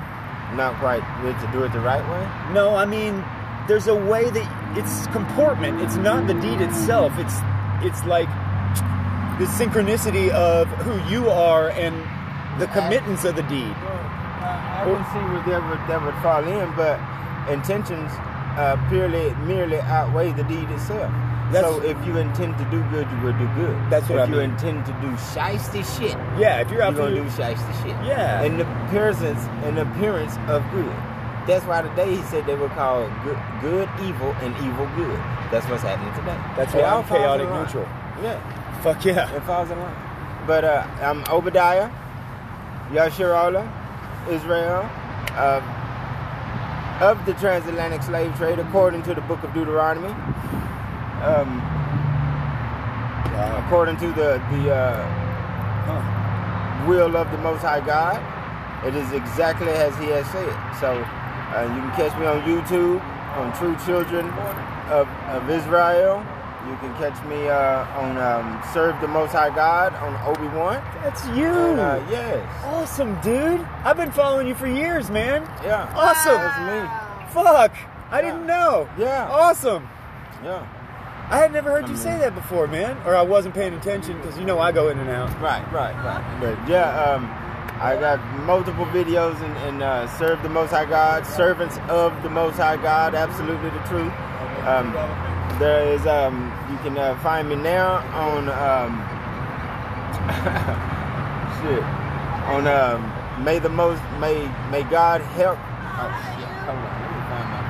Not 0.53 0.78
quite 0.78 1.01
to 1.22 1.51
do 1.53 1.64
it 1.64 1.72
the 1.72 1.80
right 1.80 2.05
way. 2.11 2.53
No, 2.53 2.76
I 2.76 2.84
mean, 2.84 3.24
there's 3.66 3.88
a 3.88 3.95
way 3.95 4.30
that 4.30 4.76
it's 4.78 5.07
comportment. 5.09 5.80
It's 5.80 5.97
not 5.97 6.26
the 6.26 6.34
deed 6.34 6.61
itself. 6.61 7.12
It's 7.16 7.40
it's 7.82 8.05
like 8.05 8.28
the 9.38 9.47
synchronicity 9.47 10.30
of 10.30 10.68
who 10.68 10.95
you 11.12 11.28
are 11.28 11.70
and 11.70 11.95
the 12.61 12.66
committance 12.68 13.24
of 13.24 13.36
the 13.36 13.42
deed. 13.42 13.74
I 13.74 14.84
can 14.84 15.05
see 15.12 15.18
where 15.18 15.61
that 15.61 15.68
would 15.68 15.82
that 15.88 16.03
would 16.05 16.14
fall 16.22 16.45
in, 16.45 16.74
but 16.76 17.01
intentions 17.51 18.12
uh, 18.57 18.76
purely 18.88 19.34
merely 19.47 19.80
outweigh 19.80 20.32
the 20.32 20.45
deed 20.45 20.70
itself. 20.70 21.12
That's- 21.53 21.72
so 21.74 21.82
if 21.82 21.97
you 22.07 22.16
intend 22.16 22.57
to 22.59 22.64
do 22.66 22.82
good, 22.90 23.07
you 23.11 23.18
will 23.26 23.32
do 23.34 23.47
good. 23.55 23.76
That's 23.90 24.09
what 24.09 24.20
if 24.20 24.28
I 24.28 24.32
you 24.32 24.40
mean. 24.40 24.51
intend 24.53 24.86
to 24.86 24.92
do 25.01 25.09
shiesty 25.34 25.84
shit, 25.99 26.16
Yeah, 26.38 26.61
if 26.61 26.68
you're 26.70 26.78
you're 26.78 26.82
out 26.88 26.97
gonna 26.97 27.14
do 27.14 27.24
shiesty 27.24 27.82
shit. 27.82 27.97
Yeah. 28.05 28.42
The 28.49 28.62
appearance 28.86 29.20
and 29.64 29.78
appearance 29.78 30.36
of 30.49 30.62
good. 30.72 30.92
That's 31.47 31.64
why 31.66 31.82
today 31.82 32.16
he 32.16 32.22
said 32.22 32.47
they 32.47 32.55
were 32.55 32.70
called 32.70 33.11
good, 33.22 33.38
good 33.61 33.88
evil 34.03 34.34
and 34.40 34.57
evil 34.64 34.88
good. 34.97 35.18
That's 35.51 35.66
what's 35.68 35.82
happening 35.82 36.12
today. 36.14 36.36
That's 36.57 36.72
why 36.72 36.82
I'm 36.84 37.05
chaotic 37.05 37.51
neutral. 37.51 37.86
Yeah. 38.22 38.40
fuck 38.82 39.05
yeah. 39.05 39.30
It 39.34 39.42
falls 39.42 39.70
in 39.70 39.78
line. 39.78 39.95
But 40.47 40.64
uh, 40.64 40.86
I'm 41.03 41.22
Obadiah, 41.30 41.90
Yasharallah, 42.90 43.66
Israel, 44.30 44.88
uh, 45.32 45.61
of 47.01 47.24
the 47.26 47.34
transatlantic 47.34 48.03
slave 48.03 48.34
trade, 48.36 48.59
according 48.59 49.03
to 49.03 49.14
the 49.14 49.20
book 49.22 49.42
of 49.42 49.53
Deuteronomy. 49.53 50.14
Um, 51.24 51.60
according 53.64 53.96
to 53.98 54.08
the 54.08 54.40
the 54.52 54.74
uh, 54.74 55.20
Huh. 55.86 56.86
will 56.88 57.16
of 57.16 57.30
the 57.30 57.38
Most 57.38 57.60
High 57.60 57.80
God, 57.84 58.16
it 58.86 58.94
is 58.94 59.12
exactly 59.12 59.68
as 59.68 59.94
He 59.98 60.06
has 60.06 60.26
said. 60.30 60.48
So 60.80 60.88
uh, 60.92 61.62
you 61.74 61.80
can 61.82 61.92
catch 61.92 62.18
me 62.18 62.26
on 62.26 62.40
YouTube 62.42 63.00
on 63.36 63.52
True 63.58 63.76
Children 63.84 64.26
of, 64.90 65.06
of 65.28 65.50
Israel. 65.50 66.24
You 66.68 66.76
can 66.76 66.94
catch 66.96 67.22
me 67.26 67.48
uh, 67.48 67.84
on 68.00 68.16
um, 68.16 68.62
Serve 68.72 68.98
the 69.02 69.08
Most 69.08 69.32
High 69.32 69.54
God 69.54 69.92
on 69.96 70.16
Obi 70.24 70.48
Wan. 70.56 70.80
That's 71.02 71.26
you. 71.36 71.44
Uh, 71.52 72.02
yes, 72.10 72.64
Awesome, 72.64 73.20
dude. 73.20 73.60
I've 73.84 73.98
been 73.98 74.10
following 74.12 74.46
you 74.46 74.54
for 74.54 74.66
years, 74.66 75.10
man. 75.10 75.42
yeah, 75.62 75.92
Awesome. 75.94 76.32
that's 76.40 76.60
me. 76.64 77.42
Fuck. 77.42 77.72
I 78.10 78.22
didn't 78.22 78.46
know. 78.46 78.88
Yeah, 78.96 79.28
Awesome. 79.30 79.86
yeah. 80.42 80.64
I 81.30 81.38
had 81.38 81.52
never 81.52 81.70
heard 81.70 81.88
you 81.88 81.96
say 81.96 82.18
that 82.18 82.34
before, 82.34 82.66
man. 82.66 82.96
Or 83.06 83.16
I 83.16 83.22
wasn't 83.22 83.54
paying 83.54 83.74
attention 83.74 84.16
because 84.18 84.38
you 84.38 84.44
know 84.44 84.58
I 84.58 84.72
go 84.72 84.88
in 84.88 84.98
and 84.98 85.08
out. 85.10 85.30
Right, 85.40 85.64
right, 85.72 85.94
right. 86.04 86.40
But 86.40 86.68
yeah, 86.68 86.90
um, 87.02 87.24
I 87.80 87.96
got 87.96 88.22
multiple 88.44 88.86
videos 88.86 89.40
and, 89.42 89.56
and 89.58 89.82
uh, 89.82 90.06
serve 90.16 90.42
the 90.42 90.48
Most 90.48 90.70
High 90.70 90.84
God, 90.84 91.26
servants 91.26 91.78
of 91.88 92.22
the 92.22 92.30
Most 92.30 92.56
High 92.56 92.76
God, 92.76 93.14
absolutely 93.14 93.70
the 93.70 93.82
truth. 93.88 94.12
Um, 94.64 94.92
there 95.58 95.92
is, 95.92 96.06
um, 96.06 96.52
you 96.70 96.78
can 96.78 96.96
uh, 96.96 97.18
find 97.20 97.48
me 97.48 97.56
now 97.56 97.96
on, 98.14 98.48
um, 98.48 98.92
shit, 101.60 101.82
on 102.48 102.66
um, 102.66 103.44
May 103.44 103.58
the 103.58 103.68
Most, 103.68 104.02
May 104.20 104.48
May 104.70 104.82
God 104.84 105.20
help. 105.20 105.58
Oh 105.58 106.10
shit, 106.38 106.48
hold 106.64 106.78
on, 106.78 106.84
let 106.84 107.10
me 107.10 107.20
find 107.26 107.48
my. 107.50 107.60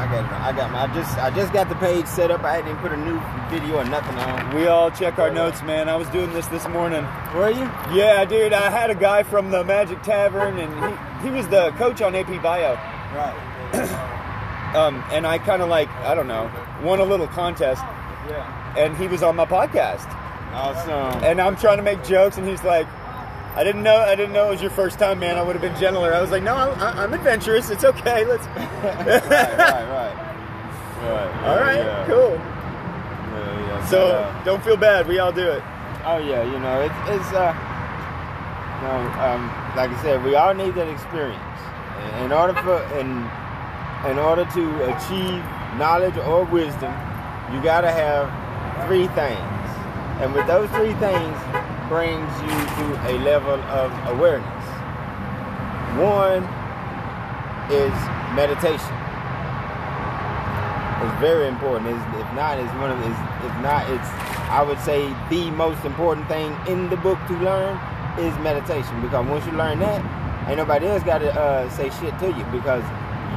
got 0.11 0.25
it. 0.25 0.31
I 0.31 0.51
got 0.55 0.71
my. 0.71 0.83
I 0.83 0.93
just 0.93 1.17
I 1.17 1.29
just 1.35 1.53
got 1.53 1.69
the 1.69 1.75
page 1.75 2.05
set 2.05 2.29
up. 2.31 2.43
I 2.43 2.55
hadn't 2.55 2.69
even 2.69 2.81
put 2.81 2.91
a 2.91 2.97
new 2.97 3.19
video 3.49 3.77
or 3.77 3.85
nothing 3.85 4.15
on. 4.17 4.55
We 4.55 4.67
all 4.67 4.91
check 4.91 5.17
our 5.19 5.31
notes, 5.31 5.61
man. 5.63 5.89
I 5.89 5.95
was 5.95 6.07
doing 6.09 6.31
this 6.33 6.47
this 6.47 6.67
morning. 6.67 7.03
Were 7.35 7.49
you? 7.49 7.63
Yeah, 7.97 8.25
dude. 8.25 8.53
I 8.53 8.69
had 8.69 8.89
a 8.89 8.95
guy 8.95 9.23
from 9.23 9.49
the 9.51 9.63
Magic 9.63 10.01
Tavern, 10.03 10.57
and 10.59 10.71
he, 11.23 11.27
he 11.29 11.35
was 11.35 11.47
the 11.47 11.71
coach 11.71 12.01
on 12.01 12.13
AP 12.15 12.41
Bio. 12.43 12.73
Right. 13.15 14.07
Um, 14.71 15.03
and 15.11 15.27
I 15.27 15.37
kind 15.37 15.61
of 15.61 15.67
like 15.67 15.89
I 15.89 16.15
don't 16.15 16.29
know 16.29 16.49
won 16.81 16.99
a 17.01 17.03
little 17.03 17.27
contest, 17.27 17.81
Yeah. 18.29 18.77
and 18.77 18.95
he 18.95 19.05
was 19.07 19.21
on 19.21 19.35
my 19.35 19.43
podcast. 19.45 20.07
Awesome. 20.53 21.21
And 21.25 21.41
I'm 21.41 21.57
trying 21.57 21.75
to 21.75 21.83
make 21.83 22.01
jokes, 22.05 22.37
and 22.37 22.47
he's 22.47 22.63
like, 22.63 22.87
"I 23.55 23.63
didn't 23.63 23.83
know. 23.83 23.97
I 23.97 24.15
didn't 24.15 24.33
know 24.33 24.47
it 24.47 24.51
was 24.51 24.61
your 24.61 24.71
first 24.71 24.99
time, 24.99 25.19
man. 25.19 25.37
I 25.37 25.41
would 25.43 25.55
have 25.55 25.61
been 25.61 25.79
gentler." 25.79 26.13
I 26.13 26.21
was 26.21 26.31
like, 26.31 26.43
"No, 26.43 26.55
I, 26.55 27.03
I'm 27.03 27.13
adventurous. 27.13 27.69
It's 27.69 27.83
okay. 27.83 28.25
Let's." 28.25 28.45
right, 28.55 29.27
right, 29.27 29.89
right. 29.89 30.27
Right. 31.01 31.49
All 31.49 31.55
right, 31.55 31.77
yeah. 31.77 32.05
cool. 32.05 32.33
Yeah, 32.35 33.67
yeah. 33.67 33.85
So 33.87 34.07
But, 34.07 34.15
uh, 34.15 34.43
don't 34.43 34.63
feel 34.63 34.77
bad. 34.77 35.07
We 35.07 35.17
all 35.17 35.31
do 35.31 35.49
it. 35.49 35.63
Oh 36.05 36.19
yeah, 36.19 36.43
you 36.43 36.59
know 36.59 36.81
it's 36.81 36.93
it's 37.09 37.33
uh, 37.33 37.57
you 38.77 38.87
know, 38.87 38.99
um, 39.25 39.47
like 39.75 39.89
I 39.89 40.01
said, 40.03 40.23
we 40.23 40.35
all 40.35 40.53
need 40.53 40.75
that 40.75 40.87
experience 40.87 41.41
in 42.23 42.31
order 42.31 42.53
for 42.61 42.81
in 42.99 43.09
in 44.09 44.17
order 44.17 44.45
to 44.45 44.63
achieve 44.95 45.43
knowledge 45.77 46.17
or 46.17 46.43
wisdom, 46.45 46.93
you 47.53 47.61
got 47.61 47.81
to 47.81 47.91
have 47.91 48.25
three 48.87 49.07
things, 49.13 49.39
and 50.21 50.33
with 50.33 50.47
those 50.47 50.69
three 50.71 50.93
things 50.95 51.37
brings 51.91 52.31
you 52.39 52.47
to 52.47 52.85
a 53.11 53.19
level 53.19 53.59
of 53.67 53.91
awareness. 54.15 54.63
One 55.99 56.39
is 57.67 57.91
meditation. 58.31 58.95
It's 61.03 61.19
very 61.19 61.49
important. 61.49 61.91
It's, 61.91 61.99
if 62.15 62.31
not, 62.31 62.59
it's 62.59 62.71
one 62.79 62.91
of 62.91 62.99
it's, 63.03 63.19
if 63.43 63.55
not, 63.59 63.89
it's 63.91 64.07
I 64.47 64.63
would 64.63 64.79
say 64.79 65.13
the 65.29 65.51
most 65.51 65.83
important 65.83 66.29
thing 66.29 66.55
in 66.65 66.89
the 66.89 66.95
book 66.95 67.19
to 67.27 67.33
learn 67.39 67.75
is 68.17 68.33
meditation 68.39 69.01
because 69.01 69.27
once 69.27 69.45
you 69.45 69.51
learn 69.51 69.79
that, 69.79 69.99
ain't 70.47 70.55
nobody 70.55 70.87
else 70.87 71.03
got 71.03 71.17
to 71.17 71.33
uh, 71.33 71.69
say 71.71 71.89
shit 71.99 72.17
to 72.19 72.27
you 72.27 72.45
because 72.55 72.85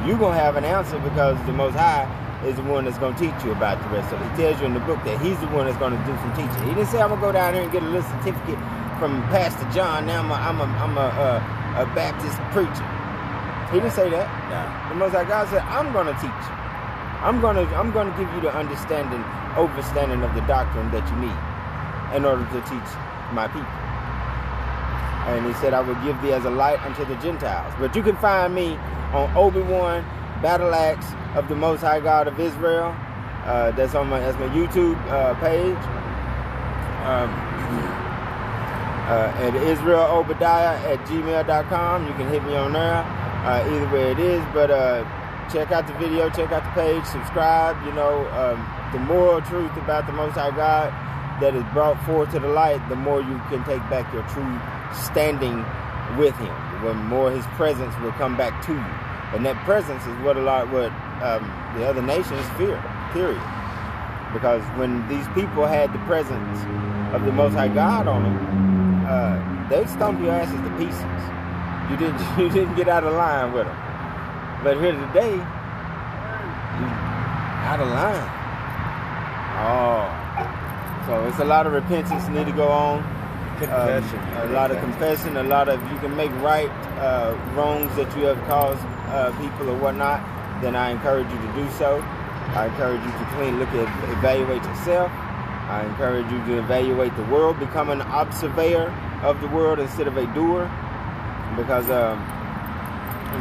you're 0.07 0.17
gonna 0.17 0.39
have 0.39 0.55
an 0.55 0.63
answer 0.63 0.97
because 0.99 1.35
the 1.45 1.51
Most 1.51 1.75
High 1.75 2.07
is 2.43 2.55
the 2.55 2.63
one 2.63 2.85
that's 2.85 2.97
gonna 2.97 3.17
teach 3.17 3.33
you 3.45 3.51
about 3.51 3.79
the 3.81 3.89
rest 3.95 4.11
of 4.13 4.21
it. 4.21 4.29
He 4.31 4.43
tells 4.43 4.59
you 4.59 4.67
in 4.67 4.73
the 4.73 4.83
book 4.83 4.99
that 5.05 5.21
he's 5.21 5.39
the 5.39 5.47
one 5.55 5.65
that's 5.65 5.77
gonna 5.77 6.01
do 6.05 6.13
some 6.19 6.33
teaching. 6.35 6.63
He 6.67 6.75
didn't 6.75 6.91
say 6.91 7.01
I'm 7.01 7.09
gonna 7.09 7.21
go 7.21 7.31
down 7.31 7.53
here 7.53 7.63
and 7.63 7.71
get 7.71 7.83
a 7.83 7.87
little 7.87 8.03
certificate 8.19 8.59
from 8.99 9.23
Pastor 9.31 9.65
John. 9.71 10.05
Now 10.05 10.21
I'm 10.21 10.31
a 10.31 10.35
I'm 10.35 10.59
a, 10.59 10.67
I'm 10.83 10.95
a, 10.97 11.07
uh, 11.15 11.83
a 11.83 11.85
Baptist 11.95 12.37
preacher. 12.51 12.85
He 13.71 13.79
didn't 13.79 13.95
say 13.95 14.09
that. 14.09 14.27
No. 14.51 14.61
The 14.89 14.95
Most 14.95 15.13
High 15.13 15.25
God 15.25 15.47
said, 15.49 15.63
I'm 15.63 15.91
gonna 15.91 16.13
teach 16.19 16.29
you. 16.29 16.55
I'm 17.25 17.41
gonna 17.41 17.65
I'm 17.73 17.91
gonna 17.91 18.13
give 18.17 18.29
you 18.35 18.41
the 18.41 18.53
understanding, 18.53 19.23
overstanding 19.57 20.21
of 20.23 20.35
the 20.35 20.41
doctrine 20.45 20.91
that 20.91 21.03
you 21.09 21.17
need 21.25 21.39
in 22.15 22.25
order 22.25 22.45
to 22.45 22.59
teach 22.69 22.89
my 23.33 23.47
people. 23.47 23.75
And 25.25 25.45
he 25.47 25.53
said, 25.53 25.73
I 25.73 25.81
will 25.81 25.97
give 26.05 26.21
thee 26.21 26.33
as 26.33 26.45
a 26.45 26.51
light 26.51 26.79
unto 26.85 27.03
the 27.05 27.15
Gentiles. 27.15 27.73
But 27.79 27.95
you 27.95 28.03
can 28.03 28.15
find 28.17 28.53
me 28.53 28.77
on 29.11 29.35
Obi-Wan, 29.35 30.05
Battle 30.41 30.73
Axe 30.73 31.07
of 31.35 31.47
the 31.49 31.55
Most 31.55 31.81
High 31.81 31.99
God 31.99 32.27
of 32.27 32.39
Israel. 32.39 32.95
Uh, 33.45 33.71
that's 33.71 33.93
on 33.93 34.07
my 34.07 34.19
that's 34.19 34.37
my 34.39 34.47
YouTube 34.47 34.97
uh, 35.09 35.33
page. 35.35 35.77
Um, 37.05 37.55
uh, 39.05 39.31
at 39.37 39.55
Israel 39.55 40.01
Obadiah 40.01 40.77
at 40.91 40.99
gmail.com. 41.05 42.07
You 42.07 42.13
can 42.13 42.27
hit 42.29 42.43
me 42.43 42.55
on 42.55 42.73
there. 42.73 43.05
Uh, 43.45 43.63
either 43.69 43.93
way 43.93 44.11
it 44.11 44.19
is, 44.19 44.43
but 44.51 44.71
uh, 44.71 45.03
check 45.53 45.71
out 45.71 45.85
the 45.85 45.93
video, 45.93 46.29
check 46.31 46.51
out 46.51 46.63
the 46.63 46.81
page, 46.81 47.05
subscribe. 47.05 47.77
You 47.85 47.93
know, 47.93 48.27
um, 48.31 48.65
the 48.91 48.99
moral 48.99 49.41
truth 49.41 49.75
about 49.77 50.07
the 50.07 50.13
Most 50.13 50.33
High 50.33 50.55
God 50.55 50.89
that 51.41 51.53
is 51.53 51.63
brought 51.71 52.03
forth 52.05 52.31
to 52.31 52.39
the 52.39 52.47
light, 52.47 52.81
the 52.89 52.95
more 52.95 53.21
you 53.21 53.37
can 53.49 53.63
take 53.65 53.81
back 53.89 54.11
your 54.11 54.23
true 54.29 54.59
standing 54.91 55.63
with 56.17 56.35
Him. 56.37 56.55
When 56.83 56.97
more 57.05 57.29
His 57.29 57.45
presence 57.57 57.93
will 58.01 58.13
come 58.13 58.35
back 58.35 58.65
to 58.65 58.73
you, 58.73 59.04
and 59.33 59.45
that 59.45 59.55
presence 59.65 60.05
is 60.05 60.17
what 60.23 60.37
a 60.37 60.41
lot 60.41 60.69
what 60.71 60.91
um, 61.21 61.43
the 61.77 61.85
other 61.87 62.01
nations 62.01 62.45
fear. 62.57 62.81
Period. 63.11 63.41
Because 64.33 64.61
when 64.77 65.07
these 65.07 65.27
people 65.29 65.65
had 65.65 65.93
the 65.93 65.99
presence 65.99 66.59
of 67.13 67.23
the 67.25 67.31
Most 67.31 67.53
High 67.53 67.69
God 67.69 68.07
on 68.07 68.23
them, 68.23 69.05
uh, 69.05 69.69
they 69.69 69.85
stomp 69.85 70.19
your 70.21 70.31
asses 70.31 70.59
to 70.59 70.69
pieces. 70.77 71.01
You 71.89 71.97
didn't 71.97 72.39
you 72.39 72.49
didn't 72.49 72.75
get 72.75 72.87
out 72.87 73.03
of 73.03 73.13
line 73.13 73.53
with 73.53 73.65
them. 73.65 73.77
But 74.63 74.77
here 74.79 74.91
today, 74.91 75.39
out 77.65 77.79
of 77.79 77.87
line. 77.87 78.31
Oh, 79.57 80.05
so 81.07 81.25
it's 81.27 81.39
a 81.39 81.45
lot 81.45 81.65
of 81.65 81.73
repentance 81.73 82.27
need 82.29 82.45
to 82.45 82.51
go 82.51 82.67
on. 82.67 83.03
Confession. 83.57 84.19
Um, 84.19 84.49
a 84.49 84.51
lot 84.51 84.71
of 84.71 84.79
confession. 84.79 85.37
A 85.37 85.43
lot 85.43 85.69
of 85.69 85.81
you 85.91 85.97
can 85.99 86.15
make 86.15 86.31
right 86.41 86.69
uh, 86.99 87.37
wrongs 87.53 87.95
that 87.95 88.15
you 88.17 88.25
have 88.25 88.41
caused 88.47 88.85
uh, 89.09 89.31
people 89.39 89.69
or 89.69 89.77
whatnot. 89.77 90.21
Then 90.61 90.75
I 90.75 90.91
encourage 90.91 91.29
you 91.31 91.37
to 91.37 91.53
do 91.53 91.69
so. 91.71 91.99
I 92.55 92.67
encourage 92.67 93.01
you 93.01 93.11
to 93.11 93.25
clean, 93.35 93.59
look 93.59 93.69
at, 93.69 93.87
evaluate 94.17 94.63
yourself. 94.63 95.11
I 95.67 95.85
encourage 95.85 96.31
you 96.31 96.37
to 96.45 96.59
evaluate 96.59 97.15
the 97.15 97.25
world, 97.25 97.59
become 97.59 97.89
an 97.89 98.01
observer 98.01 98.93
of 99.23 99.41
the 99.41 99.47
world 99.47 99.79
instead 99.79 100.07
of 100.07 100.15
a 100.15 100.25
doer, 100.33 100.69
because 101.57 101.89
um, 101.89 102.21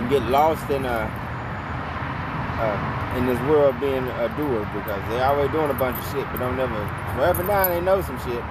you 0.03 0.09
get 0.09 0.23
lost 0.31 0.69
in 0.71 0.85
a 0.85 1.21
uh, 2.57 3.19
in 3.19 3.27
this 3.27 3.39
world 3.51 3.79
being 3.81 4.07
a 4.25 4.29
doer 4.37 4.69
because 4.75 5.03
they 5.11 5.21
always 5.21 5.51
doing 5.51 5.71
a 5.71 5.75
bunch 5.75 5.99
of 5.99 6.05
shit, 6.13 6.27
but 6.31 6.39
don't 6.39 6.57
never 6.57 6.75
forever 7.15 7.43
now 7.45 7.69
they 7.69 7.81
know 7.81 8.01
some 8.03 8.19
shit. 8.21 8.43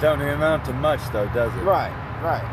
Don't 0.00 0.20
amount 0.22 0.64
to 0.64 0.72
much, 0.72 1.00
though, 1.12 1.28
does 1.28 1.54
it? 1.56 1.60
Right, 1.60 1.92
right, 2.22 2.44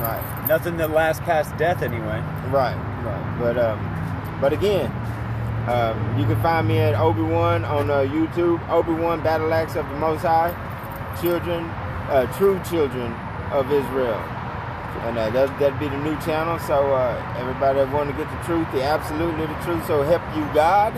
right. 0.00 0.46
Nothing 0.48 0.76
that 0.78 0.90
lasts 0.90 1.22
past 1.24 1.56
death, 1.56 1.82
anyway. 1.82 2.20
Right, 2.50 2.76
right. 3.04 3.36
But 3.38 3.58
um, 3.58 4.38
but 4.40 4.52
again, 4.52 4.90
um, 5.68 6.18
you 6.18 6.26
can 6.26 6.40
find 6.42 6.68
me 6.68 6.78
at 6.78 6.94
Obi 6.94 7.22
Wan 7.22 7.64
on 7.64 7.90
uh, 7.90 8.00
YouTube. 8.00 8.66
Obi 8.68 8.92
Wan 8.92 9.22
Battle 9.22 9.52
Axe 9.52 9.74
of 9.76 9.88
the 9.88 9.96
Most 9.96 10.22
High, 10.22 10.54
children, 11.20 11.64
uh, 12.10 12.30
true 12.38 12.60
children 12.68 13.12
of 13.50 13.70
Israel, 13.72 14.20
and 15.06 15.18
uh, 15.18 15.30
that 15.30 15.58
that'd 15.58 15.78
be 15.80 15.88
the 15.88 15.98
new 15.98 16.18
channel. 16.20 16.58
So 16.60 16.94
uh, 16.94 17.34
everybody 17.38 17.78
that 17.78 17.92
want 17.92 18.10
to 18.10 18.16
get 18.16 18.30
the 18.30 18.44
truth, 18.44 18.70
the 18.72 18.82
absolutely 18.82 19.46
the 19.46 19.58
truth, 19.64 19.86
so 19.86 20.02
help 20.02 20.22
you 20.36 20.44
God, 20.54 20.94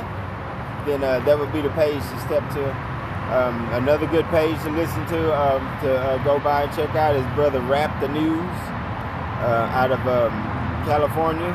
then 0.86 1.02
uh, 1.02 1.20
that 1.20 1.38
would 1.38 1.52
be 1.52 1.62
the 1.62 1.70
page 1.70 2.02
to 2.02 2.20
step 2.20 2.42
to. 2.54 2.88
Um, 3.28 3.68
another 3.74 4.06
good 4.06 4.24
page 4.26 4.56
to 4.62 4.70
listen 4.70 5.04
to 5.08 5.36
um, 5.36 5.60
to 5.82 5.96
uh, 5.96 6.24
go 6.24 6.40
by 6.40 6.62
and 6.62 6.74
check 6.74 6.94
out 6.96 7.14
is 7.14 7.24
Brother 7.34 7.60
Rap 7.60 8.00
the 8.00 8.08
News 8.08 8.77
uh, 9.40 9.70
out 9.74 9.90
of 9.90 10.00
um, 10.06 10.32
California. 10.84 11.52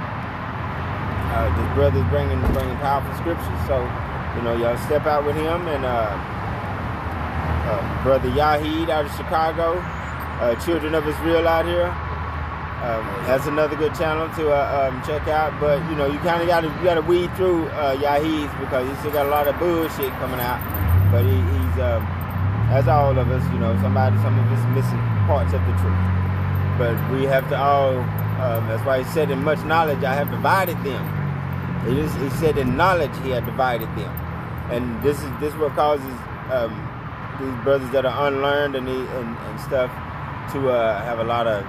Uh, 1.34 1.50
this 1.58 1.76
brother's 1.76 2.08
bringing 2.10 2.40
bringing 2.54 2.78
powerful 2.78 3.14
scriptures, 3.18 3.62
so 3.68 3.82
you 4.38 4.42
know 4.44 4.56
y'all 4.56 4.78
step 4.86 5.06
out 5.06 5.26
with 5.26 5.36
him 5.36 5.68
and 5.68 5.84
uh, 5.84 6.14
uh, 7.70 8.04
brother 8.04 8.30
Yahid 8.30 8.90
out 8.90 9.06
of 9.06 9.12
Chicago, 9.16 9.80
uh, 10.40 10.56
Children 10.64 10.96
of 10.96 11.08
Israel 11.08 11.48
out 11.48 11.66
here. 11.66 11.90
Um, 12.84 13.06
that's 13.26 13.48
another 13.48 13.78
good 13.78 13.96
channel 13.96 14.28
to 14.36 14.52
uh, 14.52 14.92
um, 14.92 15.02
check 15.08 15.28
out. 15.28 15.58
But 15.60 15.80
you 15.90 15.96
know 15.96 16.06
you 16.06 16.20
kind 16.20 16.42
of 16.42 16.48
got 16.48 16.62
to 16.62 16.70
got 16.84 16.96
to 16.96 17.02
weed 17.02 17.34
through 17.36 17.68
uh, 17.68 17.96
Yahid's 17.96 18.54
because 18.60 18.88
he 18.88 18.96
still 18.98 19.12
got 19.12 19.26
a 19.26 19.30
lot 19.30 19.48
of 19.48 19.58
bullshit 19.58 20.12
coming 20.20 20.40
out. 20.40 20.60
But 21.12 21.24
he, 21.24 21.32
he's 21.32 21.76
um, 21.80 22.04
as 22.74 22.88
all 22.88 23.18
of 23.18 23.30
us, 23.30 23.44
you 23.54 23.60
know, 23.60 23.74
somebody 23.82 24.16
some 24.22 24.38
of 24.38 24.46
us 24.52 24.64
missing 24.74 25.00
parts 25.28 25.54
of 25.54 25.62
the 25.62 25.74
truth. 25.78 26.33
But 26.78 26.96
we 27.12 27.24
have 27.26 27.48
to 27.50 27.58
all. 27.58 27.98
Um, 28.44 28.68
that's 28.68 28.84
why 28.86 29.04
he 29.04 29.10
said, 29.12 29.30
"In 29.30 29.44
much 29.44 29.64
knowledge, 29.64 30.04
I 30.04 30.16
have 30.16 30.32
divided 30.32 30.78
them." 30.84 31.04
He, 31.86 31.96
just, 31.96 32.18
he 32.18 32.30
said, 32.32 32.58
"In 32.58 32.76
knowledge, 32.76 33.12
he 33.24 33.30
had 33.30 33.46
divided 33.46 33.90
them," 33.96 34.10
and 34.72 35.02
this 35.04 35.22
is 35.22 35.30
this 35.40 35.54
what 35.56 35.76
causes 35.76 36.16
um, 36.52 36.74
these 37.40 37.64
brothers 37.64 37.90
that 37.92 38.06
are 38.06 38.28
unlearned 38.28 38.76
and, 38.76 38.88
he, 38.88 38.96
and, 38.96 39.38
and 39.38 39.60
stuff 39.62 39.92
to 40.54 40.70
uh, 40.70 41.04
have 41.04 41.20
a 41.20 41.24
lot 41.24 41.48
of 41.48 41.64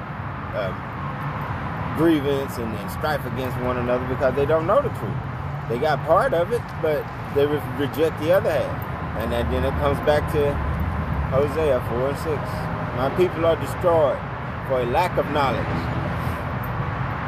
um, 0.56 0.74
grievance 1.96 2.56
and, 2.58 2.74
and 2.74 2.90
strife 2.90 3.24
against 3.26 3.56
one 3.60 3.76
another 3.76 4.06
because 4.06 4.34
they 4.34 4.46
don't 4.46 4.66
know 4.66 4.80
the 4.80 4.88
truth. 4.90 5.20
They 5.68 5.78
got 5.78 6.04
part 6.06 6.34
of 6.34 6.52
it, 6.52 6.62
but 6.82 7.04
they 7.34 7.46
re- 7.46 7.62
reject 7.78 8.18
the 8.20 8.32
other 8.32 8.50
half, 8.50 9.18
and 9.18 9.32
then 9.32 9.64
it 9.64 9.70
comes 9.80 9.98
back 10.06 10.30
to 10.32 10.54
Hosea 11.30 11.80
four 11.88 12.08
and 12.08 12.18
six. 12.18 12.40
My 12.96 13.12
people 13.16 13.44
are 13.44 13.56
destroyed 13.56 14.18
for 14.68 14.80
a 14.80 14.86
lack 14.86 15.16
of 15.18 15.26
knowledge. 15.30 15.66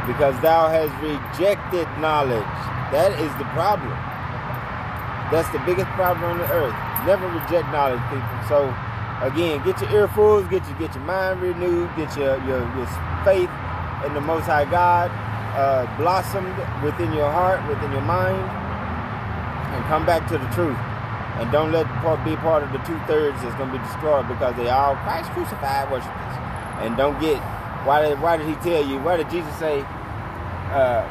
Because 0.06 0.38
thou 0.40 0.68
hast 0.68 0.94
rejected 1.02 1.86
knowledge. 1.98 2.46
That 2.94 3.12
is 3.18 3.32
the 3.38 3.48
problem. 3.56 3.94
That's 5.34 5.50
the 5.50 5.58
biggest 5.66 5.90
problem 5.98 6.22
on 6.22 6.38
the 6.38 6.50
earth. 6.52 6.76
Never 7.04 7.26
reject 7.26 7.66
knowledge, 7.74 8.02
people. 8.10 8.38
So 8.46 8.70
again, 9.26 9.64
get 9.66 9.80
your 9.82 10.06
earfuls, 10.06 10.48
get 10.48 10.62
your 10.68 10.78
get 10.78 10.94
your 10.94 11.04
mind 11.04 11.42
renewed, 11.42 11.90
get 11.96 12.16
your 12.16 12.38
your, 12.46 12.62
your 12.78 12.86
faith 13.26 13.50
in 14.06 14.14
the 14.14 14.20
Most 14.22 14.46
High 14.46 14.70
God 14.70 15.10
uh, 15.56 15.88
blossomed 15.96 16.54
within 16.84 17.12
your 17.12 17.30
heart, 17.30 17.64
within 17.66 17.90
your 17.90 18.04
mind, 18.04 18.38
and 19.72 19.84
come 19.88 20.04
back 20.04 20.28
to 20.28 20.38
the 20.38 20.48
truth. 20.52 20.78
And 21.40 21.50
don't 21.50 21.72
let 21.72 21.84
be 22.24 22.36
part 22.36 22.62
of 22.62 22.72
the 22.72 22.78
two 22.84 22.96
thirds 23.04 23.40
that's 23.42 23.54
going 23.56 23.72
to 23.72 23.76
be 23.76 23.84
destroyed 23.84 24.28
because 24.28 24.56
they 24.56 24.68
all 24.68 24.96
Christ 25.04 25.30
crucified 25.32 25.90
worshipers. 25.90 26.45
And 26.82 26.96
don't 26.96 27.20
get 27.20 27.40
why 27.86 28.08
did 28.08 28.20
why 28.20 28.36
did 28.36 28.48
he 28.48 28.54
tell 28.56 28.84
you? 28.84 28.98
Why 28.98 29.16
did 29.16 29.30
Jesus 29.30 29.54
say? 29.58 29.80
Uh, 30.74 31.06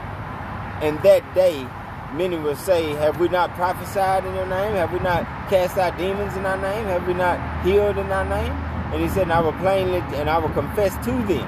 in 0.82 0.98
that 1.04 1.24
day, 1.34 1.66
many 2.14 2.38
will 2.38 2.56
say, 2.56 2.90
Have 2.96 3.20
we 3.20 3.30
not 3.30 3.56
prophesied 3.56 4.26
in 4.26 4.36
your 4.36 4.46
name? 4.46 4.76
Have 4.76 4.92
we 4.92 5.00
not 5.00 5.24
cast 5.50 5.78
out 5.78 5.98
demons 5.98 6.36
in 6.36 6.46
our 6.46 6.58
name? 6.58 6.86
Have 6.86 7.08
we 7.08 7.14
not 7.14 7.40
healed 7.66 7.98
in 7.98 8.12
our 8.12 8.26
name? 8.26 8.52
And 8.92 9.02
he 9.02 9.08
said, 9.10 9.24
And 9.24 9.34
I 9.34 9.40
will 9.40 9.54
plainly 9.54 10.00
and 10.20 10.30
I 10.30 10.38
will 10.38 10.50
confess 10.50 10.94
to 11.06 11.12
them. 11.12 11.48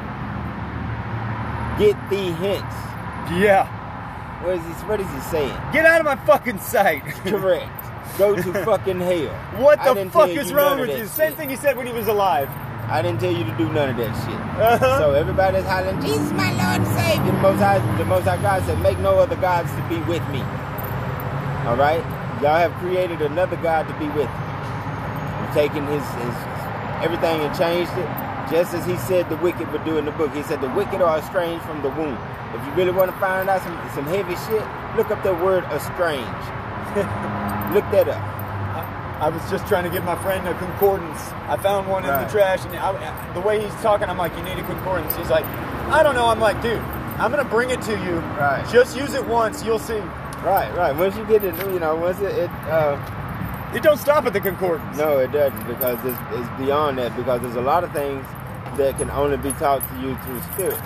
Get 1.77 1.97
thee 2.09 2.31
hence. 2.31 2.73
Yeah. 3.41 3.67
What 4.43 4.55
is 4.55 4.63
he 4.63 4.71
what 4.87 5.01
is 5.01 5.11
he 5.11 5.19
saying? 5.29 5.57
Get 5.73 5.85
out 5.85 5.99
of 5.99 6.05
my 6.05 6.15
fucking 6.25 6.59
sight. 6.59 7.03
Correct. 7.25 7.69
Go 8.17 8.35
to 8.35 8.53
fucking 8.65 9.01
hell. 9.01 9.61
what 9.61 9.83
the 9.83 10.09
fuck 10.09 10.29
is 10.29 10.53
wrong 10.53 10.79
with 10.79 10.97
you? 10.97 11.05
Same 11.05 11.31
shit. 11.31 11.37
thing 11.37 11.49
he 11.49 11.57
said 11.57 11.75
when 11.75 11.85
he 11.85 11.93
was 11.93 12.07
alive. 12.07 12.49
I 12.89 13.01
didn't 13.01 13.19
tell 13.19 13.31
you 13.31 13.43
to 13.43 13.57
do 13.57 13.67
none 13.73 13.89
of 13.89 13.97
that 13.97 14.15
shit. 14.23 14.39
Uh-huh. 14.39 14.99
So 14.99 15.11
everybody's 15.13 15.65
hollering, 15.65 15.99
Jesus, 16.01 16.31
my 16.31 16.51
Lord 16.55 16.87
and 16.87 16.87
Savior. 16.95 17.31
The 17.31 17.39
Most 17.43 17.59
High, 17.59 17.97
the 17.97 18.05
Most 18.05 18.23
High 18.23 18.41
God 18.41 18.63
said, 18.63 18.79
make 18.81 18.97
no 18.99 19.19
other 19.19 19.35
gods 19.35 19.69
to 19.75 19.81
be 19.89 19.99
with 20.07 20.23
me. 20.31 20.39
All 21.67 21.75
right? 21.75 21.99
Y'all 22.39 22.55
have 22.55 22.71
created 22.79 23.21
another 23.21 23.57
God 23.57 23.87
to 23.91 23.93
be 23.99 24.07
with 24.15 24.31
you. 24.31 24.47
You've 25.43 25.53
taken 25.53 25.83
his, 25.87 26.05
his 26.23 26.35
everything 27.03 27.41
and 27.43 27.51
changed 27.57 27.91
it, 27.91 28.07
just 28.49 28.73
as 28.73 28.85
he 28.85 28.95
said 29.03 29.27
the 29.29 29.37
wicked 29.37 29.69
would 29.71 29.83
do 29.83 29.97
in 29.97 30.05
the 30.05 30.15
book. 30.15 30.33
He 30.33 30.43
said 30.43 30.61
the 30.61 30.69
wicked 30.71 31.01
are 31.01 31.19
estranged 31.19 31.65
from 31.65 31.81
the 31.81 31.89
womb. 31.89 32.17
If 32.55 32.65
you 32.65 32.71
really 32.73 32.91
want 32.91 33.11
to 33.11 33.17
find 33.19 33.49
out 33.49 33.61
some, 33.63 33.75
some 33.93 34.05
heavy 34.05 34.35
shit, 34.47 34.63
look 34.95 35.11
up 35.11 35.21
the 35.23 35.33
word 35.35 35.65
estranged. 35.75 36.47
look 37.75 37.83
that 37.91 38.07
up. 38.07 38.36
I 39.19 39.29
was 39.29 39.41
just 39.49 39.67
trying 39.67 39.83
to 39.83 39.89
give 39.89 40.03
my 40.03 40.15
friend 40.21 40.47
a 40.47 40.53
concordance. 40.59 41.19
I 41.49 41.57
found 41.57 41.87
one 41.89 42.03
in 42.03 42.09
the 42.09 42.27
trash, 42.29 42.63
and 42.65 42.75
I, 42.75 43.33
the 43.33 43.41
way 43.41 43.59
he's 43.59 43.73
talking, 43.81 44.07
I'm 44.09 44.17
like, 44.17 44.35
"You 44.37 44.43
need 44.43 44.57
a 44.59 44.63
concordance." 44.63 45.15
He's 45.15 45.29
like, 45.29 45.45
"I 45.89 46.03
don't 46.03 46.13
know." 46.15 46.27
I'm 46.27 46.39
like, 46.39 46.61
"Dude, 46.61 46.77
I'm 47.17 47.31
gonna 47.31 47.43
bring 47.43 47.71
it 47.71 47.81
to 47.83 47.93
you. 48.05 48.19
Right. 48.39 48.63
Just 48.71 48.95
use 48.95 49.13
it 49.15 49.25
once, 49.27 49.63
you'll 49.63 49.79
see." 49.79 50.01
Right, 50.43 50.71
right. 50.75 50.95
Once 50.95 51.15
you 51.17 51.25
get 51.25 51.43
it, 51.43 51.55
you 51.73 51.79
know, 51.79 51.95
once 51.95 52.19
it, 52.21 52.31
it 52.37 52.49
uh, 52.69 52.95
It 53.73 53.83
don't 53.83 53.97
stop 53.97 54.25
at 54.25 54.33
the 54.33 54.39
concordance. 54.39 54.97
No, 54.97 55.17
it 55.17 55.31
doesn't 55.31 55.67
because 55.67 55.97
it's, 56.05 56.17
it's 56.31 56.49
beyond 56.57 56.97
that 56.99 57.15
because 57.17 57.41
there's 57.41 57.55
a 57.57 57.61
lot 57.61 57.83
of 57.83 57.91
things 57.91 58.25
that 58.77 58.97
can 58.97 59.09
only 59.11 59.35
be 59.37 59.51
taught 59.53 59.81
to 59.89 59.95
you 59.99 60.15
through 60.23 60.41
spirit. 60.53 60.79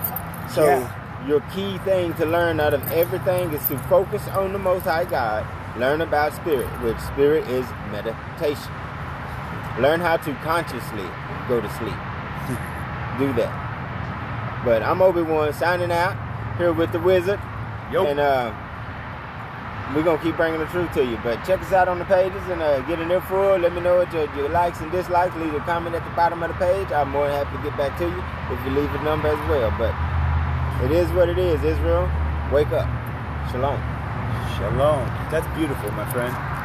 So 0.49 0.65
Yeah. 0.65 1.27
your 1.27 1.41
key 1.53 1.77
thing 1.79 2.13
to 2.15 2.25
learn 2.25 2.59
out 2.59 2.73
of 2.73 2.81
everything 2.91 3.51
is 3.53 3.65
to 3.67 3.77
focus 3.87 4.27
on 4.29 4.51
the 4.53 4.57
Most 4.59 4.83
High 4.85 5.05
God. 5.05 5.45
Learn 5.77 6.01
about 6.01 6.33
spirit, 6.33 6.67
which 6.81 6.99
spirit 6.99 7.47
is 7.47 7.65
meditation. 7.91 8.71
Learn 9.79 10.01
how 10.01 10.17
to 10.17 10.33
consciously 10.43 11.07
go 11.47 11.61
to 11.61 11.69
sleep. 11.79 11.95
Do 13.19 13.31
that. 13.39 14.63
But 14.65 14.83
I'm 14.83 15.01
Obi 15.01 15.21
Wan 15.21 15.53
signing 15.53 15.91
out 15.91 16.17
here 16.57 16.73
with 16.73 16.91
the 16.91 16.99
Wizard, 16.99 17.39
Yo. 17.91 18.05
and 18.05 18.19
uh, 18.19 18.53
we're 19.95 20.03
gonna 20.03 20.21
keep 20.21 20.35
bringing 20.35 20.59
the 20.59 20.65
truth 20.67 20.91
to 20.93 21.05
you. 21.05 21.17
But 21.23 21.43
check 21.45 21.61
us 21.61 21.71
out 21.71 21.87
on 21.87 21.99
the 21.99 22.05
pages 22.05 22.43
and 22.49 22.61
uh, 22.61 22.81
get 22.81 22.99
an 22.99 23.09
earful. 23.09 23.57
Let 23.57 23.73
me 23.73 23.79
know 23.79 23.97
what 23.97 24.11
your, 24.11 24.33
your 24.35 24.49
likes 24.49 24.81
and 24.81 24.91
dislikes. 24.91 25.35
Leave 25.37 25.53
a 25.53 25.61
comment 25.61 25.95
at 25.95 26.03
the 26.03 26.15
bottom 26.15 26.43
of 26.43 26.49
the 26.49 26.55
page. 26.55 26.91
I'm 26.91 27.11
more 27.11 27.27
than 27.29 27.45
happy 27.45 27.57
to 27.57 27.63
get 27.63 27.77
back 27.77 27.97
to 27.99 28.05
you 28.05 28.23
if 28.53 28.65
you 28.65 28.71
leave 28.79 28.93
a 28.93 29.03
number 29.03 29.29
as 29.29 29.49
well. 29.49 29.73
But 29.79 29.95
it 30.83 30.91
is 30.91 31.09
what 31.11 31.29
it 31.29 31.37
is. 31.37 31.63
Israel, 31.63 32.11
wake 32.51 32.71
up. 32.71 32.87
Shalom. 33.51 34.00
Shalom. 34.61 35.07
That's 35.31 35.47
beautiful, 35.57 35.89
my 35.93 36.05
friend. 36.13 36.60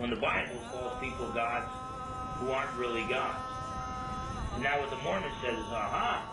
When 0.00 0.08
the 0.08 0.16
Bible 0.16 0.56
calls 0.72 0.98
people 0.98 1.28
gods 1.28 1.70
who 2.38 2.50
aren't 2.50 2.72
really 2.78 3.04
gods? 3.04 3.36
Now 4.58 4.80
what 4.80 4.88
the 4.88 4.96
Mormon 5.04 5.30
says 5.42 5.58
is, 5.58 5.66
aha. 5.68 6.24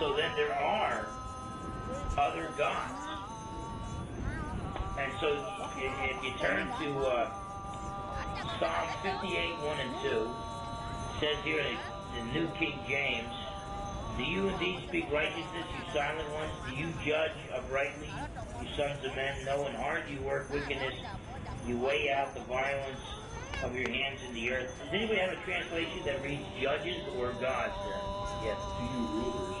So 0.00 0.16
then 0.16 0.34
there 0.34 0.52
are 0.58 1.06
other 2.18 2.50
gods. 2.58 2.98
And 4.98 5.12
so 5.20 5.38
if 5.78 6.24
you 6.24 6.32
turn 6.40 6.66
to 6.66 6.98
uh, 7.06 7.30
Psalm 8.58 8.88
58, 9.02 9.54
1 9.62 9.78
and 9.78 9.94
2, 10.02 10.08
it 10.08 11.20
says 11.20 11.44
here 11.44 11.60
in 11.62 11.78
the 12.18 12.32
New 12.32 12.48
King 12.58 12.78
James, 12.88 13.32
Do 14.16 14.24
you 14.24 14.48
indeed 14.48 14.80
speak 14.88 15.12
righteousness, 15.12 15.66
you 15.78 15.92
silent 15.92 16.28
ones? 16.32 16.52
Do 16.68 16.74
you 16.74 16.92
judge 17.06 17.38
uprightly, 17.54 18.10
you 18.60 18.68
sons 18.76 19.04
of 19.04 19.14
men? 19.14 19.44
No, 19.44 19.66
in 19.68 19.74
heart 19.74 20.02
you 20.10 20.20
work 20.22 20.52
wickedness. 20.52 20.94
You 21.66 21.78
weigh 21.78 22.10
out 22.10 22.34
the 22.34 22.40
violence 22.42 23.00
of 23.62 23.74
your 23.74 23.88
hands 23.88 24.20
in 24.28 24.34
the 24.34 24.52
earth. 24.52 24.70
Does 24.84 24.92
anybody 24.92 25.18
have 25.20 25.32
a 25.32 25.40
translation 25.44 26.00
that 26.04 26.22
reads 26.22 26.42
judges 26.60 27.00
or 27.16 27.32
gods 27.40 27.72
there? 27.86 28.00
Yes. 28.44 28.58
Do 28.78 28.84
you 28.84 29.06
rulers. 29.06 29.56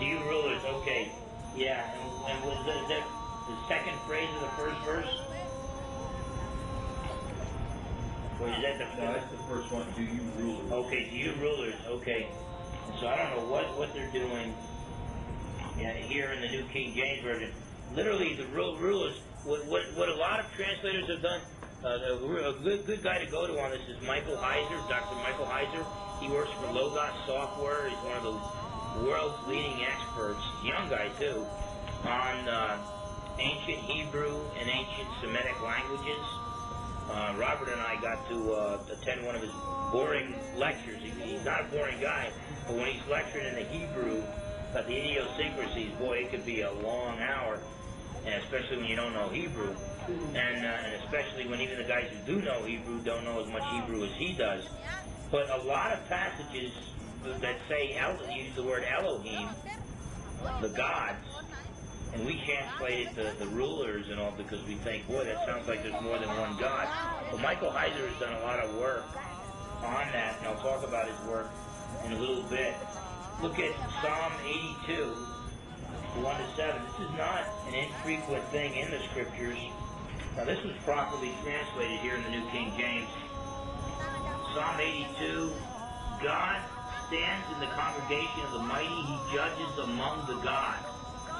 Do 0.00 0.04
you 0.06 0.18
rulers, 0.24 0.62
okay. 0.64 1.12
Yeah, 1.54 1.84
and, 1.92 2.10
and 2.32 2.44
was 2.44 2.64
that, 2.66 2.76
is 2.82 2.88
that 2.88 3.04
the 3.48 3.56
second 3.68 3.98
phrase 4.06 4.28
of 4.36 4.40
the 4.40 4.48
first 4.56 4.80
verse? 4.84 5.20
Or 8.40 8.48
is 8.48 8.62
that 8.62 8.78
the 8.78 8.86
first? 8.86 8.98
No, 8.98 9.12
that's 9.12 9.30
the 9.30 9.36
first 9.44 9.70
one. 9.70 9.86
Do 9.94 10.02
you 10.02 10.20
rulers? 10.38 10.72
Okay, 10.72 11.08
Do 11.10 11.16
you 11.16 11.32
rulers, 11.40 11.74
okay. 11.86 12.26
So 13.00 13.06
I 13.08 13.16
don't 13.16 13.36
know 13.36 13.50
what, 13.52 13.64
what 13.76 13.92
they're 13.92 14.10
doing 14.10 14.54
uh, 15.76 15.92
here 16.08 16.30
in 16.32 16.40
the 16.40 16.48
New 16.48 16.64
King 16.72 16.94
James 16.94 17.22
Version. 17.22 17.50
Literally, 17.94 18.34
the 18.34 18.46
ru- 18.46 18.76
rulers, 18.76 19.20
what, 19.44 19.64
what, 19.66 19.82
what 19.94 20.08
a 20.08 20.14
lot 20.14 20.40
of 20.40 20.46
translators 20.54 21.06
have 21.08 21.22
done, 21.22 21.40
uh, 21.84 22.16
a, 22.16 22.52
good, 22.62 22.86
good 22.86 23.02
guy 23.02 23.22
to 23.22 23.30
go 23.30 23.46
to 23.46 23.60
on 23.60 23.70
this 23.70 23.82
is 23.88 24.00
Michael 24.06 24.36
Heiser, 24.36 24.88
Dr. 24.88 25.16
Michael 25.16 25.44
Heiser. 25.44 25.84
He 26.20 26.28
works 26.28 26.50
for 26.58 26.72
Logos 26.72 27.12
Software. 27.26 27.90
He's 27.90 27.98
one 27.98 28.16
of 28.16 28.24
the 28.24 29.04
world's 29.04 29.46
leading 29.46 29.84
experts, 29.84 30.40
young 30.64 30.88
guy 30.88 31.08
too, 31.18 31.44
on 32.04 32.48
uh, 32.48 32.78
ancient 33.38 33.78
Hebrew 33.84 34.40
and 34.58 34.70
ancient 34.70 35.08
Semitic 35.20 35.60
languages. 35.62 36.24
Uh, 37.10 37.34
Robert 37.36 37.68
and 37.68 37.82
I 37.82 38.00
got 38.00 38.26
to 38.30 38.52
uh, 38.52 38.78
attend 38.90 39.26
one 39.26 39.34
of 39.34 39.42
his 39.42 39.52
boring 39.92 40.34
lectures. 40.56 41.02
He, 41.02 41.10
he's 41.20 41.44
not 41.44 41.60
a 41.60 41.64
boring 41.64 42.00
guy, 42.00 42.30
but 42.66 42.76
when 42.76 42.86
he's 42.86 43.06
lecturing 43.10 43.46
in 43.46 43.54
the 43.56 43.64
Hebrew 43.64 44.22
about 44.70 44.86
the 44.86 44.96
idiosyncrasies, 44.96 45.92
boy, 45.98 46.24
it 46.24 46.30
could 46.30 46.46
be 46.46 46.62
a 46.62 46.72
long 46.72 47.20
hour, 47.20 47.60
and 48.26 48.42
especially 48.42 48.78
when 48.78 48.86
you 48.86 48.96
don't 48.96 49.12
know 49.12 49.28
Hebrew, 49.28 49.74
and, 50.08 50.64
uh, 50.64 50.68
and 50.68 51.02
especially 51.02 51.46
when 51.46 51.60
even 51.60 51.78
the 51.78 51.84
guys 51.84 52.08
who 52.10 52.34
do 52.34 52.42
know 52.42 52.62
Hebrew 52.64 53.00
don't 53.00 53.24
know 53.24 53.40
as 53.40 53.48
much 53.48 53.64
Hebrew 53.70 54.04
as 54.04 54.12
he 54.16 54.32
does. 54.32 54.64
But 55.30 55.50
a 55.50 55.62
lot 55.62 55.92
of 55.92 56.08
passages 56.08 56.72
that 57.24 57.56
say 57.68 57.96
El, 57.98 58.16
use 58.30 58.54
the 58.54 58.62
word 58.62 58.84
Elohim, 58.84 59.48
the 60.60 60.68
gods, 60.68 61.26
and 62.14 62.24
we 62.24 62.40
translate 62.44 63.08
it 63.08 63.14
to 63.16 63.38
the 63.38 63.46
rulers 63.48 64.08
and 64.08 64.20
all 64.20 64.32
because 64.36 64.62
we 64.66 64.74
think, 64.74 65.06
boy, 65.08 65.24
that 65.24 65.44
sounds 65.46 65.66
like 65.66 65.82
there's 65.82 66.00
more 66.02 66.18
than 66.18 66.28
one 66.38 66.56
God. 66.56 66.88
But 67.30 67.40
Michael 67.40 67.70
Heiser 67.70 68.08
has 68.08 68.20
done 68.20 68.34
a 68.34 68.40
lot 68.40 68.60
of 68.60 68.76
work 68.76 69.04
on 69.82 70.06
that, 70.12 70.38
and 70.38 70.48
I'll 70.48 70.62
talk 70.62 70.86
about 70.86 71.08
his 71.08 71.18
work 71.26 71.50
in 72.04 72.12
a 72.12 72.18
little 72.18 72.42
bit. 72.44 72.74
Look 73.42 73.58
at 73.58 73.74
Psalm 74.00 74.32
82, 74.86 75.16
1 76.22 76.36
to 76.36 76.56
7. 76.56 76.82
This 76.84 77.08
is 77.08 77.14
not 77.16 77.42
an 77.68 77.74
infrequent 77.74 78.44
thing 78.48 78.76
in 78.76 78.90
the 78.90 79.00
scriptures. 79.10 79.58
Now, 80.36 80.44
this 80.44 80.62
was 80.64 80.74
properly 80.84 81.32
translated 81.42 81.98
here 82.00 82.14
in 82.14 82.22
the 82.22 82.30
New 82.30 82.48
King 82.50 82.72
James. 82.78 83.08
Psalm 84.54 84.80
82 84.80 85.52
God 86.22 86.60
stands 87.08 87.46
in 87.52 87.60
the 87.60 87.66
congregation 87.74 88.40
of 88.46 88.52
the 88.52 88.60
mighty, 88.60 88.88
he 88.88 89.18
judges 89.34 89.78
among 89.82 90.26
the 90.26 90.40
gods. 90.42 90.86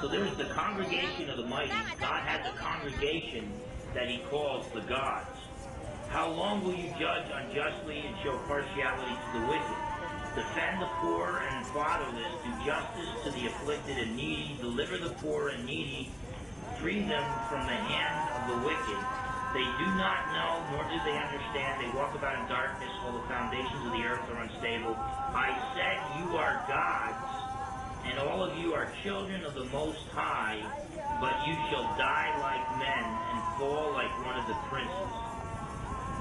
So 0.01 0.07
there's 0.07 0.35
the 0.35 0.45
congregation 0.53 1.29
of 1.29 1.37
the 1.37 1.45
mighty. 1.45 1.71
God 1.99 2.21
has 2.27 2.45
a 2.53 2.57
congregation 2.57 3.51
that 3.93 4.09
he 4.09 4.19
calls 4.29 4.67
the 4.73 4.81
gods. 4.81 5.39
How 6.09 6.29
long 6.29 6.63
will 6.63 6.75
you 6.75 6.93
judge 6.99 7.25
unjustly 7.33 8.03
and 8.05 8.15
show 8.23 8.37
partiality 8.47 9.15
to 9.33 9.39
the 9.39 9.47
wicked? 9.47 9.84
Defend 10.35 10.81
the 10.81 10.91
poor 10.99 11.41
and 11.47 11.65
fatherless, 11.67 12.33
do 12.43 12.51
justice 12.65 13.07
to 13.23 13.31
the 13.31 13.47
afflicted 13.47 13.97
and 13.97 14.17
needy, 14.17 14.57
deliver 14.59 14.97
the 14.97 15.15
poor 15.23 15.47
and 15.47 15.65
needy, 15.65 16.11
free 16.77 16.99
them 16.99 17.23
from 17.47 17.63
the 17.63 17.79
hand 17.87 18.19
of 18.35 18.43
the 18.51 18.67
wicked. 18.67 18.99
They 19.55 19.63
do 19.79 19.87
not 19.95 20.27
know, 20.35 20.75
nor 20.75 20.83
do 20.91 20.99
they 21.07 21.15
understand. 21.15 21.79
They 21.79 21.87
walk 21.95 22.13
about 22.15 22.35
in 22.35 22.49
darkness, 22.51 22.91
while 22.99 23.15
the 23.15 23.23
foundations 23.31 23.79
of 23.87 23.93
the 23.93 24.03
earth 24.03 24.27
are 24.27 24.43
unstable. 24.43 24.91
I 25.31 25.55
said, 25.71 26.03
You 26.19 26.35
are 26.35 26.59
gods, 26.67 27.31
and 28.03 28.19
all 28.19 28.43
of 28.43 28.57
you 28.57 28.73
are 28.73 28.91
children 29.03 29.45
of 29.45 29.55
the 29.55 29.63
Most 29.71 30.03
High, 30.11 30.59
but 31.21 31.47
you 31.47 31.55
shall 31.71 31.87
die 31.95 32.35
like 32.43 32.67
men 32.75 33.07
and 33.07 33.39
fall 33.55 33.93
like 33.93 34.11
one 34.27 34.35
of 34.35 34.45
the 34.51 34.59
princes. 34.67 35.15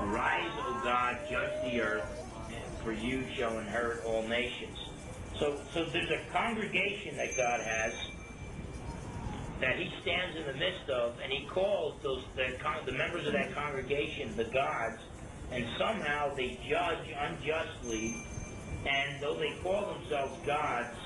Arise, 0.06 0.54
O 0.70 0.80
God, 0.84 1.18
judge 1.28 1.50
the 1.64 1.80
earth, 1.80 2.23
for 2.84 2.92
you 2.92 3.24
shall 3.34 3.58
inherit 3.58 4.04
all 4.04 4.22
nations. 4.28 4.78
So, 5.38 5.58
so 5.72 5.84
there's 5.86 6.10
a 6.10 6.20
congregation 6.30 7.16
that 7.16 7.36
God 7.36 7.60
has 7.60 7.92
that 9.60 9.78
He 9.78 9.90
stands 10.02 10.36
in 10.36 10.46
the 10.46 10.52
midst 10.52 10.88
of, 10.90 11.14
and 11.22 11.32
He 11.32 11.46
calls 11.46 11.94
those 12.02 12.22
the, 12.36 12.56
the 12.86 12.92
members 12.92 13.26
of 13.26 13.32
that 13.32 13.54
congregation 13.54 14.36
the 14.36 14.44
gods, 14.44 15.00
and 15.50 15.64
somehow 15.78 16.34
they 16.34 16.58
judge 16.68 17.08
unjustly, 17.18 18.14
and 18.86 19.20
though 19.22 19.34
they 19.34 19.54
call 19.62 19.94
themselves 19.94 20.38
gods, 20.46 20.96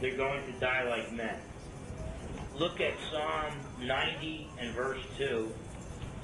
they're 0.00 0.16
going 0.16 0.44
to 0.52 0.58
die 0.58 0.88
like 0.88 1.12
men. 1.12 1.38
Look 2.56 2.80
at 2.80 2.94
Psalm 3.10 3.54
90 3.80 4.48
and 4.58 4.74
verse 4.74 5.00
2 5.16 5.52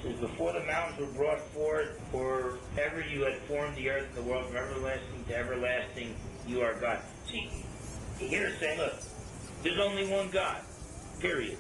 says, 0.03 0.21
Before 0.21 0.53
the 0.53 0.65
mountains 0.65 1.01
were 1.01 1.15
brought 1.15 1.41
forth, 1.41 2.01
or 2.13 2.59
ever 2.79 3.01
you 3.01 3.23
had 3.23 3.39
formed 3.43 3.77
the 3.77 3.91
earth 3.91 4.07
and 4.09 4.25
the 4.25 4.31
world 4.31 4.47
from 4.47 4.57
everlasting 4.57 5.25
to 5.29 5.37
everlasting, 5.37 6.17
you 6.47 6.63
are 6.63 6.75
God. 6.75 6.99
See, 7.27 7.51
here 8.19 8.49
it's 8.49 8.59
saying, 8.59 8.79
look, 8.79 8.95
there's 9.63 9.79
only 9.79 10.07
one 10.07 10.31
God. 10.31 10.63
Period. 11.21 11.59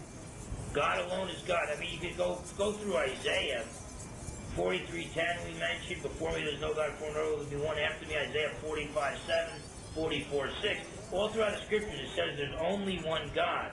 God 0.72 1.06
alone 1.06 1.28
is 1.28 1.42
God. 1.42 1.68
I 1.74 1.80
mean, 1.80 1.90
you 1.92 1.98
could 1.98 2.16
go 2.16 2.40
go 2.56 2.72
through 2.72 2.96
Isaiah 2.96 3.64
43:10 4.56 5.46
we 5.46 5.58
mentioned. 5.58 6.02
Before 6.02 6.32
me, 6.32 6.42
there's 6.42 6.60
no 6.60 6.74
God. 6.74 6.90
Before 6.98 7.12
there 7.12 7.24
will 7.24 7.44
be 7.44 7.56
one 7.56 7.78
after 7.78 8.06
me. 8.06 8.16
Isaiah 8.16 8.50
45:7, 8.62 9.60
44:6. 9.94 10.78
All 11.12 11.28
throughout 11.28 11.56
the 11.56 11.64
scriptures, 11.64 11.98
it 12.00 12.10
says 12.14 12.36
there's 12.36 12.54
only 12.60 12.98
one 12.98 13.30
God. 13.34 13.72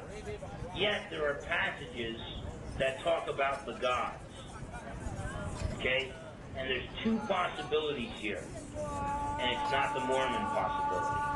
Yet 0.75 1.09
there 1.09 1.29
are 1.29 1.35
passages 1.35 2.19
that 2.77 3.01
talk 3.01 3.27
about 3.27 3.65
the 3.65 3.73
gods. 3.73 4.24
Okay? 5.75 6.11
And 6.57 6.69
there's 6.69 6.87
two 7.03 7.17
possibilities 7.27 8.11
here. 8.19 8.43
And 9.39 9.51
it's 9.51 9.71
not 9.71 9.93
the 9.93 10.01
Mormon 10.01 10.45
possibility 10.55 11.35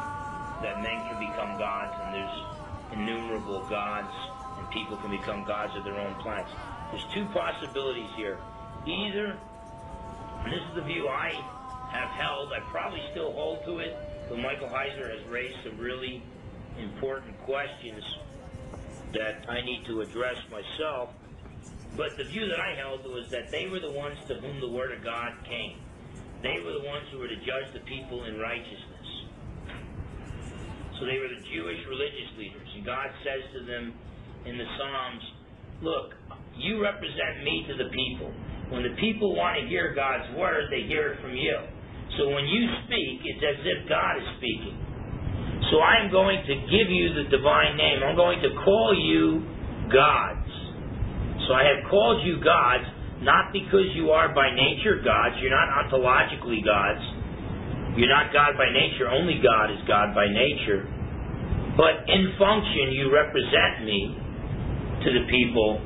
that 0.62 0.82
men 0.82 1.00
can 1.08 1.20
become 1.20 1.58
gods 1.58 1.96
and 2.04 2.14
there's 2.14 2.44
innumerable 2.92 3.66
gods 3.70 4.14
and 4.58 4.70
people 4.72 4.98
can 4.98 5.12
become 5.12 5.46
gods 5.46 5.76
of 5.76 5.84
their 5.84 5.96
own 5.96 6.16
planets. 6.16 6.52
There's 6.92 7.06
two 7.14 7.26
possibilities 7.34 8.10
here. 8.16 8.38
Either, 8.86 9.38
this 10.46 10.60
is 10.70 10.76
the 10.76 10.82
view 10.82 11.08
I 11.08 11.32
have 11.92 12.10
held, 12.10 12.52
I 12.54 12.60
probably 12.72 13.02
still 13.12 13.32
hold 13.34 13.64
to 13.66 13.80
it, 13.80 13.98
but 14.28 14.38
Michael 14.40 14.68
Heiser 14.68 15.10
has 15.10 15.26
raised 15.28 15.58
some 15.64 15.78
really 15.78 16.22
important 16.78 17.40
questions 17.42 18.04
that 19.14 19.46
I 19.50 19.62
need 19.62 19.86
to 19.86 20.02
address 20.02 20.38
myself. 20.52 21.10
But 21.98 22.18
the 22.18 22.26
view 22.26 22.48
that 22.48 22.60
I 22.60 22.76
held 22.78 23.06
was 23.06 23.26
that 23.32 23.52
they 23.52 23.68
were 23.68 23.80
the 23.80 23.92
ones 23.92 24.18
to 24.28 24.36
whom 24.36 24.60
the 24.62 24.70
Word 24.70 24.92
of 24.92 25.04
God 25.04 25.34
came. 25.46 25.80
They 26.42 26.62
were 26.64 26.74
the 26.74 26.86
ones 26.86 27.06
who 27.12 27.20
were 27.20 27.28
to 27.28 27.40
judge 27.44 27.68
the 27.74 27.84
people 27.90 28.24
in 28.24 28.40
righteousness. 28.40 29.08
So 31.00 31.08
they 31.08 31.20
were 31.20 31.32
the 31.32 31.44
Jewish 31.52 31.80
religious 31.88 32.30
leaders. 32.38 32.68
And 32.76 32.86
God 32.86 33.08
says 33.24 33.44
to 33.56 33.66
them 33.66 33.94
in 34.46 34.58
the 34.58 34.68
Psalms, 34.78 35.24
Look, 35.82 36.16
you 36.60 36.84
represent 36.84 37.44
me 37.44 37.64
to 37.72 37.76
the 37.80 37.90
people. 37.92 38.32
When 38.70 38.84
the 38.84 38.96
people 39.00 39.36
want 39.36 39.60
to 39.60 39.68
hear 39.68 39.96
God's 39.96 40.28
Word, 40.36 40.68
they 40.70 40.84
hear 40.88 41.16
it 41.16 41.22
from 41.22 41.34
you. 41.36 41.56
So 42.20 42.28
when 42.30 42.46
you 42.46 42.68
speak, 42.86 43.24
it's 43.24 43.44
as 43.44 43.60
if 43.64 43.88
God 43.88 44.20
is 44.20 44.28
speaking. 44.38 44.76
So 45.72 45.80
I 45.80 46.04
am 46.04 46.12
going 46.12 46.44
to 46.44 46.56
give 46.68 46.92
you 46.92 47.16
the 47.16 47.32
divine 47.32 47.78
name. 47.78 48.04
I'm 48.04 48.16
going 48.16 48.42
to 48.42 48.52
call 48.64 48.92
you 48.92 49.46
gods. 49.88 50.49
So 51.50 51.58
I 51.58 51.66
have 51.66 51.82
called 51.90 52.22
you 52.22 52.38
gods, 52.46 52.86
not 53.26 53.50
because 53.50 53.90
you 53.98 54.14
are 54.14 54.30
by 54.38 54.54
nature 54.54 55.02
gods. 55.02 55.34
You're 55.42 55.50
not 55.50 55.82
ontologically 55.82 56.62
gods. 56.62 57.02
You're 57.98 58.14
not 58.14 58.30
God 58.30 58.54
by 58.54 58.70
nature. 58.70 59.10
Only 59.10 59.42
God 59.42 59.74
is 59.74 59.82
God 59.90 60.14
by 60.14 60.30
nature. 60.30 60.86
But 61.74 62.06
in 62.06 62.38
function, 62.38 62.94
you 62.94 63.10
represent 63.10 63.82
me 63.82 64.14
to 65.02 65.10
the 65.10 65.26
people. 65.26 65.82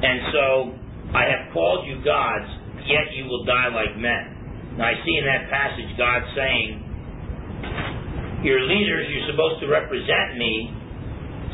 And 0.00 0.18
so 0.32 0.72
I 1.12 1.28
have 1.36 1.52
called 1.52 1.84
you 1.84 2.00
gods, 2.00 2.48
yet 2.88 3.12
you 3.12 3.28
will 3.28 3.44
die 3.44 3.68
like 3.68 3.92
men. 4.00 4.80
Now 4.80 4.88
I 4.88 4.96
see 5.04 5.20
in 5.20 5.28
that 5.28 5.52
passage 5.52 5.92
God 6.00 6.24
saying, 6.32 8.40
You're 8.40 8.64
leaders, 8.64 9.04
you're 9.12 9.36
supposed 9.36 9.60
to 9.60 9.68
represent 9.68 10.40
me, 10.40 10.72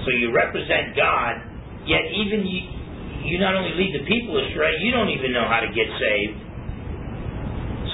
so 0.07 0.15
you 0.15 0.31
represent 0.31 0.95
God, 0.95 1.43
yet 1.89 2.05
even 2.15 2.47
you, 2.47 2.84
you 3.25 3.41
not 3.41 3.57
only 3.57 3.73
lead 3.77 3.93
the 3.97 4.05
people 4.07 4.37
astray, 4.37 4.77
you 4.81 4.93
don't 4.93 5.09
even 5.09 5.33
know 5.33 5.49
how 5.49 5.61
to 5.61 5.71
get 5.73 5.89
saved. 5.99 6.39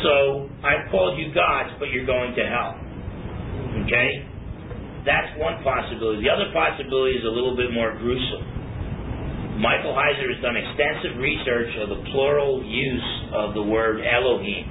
So 0.02 0.48
I've 0.64 0.90
called 0.90 1.18
you 1.18 1.32
gods, 1.34 1.70
but 1.78 1.90
you're 1.90 2.06
going 2.06 2.34
to 2.34 2.44
hell. 2.46 2.74
Okay? 3.86 4.26
That's 5.06 5.32
one 5.40 5.62
possibility. 5.62 6.22
The 6.24 6.32
other 6.32 6.52
possibility 6.52 7.16
is 7.16 7.24
a 7.24 7.32
little 7.32 7.56
bit 7.56 7.72
more 7.72 7.96
gruesome. 7.96 8.60
Michael 9.60 9.92
Heiser 9.92 10.28
has 10.32 10.40
done 10.40 10.56
extensive 10.56 11.20
research 11.20 11.72
of 11.84 11.88
the 11.92 12.00
plural 12.12 12.64
use 12.64 13.10
of 13.32 13.52
the 13.52 13.62
word 13.62 14.00
Elohim. 14.00 14.64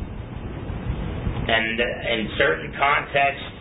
And 1.49 1.79
in 1.79 2.29
certain 2.37 2.73
contexts, 2.77 3.53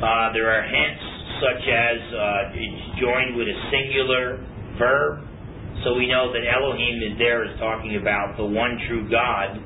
uh, 0.00 0.32
there 0.32 0.48
are 0.48 0.64
hints 0.64 1.04
such 1.40 1.64
as 1.64 1.98
uh, 2.12 2.56
it's 2.56 3.00
joined 3.00 3.36
with 3.36 3.48
a 3.48 3.58
singular 3.72 4.44
verb. 4.76 5.29
So 5.84 5.96
we 5.96 6.04
know 6.12 6.28
that 6.28 6.44
Elohim 6.44 7.00
is 7.00 7.16
there 7.16 7.40
is 7.48 7.56
talking 7.56 7.96
about 7.96 8.36
the 8.36 8.44
one 8.44 8.76
true 8.84 9.08
God, 9.08 9.56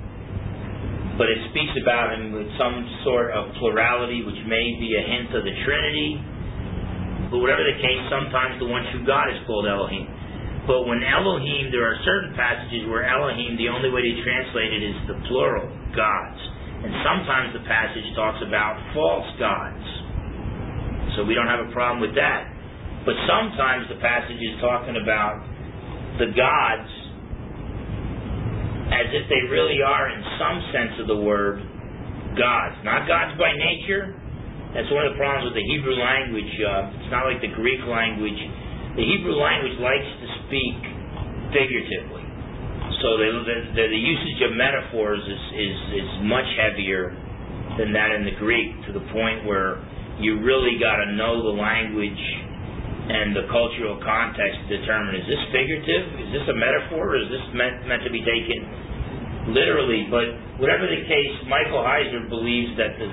but 1.18 1.26
it 1.26 1.38
speaks 1.50 1.74
about 1.74 2.14
him 2.14 2.30
with 2.30 2.46
some 2.54 2.86
sort 3.02 3.34
of 3.34 3.50
plurality, 3.58 4.22
which 4.22 4.38
may 4.46 4.78
be 4.78 4.94
a 4.94 5.02
hint 5.02 5.34
of 5.34 5.42
the 5.42 5.54
Trinity. 5.66 6.22
But 7.34 7.42
whatever 7.42 7.66
the 7.66 7.78
case, 7.82 8.02
sometimes 8.06 8.62
the 8.62 8.70
one 8.70 8.86
true 8.94 9.02
God 9.02 9.26
is 9.34 9.42
called 9.42 9.66
Elohim. 9.66 10.06
But 10.70 10.86
when 10.86 11.02
Elohim, 11.02 11.74
there 11.74 11.82
are 11.82 11.98
certain 12.06 12.32
passages 12.38 12.86
where 12.86 13.02
Elohim, 13.02 13.58
the 13.58 13.66
only 13.68 13.90
way 13.90 14.06
to 14.06 14.12
translate 14.22 14.70
it 14.70 14.82
is 14.86 14.96
the 15.10 15.18
plural, 15.26 15.66
gods. 15.98 16.40
And 16.86 16.94
sometimes 17.02 17.58
the 17.58 17.64
passage 17.66 18.06
talks 18.14 18.38
about 18.38 18.78
false 18.94 19.28
gods. 19.42 19.82
So 21.18 21.26
we 21.26 21.34
don't 21.34 21.50
have 21.50 21.66
a 21.66 21.70
problem 21.74 21.98
with 21.98 22.14
that. 22.14 22.54
But 23.02 23.18
sometimes 23.26 23.90
the 23.90 23.98
passage 23.98 24.40
is 24.40 24.56
talking 24.62 24.96
about 24.96 25.53
the 26.18 26.30
gods 26.34 26.90
as 28.94 29.10
if 29.10 29.26
they 29.26 29.42
really 29.50 29.82
are, 29.82 30.06
in 30.12 30.22
some 30.38 30.58
sense 30.70 30.94
of 31.02 31.06
the 31.10 31.18
word, 31.18 31.58
gods. 32.38 32.76
Not 32.86 33.08
gods 33.08 33.34
by 33.40 33.50
nature. 33.50 34.14
That's 34.74 34.90
one 34.90 35.06
of 35.06 35.14
the 35.14 35.18
problems 35.18 35.50
with 35.50 35.58
the 35.58 35.66
Hebrew 35.66 35.94
language. 35.94 36.52
Uh, 36.58 36.98
it's 36.98 37.10
not 37.10 37.26
like 37.26 37.40
the 37.42 37.50
Greek 37.54 37.82
language. 37.86 38.38
The 38.94 39.06
Hebrew 39.06 39.34
language 39.34 39.78
likes 39.82 40.06
to 40.06 40.26
speak 40.46 40.78
figuratively. 41.54 42.22
So 43.02 43.18
the, 43.18 43.28
the, 43.74 43.84
the, 43.90 44.02
usage 44.02 44.40
of 44.46 44.54
metaphors 44.54 45.22
is, 45.22 45.42
is, 45.58 45.76
is 46.02 46.08
much 46.26 46.46
heavier 46.58 47.10
than 47.78 47.92
that 47.92 48.14
in 48.14 48.24
the 48.24 48.36
Greek 48.38 48.70
to 48.86 48.90
the 48.92 49.02
point 49.10 49.46
where 49.46 49.82
you 50.18 50.42
really 50.42 50.78
got 50.78 51.02
to 51.02 51.12
know 51.18 51.42
the 51.42 51.54
language 51.58 52.22
and 53.04 53.36
the 53.36 53.44
cultural 53.52 54.00
context 54.00 54.64
to 54.64 54.80
determine 54.80 55.20
is 55.20 55.28
this 55.28 55.44
figurative? 55.52 56.04
Is 56.24 56.30
this 56.40 56.46
a 56.48 56.56
metaphor? 56.56 57.12
Or 57.12 57.20
is 57.20 57.28
this 57.28 57.44
meant, 57.52 57.84
meant 57.84 58.00
to 58.08 58.12
be 58.12 58.24
taken 58.24 59.52
literally? 59.52 60.08
But 60.08 60.56
whatever 60.56 60.88
the 60.88 61.04
case, 61.04 61.34
Michael 61.44 61.84
Heiser 61.84 62.24
believes 62.32 62.72
that 62.80 62.96
the, 62.96 63.08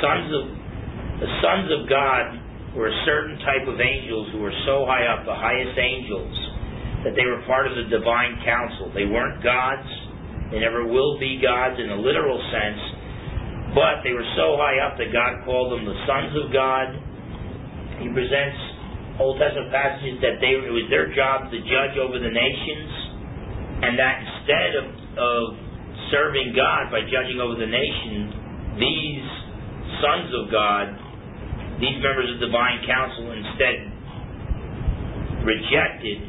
sons 0.00 0.28
of 0.32 0.44
the 1.20 1.30
sons 1.44 1.68
of 1.68 1.80
God 1.84 2.40
were 2.72 2.88
a 2.88 2.98
certain 3.04 3.36
type 3.44 3.68
of 3.68 3.76
angels 3.76 4.32
who 4.32 4.40
were 4.40 4.56
so 4.64 4.88
high 4.88 5.04
up, 5.04 5.28
the 5.28 5.36
highest 5.36 5.76
angels, 5.76 6.32
that 7.04 7.12
they 7.12 7.28
were 7.28 7.44
part 7.44 7.68
of 7.68 7.76
the 7.76 7.92
divine 7.92 8.40
council. 8.40 8.88
They 8.96 9.04
weren't 9.04 9.44
gods. 9.44 9.84
They 10.48 10.64
never 10.64 10.88
will 10.88 11.20
be 11.20 11.36
gods 11.44 11.76
in 11.76 11.92
a 11.92 11.98
literal 12.00 12.40
sense. 12.48 12.80
But 13.76 14.00
they 14.00 14.16
were 14.16 14.26
so 14.32 14.56
high 14.56 14.80
up 14.80 14.96
that 14.96 15.12
God 15.12 15.44
called 15.44 15.76
them 15.76 15.84
the 15.84 15.98
sons 16.08 16.32
of 16.40 16.48
God. 16.56 16.96
He 18.00 18.08
presents 18.08 18.69
Old 19.20 19.36
Testament 19.36 19.68
passages 19.68 20.16
that 20.24 20.40
they 20.40 20.56
it 20.56 20.72
was 20.72 20.88
their 20.88 21.12
job 21.12 21.52
to 21.52 21.58
judge 21.68 21.94
over 22.00 22.16
the 22.16 22.32
nations, 22.32 22.90
and 23.84 23.92
that 24.00 24.16
instead 24.24 24.70
of, 24.80 24.86
of 25.20 25.42
serving 26.08 26.56
God 26.56 26.88
by 26.88 27.04
judging 27.04 27.36
over 27.36 27.52
the 27.60 27.68
nation, 27.68 28.80
these 28.80 29.24
sons 30.00 30.32
of 30.32 30.48
God, 30.48 30.96
these 31.84 32.00
members 32.00 32.32
of 32.32 32.40
the 32.40 32.48
divine 32.48 32.80
council, 32.88 33.28
instead 33.36 33.92
rejected 35.44 36.24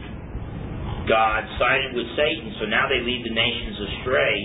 God, 1.08 1.48
sided 1.58 1.96
with 1.96 2.12
Satan. 2.20 2.60
So 2.60 2.68
now 2.68 2.92
they 2.92 3.00
lead 3.00 3.24
the 3.24 3.34
nations 3.34 3.76
astray. 3.88 4.36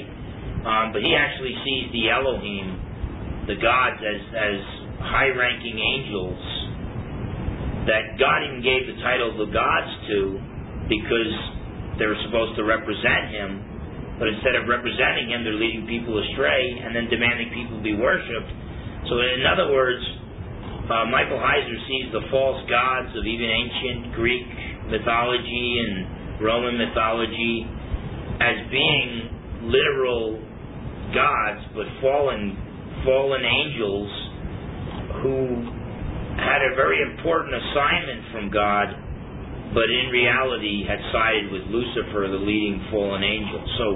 Um, 0.66 0.94
but 0.94 1.02
he 1.02 1.14
actually 1.14 1.54
sees 1.62 1.90
the 1.94 2.10
Elohim, 2.10 3.46
the 3.46 3.58
gods, 3.58 4.02
as 4.02 4.22
as 4.34 4.58
high-ranking 4.98 5.78
angels 5.78 6.55
that 7.86 8.18
God 8.18 8.42
even 8.46 8.62
gave 8.62 8.90
the 8.90 8.98
title 9.02 9.30
of 9.30 9.38
the 9.38 9.50
gods 9.54 9.90
to 10.10 10.18
because 10.90 11.32
they 11.98 12.06
were 12.06 12.18
supposed 12.26 12.58
to 12.58 12.64
represent 12.66 13.30
Him, 13.30 13.50
but 14.18 14.28
instead 14.28 14.58
of 14.58 14.66
representing 14.66 15.30
Him, 15.30 15.46
they're 15.46 15.58
leading 15.58 15.86
people 15.86 16.18
astray 16.18 16.82
and 16.82 16.94
then 16.94 17.06
demanding 17.08 17.50
people 17.54 17.78
be 17.82 17.94
worshipped. 17.94 18.50
So, 19.06 19.22
in 19.22 19.46
other 19.46 19.70
words, 19.70 20.02
uh, 20.90 21.06
Michael 21.10 21.38
Heiser 21.38 21.78
sees 21.86 22.10
the 22.10 22.26
false 22.30 22.62
gods 22.70 23.10
of 23.14 23.22
even 23.26 23.48
ancient 23.50 24.14
Greek 24.14 24.46
mythology 24.90 25.82
and 25.82 26.42
Roman 26.42 26.78
mythology 26.78 27.66
as 28.38 28.56
being 28.70 29.10
literal 29.66 30.42
gods, 31.14 31.62
but 31.74 31.86
fallen 32.02 32.54
fallen 33.04 33.42
angels 33.44 34.10
who 35.22 35.85
had 36.36 36.60
a 36.60 36.76
very 36.76 37.00
important 37.00 37.52
assignment 37.56 38.20
from 38.32 38.44
God, 38.52 38.92
but 39.72 39.88
in 39.88 40.12
reality 40.12 40.84
had 40.84 41.00
sided 41.12 41.52
with 41.52 41.64
Lucifer, 41.72 42.28
the 42.28 42.40
leading 42.40 42.84
fallen 42.92 43.24
angel. 43.24 43.60
So, 43.80 43.86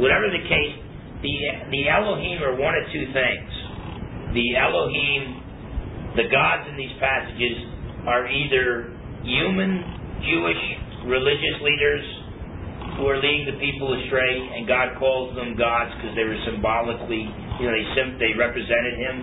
whatever 0.00 0.28
the 0.28 0.44
case, 0.44 0.76
the 1.24 1.34
the 1.72 1.88
Elohim 1.88 2.44
are 2.44 2.56
one 2.56 2.76
of 2.76 2.84
two 2.92 3.06
things. 3.12 3.50
The 4.36 4.56
Elohim, 4.60 6.16
the 6.20 6.28
gods 6.28 6.68
in 6.68 6.76
these 6.76 6.92
passages, 7.00 7.56
are 8.04 8.28
either 8.28 8.92
human, 9.24 10.20
Jewish, 10.20 10.62
religious 11.08 11.56
leaders 11.64 12.04
who 12.96 13.08
are 13.08 13.20
leading 13.20 13.44
the 13.44 13.58
people 13.60 13.92
astray, 13.92 14.34
and 14.56 14.68
God 14.68 14.96
calls 14.98 15.34
them 15.36 15.56
gods 15.56 15.92
because 15.96 16.16
they 16.16 16.24
were 16.24 16.40
symbolically, 16.48 17.28
you 17.60 17.64
know, 17.68 17.72
they 17.72 17.86
they 18.20 18.32
represented 18.36 18.94
Him, 19.00 19.16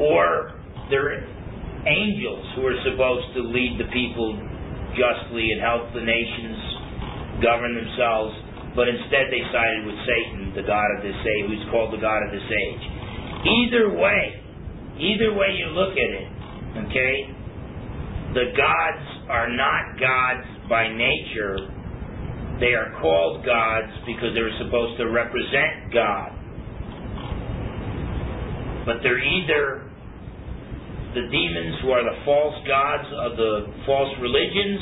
or 0.00 0.60
they're 0.90 1.24
angels 1.86 2.44
who 2.56 2.66
are 2.66 2.78
supposed 2.82 3.34
to 3.34 3.40
lead 3.46 3.78
the 3.78 3.88
people 3.92 4.34
justly 4.98 5.52
and 5.52 5.60
help 5.60 5.92
the 5.94 6.02
nations 6.02 6.58
govern 7.42 7.74
themselves, 7.74 8.34
but 8.74 8.90
instead 8.90 9.30
they 9.30 9.42
sided 9.54 9.86
with 9.86 9.98
Satan, 10.02 10.52
the 10.54 10.66
God 10.66 10.86
of 10.98 11.02
this 11.02 11.14
age, 11.14 11.46
who's 11.46 11.66
called 11.70 11.94
the 11.94 12.02
God 12.02 12.22
of 12.26 12.30
this 12.34 12.46
age. 12.46 12.82
Either 13.46 13.94
way, 13.94 14.22
either 14.98 15.30
way 15.34 15.54
you 15.54 15.70
look 15.70 15.94
at 15.94 16.10
it, 16.10 16.28
okay, 16.86 17.14
the 18.34 18.50
gods 18.58 19.06
are 19.30 19.48
not 19.50 19.98
gods 19.98 20.46
by 20.68 20.90
nature. 20.90 21.58
They 22.60 22.74
are 22.74 22.98
called 23.00 23.46
gods 23.46 23.92
because 24.04 24.34
they're 24.34 24.58
supposed 24.58 24.98
to 24.98 25.06
represent 25.10 25.94
God. 25.94 26.34
But 28.84 28.98
they're 29.02 29.22
either 29.22 29.87
the 31.14 31.24
demons 31.32 31.80
who 31.80 31.90
are 31.90 32.04
the 32.04 32.18
false 32.24 32.56
gods 32.68 33.08
of 33.16 33.36
the 33.36 33.72
false 33.86 34.12
religions, 34.20 34.80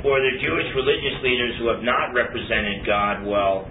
or 0.00 0.16
the 0.16 0.34
Jewish 0.40 0.68
religious 0.72 1.16
leaders 1.20 1.52
who 1.60 1.68
have 1.68 1.84
not 1.84 2.16
represented 2.16 2.86
God 2.88 3.28
well, 3.28 3.68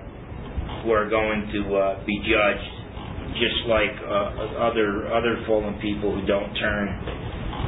who 0.83 0.93
are 0.93 1.09
going 1.09 1.49
to 1.49 1.61
uh, 1.73 2.05
be 2.05 2.21
judged, 2.21 2.69
just 3.41 3.65
like 3.65 3.95
uh, 4.05 4.61
other 4.69 5.09
other 5.09 5.41
fallen 5.49 5.73
people 5.81 6.13
who 6.13 6.21
don't 6.29 6.53
turn 6.53 6.85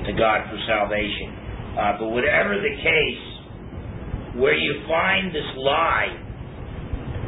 to 0.05 0.13
God 0.13 0.45
for 0.49 0.57
salvation. 0.69 1.33
Uh, 1.73 1.97
but 1.97 2.07
whatever 2.13 2.61
the 2.61 2.75
case, 2.85 3.23
where 4.37 4.55
you 4.55 4.83
find 4.87 5.33
this 5.33 5.49
lie 5.57 6.11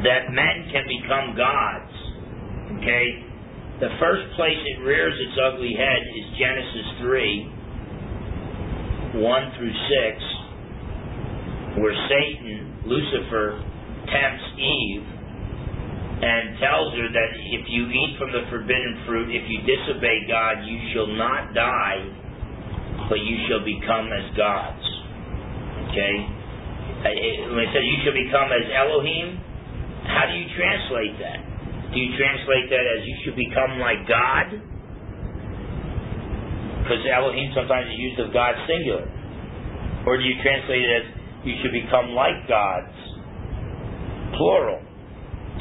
that 0.04 0.30
men 0.30 0.70
can 0.70 0.84
become 0.86 1.34
gods, 1.34 1.94
okay, 2.78 3.33
the 3.80 3.90
first 3.98 4.22
place 4.36 4.54
it 4.54 4.78
rears 4.86 5.18
its 5.18 5.34
ugly 5.34 5.74
head 5.74 6.02
is 6.14 6.38
Genesis 6.38 6.86
3 7.02 7.54
1 9.18 9.58
through 9.58 9.70
6, 9.70 11.78
where 11.78 11.94
Satan, 12.10 12.74
Lucifer, 12.86 13.62
tempts 14.10 14.44
Eve, 14.58 15.06
and 16.22 16.58
tells 16.58 16.94
her 16.98 17.08
that 17.14 17.30
if 17.54 17.66
you 17.70 17.86
eat 17.90 18.18
from 18.18 18.32
the 18.34 18.42
forbidden 18.50 19.02
fruit, 19.06 19.30
if 19.30 19.46
you 19.46 19.62
disobey 19.62 20.26
God, 20.26 20.66
you 20.66 20.78
shall 20.90 21.06
not 21.14 21.54
die, 21.54 22.02
but 23.08 23.22
you 23.22 23.38
shall 23.46 23.62
become 23.62 24.10
as 24.10 24.34
gods. 24.34 24.82
Okay? 25.90 26.16
When 27.54 27.62
it 27.62 27.70
says 27.70 27.86
you 27.86 28.02
shall 28.02 28.18
become 28.18 28.50
as 28.50 28.66
Elohim, 28.70 29.38
how 30.10 30.26
do 30.26 30.34
you 30.34 30.50
translate 30.58 31.14
that? 31.22 31.53
Do 31.94 32.02
you 32.02 32.10
translate 32.18 32.66
that 32.74 32.84
as 32.98 33.06
you 33.06 33.14
should 33.22 33.38
become 33.38 33.78
like 33.78 34.02
God? 34.10 34.50
Because 36.82 37.06
Elohim 37.06 37.54
sometimes 37.54 37.86
is 37.86 37.96
used 37.96 38.18
of 38.18 38.34
God 38.34 38.58
singular. 38.66 39.06
Or 40.02 40.18
do 40.18 40.24
you 40.26 40.34
translate 40.42 40.82
it 40.82 40.90
as 40.90 41.06
you 41.46 41.54
should 41.62 41.70
become 41.70 42.10
like 42.12 42.50
gods, 42.50 42.92
plural? 44.34 44.82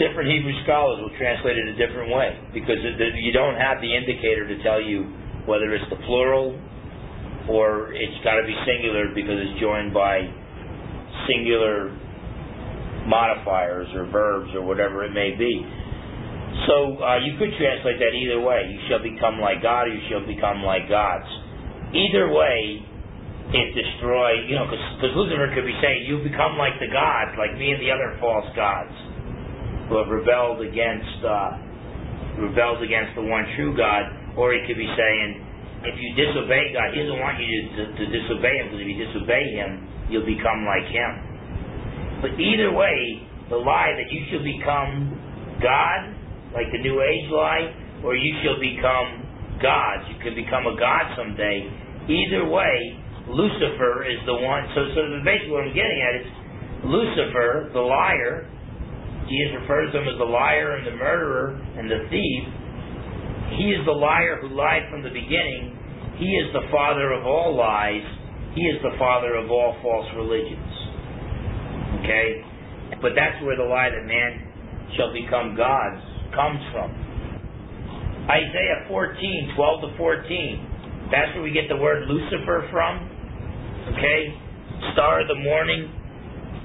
Different 0.02 0.26
Hebrew 0.26 0.58
scholars 0.66 1.06
will 1.06 1.14
translate 1.22 1.54
it 1.54 1.70
a 1.70 1.78
different 1.78 2.10
way 2.10 2.34
because 2.50 2.82
you 2.82 3.32
don't 3.32 3.56
have 3.56 3.78
the 3.80 3.94
indicator 3.94 4.50
to 4.50 4.58
tell 4.66 4.82
you 4.82 5.06
whether 5.46 5.70
it's 5.70 5.86
the 5.94 6.02
plural 6.10 6.58
or 7.48 7.94
it's 7.94 8.18
got 8.26 8.42
to 8.42 8.44
be 8.44 8.58
singular 8.66 9.14
because 9.14 9.38
it's 9.38 9.62
joined 9.62 9.94
by 9.94 10.26
singular 11.30 11.94
modifiers 13.06 13.88
or 13.94 14.10
verbs 14.10 14.50
or 14.56 14.66
whatever 14.66 15.06
it 15.06 15.14
may 15.14 15.36
be. 15.38 15.62
So 16.70 17.02
uh, 17.02 17.18
you 17.26 17.34
could 17.42 17.50
translate 17.58 17.98
that 17.98 18.14
either 18.14 18.40
way. 18.40 18.70
You 18.70 18.80
shall 18.88 19.02
become 19.02 19.42
like 19.42 19.66
God, 19.66 19.90
or 19.90 19.94
you 19.94 20.04
shall 20.08 20.22
become 20.22 20.62
like 20.62 20.86
gods. 20.86 21.26
Either 21.94 22.30
way, 22.30 22.86
it 23.52 23.68
destroy. 23.74 24.46
You 24.46 24.62
know, 24.62 24.70
because 24.70 25.14
Lucifer 25.18 25.50
could 25.54 25.66
be 25.66 25.76
saying, 25.82 26.06
"You 26.06 26.22
become 26.22 26.56
like 26.62 26.78
the 26.78 26.94
gods, 26.94 27.34
like 27.42 27.58
me 27.58 27.74
and 27.74 27.82
the 27.82 27.90
other 27.90 28.16
false 28.22 28.48
gods 28.56 28.94
who 29.90 29.98
have 29.98 30.08
rebelled 30.14 30.62
against 30.62 31.20
uh, 31.26 31.58
rebelled 32.38 32.86
against 32.86 33.18
the 33.18 33.26
one 33.26 33.50
true 33.58 33.74
God." 33.76 34.38
Or 34.38 34.54
he 34.54 34.62
could 34.66 34.78
be 34.78 34.90
saying, 34.90 35.30
"If 35.90 35.98
you 35.98 36.10
disobey 36.18 36.74
God, 36.74 36.94
He 36.94 37.02
doesn't 37.02 37.22
want 37.22 37.38
you 37.42 37.46
to, 37.50 37.60
to, 37.78 37.84
to 37.98 38.04
disobey 38.10 38.62
Him, 38.62 38.66
because 38.70 38.82
if 38.82 38.90
you 38.90 38.98
disobey 39.10 39.46
Him, 39.58 39.70
you'll 40.10 40.30
become 40.30 40.66
like 40.70 40.86
Him." 40.90 41.12
But 42.22 42.40
either 42.40 42.72
way, 42.72 43.26
the 43.50 43.58
lie 43.58 43.94
that 43.94 44.10
you 44.10 44.22
shall 44.32 44.42
become 44.42 45.14
God, 45.62 46.13
like 46.54 46.70
the 46.72 46.80
New 46.80 47.02
Age 47.02 47.28
lie, 47.34 47.74
or 48.06 48.16
you 48.16 48.32
shall 48.46 48.62
become 48.62 49.26
gods. 49.62 50.06
You 50.10 50.18
can 50.22 50.38
become 50.38 50.70
a 50.70 50.78
god 50.78 51.18
someday. 51.18 51.66
Either 52.06 52.46
way, 52.48 52.78
Lucifer 53.28 54.06
is 54.06 54.20
the 54.26 54.38
one. 54.38 54.68
So, 54.76 54.86
so 54.94 55.02
basically, 55.26 55.52
what 55.52 55.66
I'm 55.66 55.74
getting 55.74 56.00
at 56.04 56.14
is 56.22 56.28
Lucifer, 56.86 57.72
the 57.74 57.82
liar. 57.82 58.46
Jesus 59.26 59.56
refers 59.64 59.92
to 59.96 60.04
him 60.04 60.08
as 60.12 60.20
the 60.20 60.28
liar 60.28 60.76
and 60.78 60.86
the 60.86 60.98
murderer 61.00 61.56
and 61.80 61.90
the 61.90 62.06
thief. 62.12 62.44
He 63.58 63.72
is 63.72 63.82
the 63.86 63.96
liar 63.96 64.38
who 64.42 64.52
lied 64.52 64.84
from 64.92 65.02
the 65.02 65.14
beginning. 65.14 65.80
He 66.20 66.28
is 66.38 66.52
the 66.52 66.68
father 66.70 67.14
of 67.14 67.26
all 67.26 67.56
lies. 67.56 68.04
He 68.54 68.62
is 68.68 68.84
the 68.84 68.94
father 69.00 69.36
of 69.36 69.50
all 69.50 69.80
false 69.82 70.06
religions. 70.20 70.74
Okay? 72.04 72.44
But 73.02 73.16
that's 73.16 73.42
where 73.42 73.56
the 73.56 73.64
lie 73.64 73.90
that 73.90 74.06
man 74.06 74.92
shall 74.98 75.14
become 75.16 75.56
gods 75.56 76.13
comes 76.36 76.60
from. 76.74 76.90
Isaiah 78.30 78.88
14, 78.88 79.54
12 79.56 79.82
to 79.82 79.90
14. 79.98 81.10
That's 81.12 81.34
where 81.36 81.44
we 81.44 81.52
get 81.52 81.68
the 81.70 81.78
word 81.78 82.08
Lucifer 82.08 82.68
from. 82.72 83.04
Okay? 83.94 84.22
Star 84.94 85.22
of 85.22 85.28
the 85.28 85.40
morning. 85.40 85.92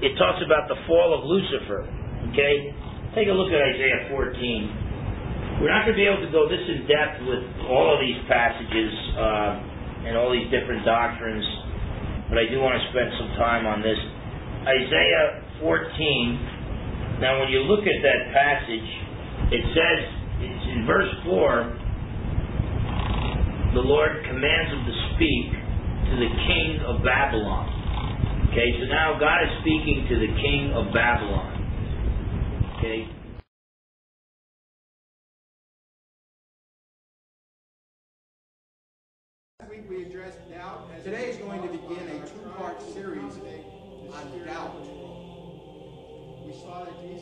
It 0.01 0.15
talks 0.17 0.39
about 0.45 0.69
the 0.69 0.79
fall 0.87 1.13
of 1.13 1.27
Lucifer. 1.27 1.85
Okay? 2.33 2.73
Take 3.15 3.29
a 3.29 3.35
look 3.35 3.51
at 3.51 3.59
Isaiah 3.59 4.07
14. 4.11 5.59
We're 5.59 5.75
not 5.75 5.83
going 5.83 5.99
to 5.99 6.01
be 6.01 6.07
able 6.07 6.23
to 6.23 6.31
go 6.31 6.47
this 6.47 6.63
in 6.63 6.87
depth 6.87 7.19
with 7.27 7.43
all 7.67 7.91
of 7.91 7.99
these 7.99 8.23
passages 8.31 8.95
uh, 9.19 10.07
and 10.07 10.15
all 10.15 10.31
these 10.31 10.47
different 10.55 10.87
doctrines, 10.87 11.43
but 12.31 12.39
I 12.39 12.47
do 12.47 12.63
want 12.63 12.79
to 12.79 12.85
spend 12.95 13.11
some 13.19 13.35
time 13.35 13.67
on 13.67 13.83
this. 13.83 13.99
Isaiah 14.63 15.43
14. 15.59 17.19
Now, 17.19 17.43
when 17.43 17.51
you 17.51 17.67
look 17.67 17.83
at 17.83 17.99
that 18.07 18.31
passage, 18.31 18.87
it 19.51 19.65
says, 19.75 20.01
it's 20.41 20.67
in 20.73 20.87
verse 20.87 21.11
4, 21.25 21.79
the 23.75 23.85
Lord 23.85 24.25
commands 24.27 24.71
him 24.73 24.85
to 24.87 24.95
speak 25.15 25.53
to 26.09 26.15
the 26.17 26.31
king 26.47 26.81
of 26.87 27.05
Babylon. 27.05 27.69
Okay, 28.51 28.73
so 28.81 28.87
now 28.87 29.19
God 29.19 29.45
is 29.45 29.51
speaking 29.61 30.07
to 30.09 30.15
the 30.19 30.33
king 30.41 30.73
of 30.73 30.93
Babylon. 30.93 31.53
Okay, 32.79 33.07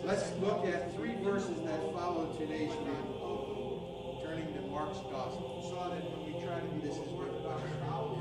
Let's 0.05 0.33
look 0.41 0.67
at 0.67 0.93
three 0.97 1.15
verses 1.23 1.61
that 1.63 1.81
follow 1.95 2.33
today's 2.37 2.73
reading. 2.83 3.15
Turning 4.21 4.53
to 4.55 4.61
Mark's 4.63 4.99
Gospel. 5.11 5.63
Saw 5.71 5.91
that 5.91 6.03
when 6.03 6.35
we 6.35 6.45
try 6.45 6.59
to 6.59 6.67
do 6.67 6.81
this 6.81 6.97
is 6.97 7.07
in 7.07 7.15
the 7.15 7.47
16th 7.47 8.16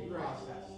process. 0.00 0.70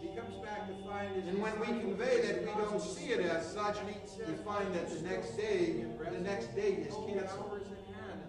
He 0.00 0.08
comes 0.08 0.34
back 0.44 0.66
to 0.68 0.74
find 0.88 1.14
his. 1.14 1.26
And 1.26 1.42
when 1.42 1.58
we 1.60 1.66
convey 1.66 2.22
that 2.22 2.40
we 2.40 2.62
don't 2.62 2.80
see 2.80 3.12
it 3.12 3.20
as 3.20 3.52
such, 3.52 3.76
we 3.84 4.34
find 4.44 4.74
that 4.74 4.88
the 4.90 5.02
next 5.08 5.36
day, 5.36 5.84
the 6.10 6.20
next 6.20 6.54
date 6.56 6.80
is 6.80 6.94
canceled. 7.06 7.60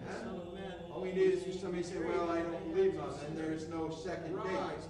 Huh? 0.07 0.93
All 0.93 1.01
we 1.01 1.11
need 1.13 1.34
is 1.34 1.43
for 1.43 1.51
somebody 1.53 1.84
to 1.84 1.89
say, 1.89 1.95
well, 1.99 2.29
I 2.29 2.41
don't 2.41 2.73
believe 2.75 2.99
on, 2.99 3.13
and 3.27 3.38
there 3.38 3.53
is 3.53 3.69
no 3.69 3.89
second 3.89 4.36
date. 4.43 4.84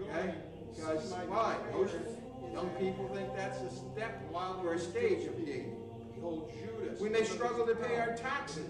Okay? 0.00 0.34
Because 0.76 1.12
why? 1.26 1.56
Most 1.72 1.94
young 2.52 2.68
people 2.78 3.08
think 3.08 3.34
that's 3.34 3.60
a 3.62 3.70
step 3.70 4.20
while 4.30 4.60
we're 4.62 4.74
a 4.74 4.78
stage 4.78 5.26
of 5.26 5.38
dating. 5.44 5.76
We 7.00 7.08
may 7.08 7.24
struggle 7.24 7.66
to 7.66 7.74
pay 7.74 7.96
our 7.96 8.14
taxes. 8.14 8.66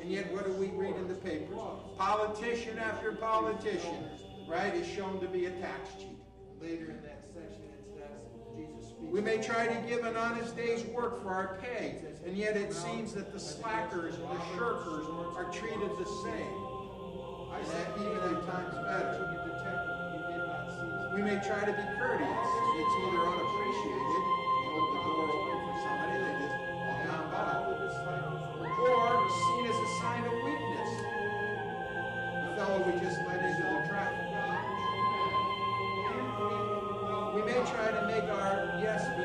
And 0.00 0.10
yet, 0.10 0.32
what 0.32 0.44
do 0.44 0.52
we 0.54 0.68
read 0.68 0.96
in 0.96 1.06
the 1.06 1.14
papers? 1.14 1.56
Politician 1.96 2.78
after 2.78 3.12
politician, 3.12 4.08
right, 4.46 4.74
is 4.74 4.86
shown 4.86 5.20
to 5.20 5.28
be 5.28 5.46
a 5.46 5.50
tax 5.50 5.90
cheat. 5.98 6.18
Later 6.60 6.86
in 6.90 7.02
that 7.02 7.24
section, 7.34 7.62
it 7.76 7.84
says 7.96 8.22
Jesus 8.56 8.88
speaks. 8.88 9.12
We 9.12 9.20
may 9.20 9.42
try 9.42 9.66
to 9.66 9.88
give 9.88 10.04
an 10.04 10.16
honest 10.16 10.56
day's 10.56 10.84
work 10.86 11.22
for 11.22 11.30
our 11.30 11.58
pay, 11.60 11.96
and 12.24 12.36
yet 12.36 12.56
it 12.56 12.72
seems 12.72 13.12
that 13.14 13.32
the 13.32 13.40
slackers 13.40 14.14
and 14.14 14.24
the 14.24 14.42
shirkers 14.56 15.06
are 15.36 15.50
treated 15.52 15.90
the 15.98 16.06
same. 16.24 16.54
And 17.54 17.66
that 17.66 17.96
even 17.98 18.36
at 18.36 18.46
times 18.50 18.74
better. 18.74 19.34
We 21.14 21.22
may 21.22 21.38
try 21.46 21.60
to 21.60 21.72
be 21.72 21.86
courteous. 21.96 22.48
It's 22.76 22.94
either 23.06 23.22
unappreciated, 23.22 24.03
yes 38.84 39.23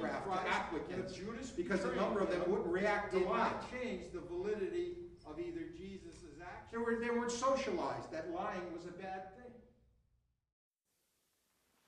polygraph 0.00 0.24
to 0.24 0.48
applicants 0.50 1.50
because 1.50 1.84
a 1.84 1.94
number 1.94 2.20
of 2.20 2.30
them 2.30 2.42
wouldn't 2.46 2.68
react 2.68 3.12
to 3.12 3.18
lying. 3.20 3.54
change 3.70 4.04
the 4.12 4.20
validity 4.20 4.96
of 5.26 5.38
either 5.38 5.60
Jesus' 5.76 6.40
actions. 6.42 6.70
They 6.72 6.78
were, 6.78 6.98
they 7.00 7.10
weren't 7.10 7.30
socialized, 7.30 8.10
that 8.12 8.32
lying 8.32 8.72
was 8.74 8.84
a 8.86 8.92
bad 8.92 9.34
thing. 9.36 9.52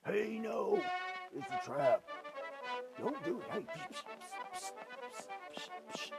Hey, 0.04 0.38
no, 0.38 0.80
it's 1.36 1.46
a 1.46 1.66
trap. 1.66 2.02
Don't 2.98 3.24
do 3.24 3.40
it. 3.40 3.44
Hey, 3.52 3.60
psh, 3.60 4.02
psh, 4.54 4.70
psh. 4.72 6.10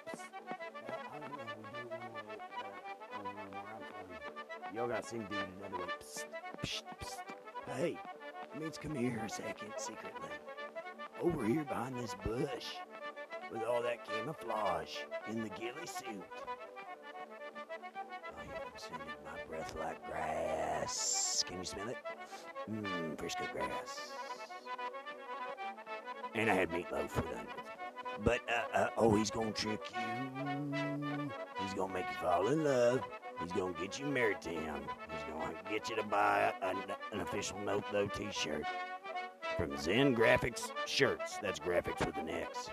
Y'all 4.76 4.88
gotta 4.88 5.08
sing 5.08 5.26
dude 5.30 5.40
another 5.60 5.78
way. 5.84 5.92
Psst, 6.00 6.26
psst, 6.62 6.84
psst. 7.02 7.78
Hey, 7.78 7.98
it 8.54 8.62
means 8.62 8.78
come 8.78 8.96
here 8.96 9.24
a 9.26 9.30
second, 9.30 9.72
secretly. 9.78 10.30
Over 11.22 11.46
here 11.46 11.64
behind 11.64 11.98
this 11.98 12.16
bush, 12.24 12.66
with 13.52 13.64
all 13.64 13.82
that 13.82 14.08
camouflage 14.08 14.98
in 15.30 15.42
the 15.42 15.50
ghillie 15.50 15.86
suit. 15.86 16.24
Oh, 18.30 18.40
I'm 18.40 18.72
sending 18.76 19.08
my 19.26 19.44
breath 19.50 19.76
like 19.80 20.06
grass. 20.06 21.44
Can 21.48 21.58
you 21.58 21.66
smell 21.66 21.90
it? 21.90 21.98
Mmm, 22.70 23.18
fresh 23.18 23.34
cut 23.36 23.52
grass. 23.52 24.12
And 26.36 26.52
I 26.52 26.54
had 26.54 26.70
meatloaf 26.70 27.10
for 27.10 27.22
dinner. 27.22 27.42
But, 28.24 28.42
uh, 28.50 28.78
uh, 28.78 28.88
oh, 28.98 29.16
he's 29.16 29.32
gonna 29.32 29.52
trick 29.52 29.82
you. 29.96 31.30
He's 31.62 31.74
gonna 31.74 31.94
make 31.94 32.06
you 32.10 32.18
fall 32.22 32.48
in 32.48 32.64
love. 32.64 33.02
He's 33.42 33.52
gonna 33.52 33.74
get 33.80 34.00
you 34.00 34.06
married 34.06 34.42
to 34.42 34.50
him. 34.50 34.82
He's 35.10 35.34
gonna 35.34 35.54
get 35.70 35.90
you 35.90 35.96
to 35.96 36.04
buy 36.04 36.54
a, 36.62 37.14
an 37.14 37.22
official 37.22 37.60
Note 37.60 37.86
Though 37.92 38.08
t 38.08 38.28
shirt 38.32 38.64
from 39.58 39.76
Zen 39.78 40.16
Graphix 40.16 40.72
Shirts. 40.86 41.38
That's 41.42 41.60
graphics 41.60 42.06
with 42.06 42.16
an 42.18 42.30
X. 42.30 42.70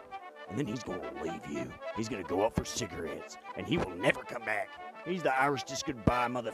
And 0.48 0.58
then 0.58 0.66
he's 0.66 0.82
gonna 0.82 1.10
leave 1.22 1.40
you. 1.50 1.72
He's 1.96 2.08
gonna 2.08 2.22
go 2.22 2.44
out 2.44 2.54
for 2.54 2.64
cigarettes, 2.64 3.38
and 3.56 3.66
he 3.66 3.78
will 3.78 3.96
never 3.96 4.20
come 4.20 4.44
back. 4.44 4.68
He's 5.06 5.22
the 5.22 5.34
Irish 5.40 5.64
just 5.64 5.86
goodbye 5.86 6.28
mother. 6.28 6.52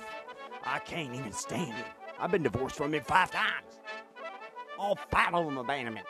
I 0.65 0.79
can't 0.79 1.15
even 1.15 1.33
stand 1.33 1.75
him. 1.75 1.85
I've 2.19 2.31
been 2.31 2.43
divorced 2.43 2.77
from 2.77 2.95
him 2.95 3.03
five 3.03 3.31
times. 3.31 3.81
All 4.79 4.97
five 5.11 5.35
of 5.35 5.45
them 5.45 5.59
abandonment. 5.59 6.07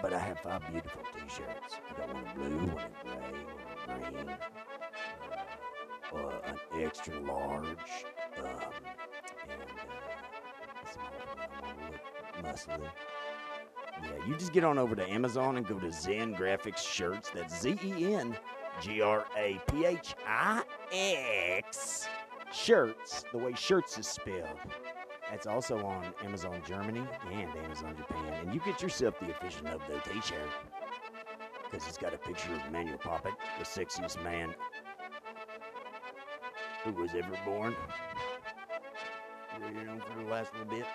But 0.00 0.12
I 0.12 0.18
have 0.18 0.38
five 0.40 0.62
beautiful 0.70 1.02
t-shirts. 1.12 1.78
I 1.90 2.00
got 2.00 2.14
one 2.14 2.24
in 2.24 2.34
blue, 2.34 2.66
one 2.68 2.84
in 2.86 2.92
gray, 3.02 3.16
one 3.86 4.02
in 4.04 4.12
green, 4.14 4.36
uh, 6.12 6.16
uh, 6.16 6.52
an 6.74 6.82
extra 6.84 7.20
large, 7.20 8.06
um, 8.38 8.72
Yeah, 12.42 14.26
you 14.26 14.34
just 14.36 14.52
get 14.52 14.64
on 14.64 14.78
over 14.78 14.94
to 14.94 15.08
Amazon 15.08 15.56
and 15.56 15.66
go 15.66 15.78
to 15.78 15.92
Zen 15.92 16.34
Graphix 16.34 16.78
Shirts. 16.78 17.30
That's 17.34 17.60
Z 17.60 17.78
E 17.84 18.14
N 18.14 18.36
G 18.80 19.02
R 19.02 19.26
A 19.36 19.60
P 19.70 19.84
H 19.84 20.14
I 20.26 20.62
X 20.92 22.08
Shirts, 22.52 23.24
the 23.30 23.38
way 23.38 23.52
shirts 23.54 23.98
is 23.98 24.06
spelled. 24.06 24.58
That's 25.30 25.46
also 25.46 25.78
on 25.86 26.12
Amazon 26.24 26.60
Germany 26.66 27.02
and 27.30 27.48
Amazon 27.64 27.94
Japan. 27.96 28.32
And 28.42 28.52
you 28.52 28.60
get 28.64 28.82
yourself 28.82 29.14
the 29.20 29.30
official 29.30 29.64
Nub 29.64 29.80
Though 29.88 30.00
t 30.00 30.20
shirt. 30.20 30.50
Because 31.64 31.86
it's 31.86 31.98
got 31.98 32.12
a 32.12 32.18
picture 32.18 32.52
of 32.52 32.72
Manuel 32.72 32.98
Poppet, 32.98 33.32
the 33.58 33.64
sexiest 33.64 34.22
man 34.24 34.52
who 36.82 36.92
was 36.92 37.10
ever 37.14 37.38
born. 37.44 37.76
Know, 39.60 40.00
for 40.00 40.22
the 40.22 40.28
last 40.28 40.52
little 40.54 40.70
bit. 40.72 40.86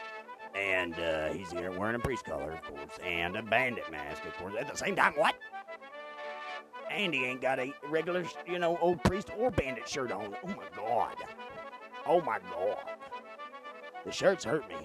And 0.56 0.94
uh, 0.96 1.34
he's 1.34 1.52
here 1.52 1.72
wearing 1.72 1.96
a 1.96 2.00
priest 2.00 2.24
collar, 2.24 2.52
of 2.52 2.62
course, 2.64 2.98
and 3.04 3.36
a 3.36 3.42
bandit 3.42 3.92
mask, 3.92 4.24
of 4.26 4.34
course. 4.38 4.54
At 4.58 4.72
the 4.72 4.78
same 4.78 4.96
time, 4.96 5.14
what? 5.18 5.36
And 6.90 7.14
he 7.14 7.26
ain't 7.26 7.42
got 7.42 7.60
a 7.60 7.74
regular, 7.90 8.24
you 8.48 8.60
know, 8.60 8.78
old 8.82 9.04
priest 9.04 9.30
or 9.38 9.52
bandit 9.52 9.88
shirt 9.88 10.12
on. 10.12 10.34
Oh 10.44 10.48
my 10.48 10.64
God. 10.76 11.16
Oh 12.08 12.22
my 12.22 12.40
God. 12.50 12.78
The 14.06 14.12
shirts 14.12 14.46
hurt 14.46 14.70
me 14.70 14.76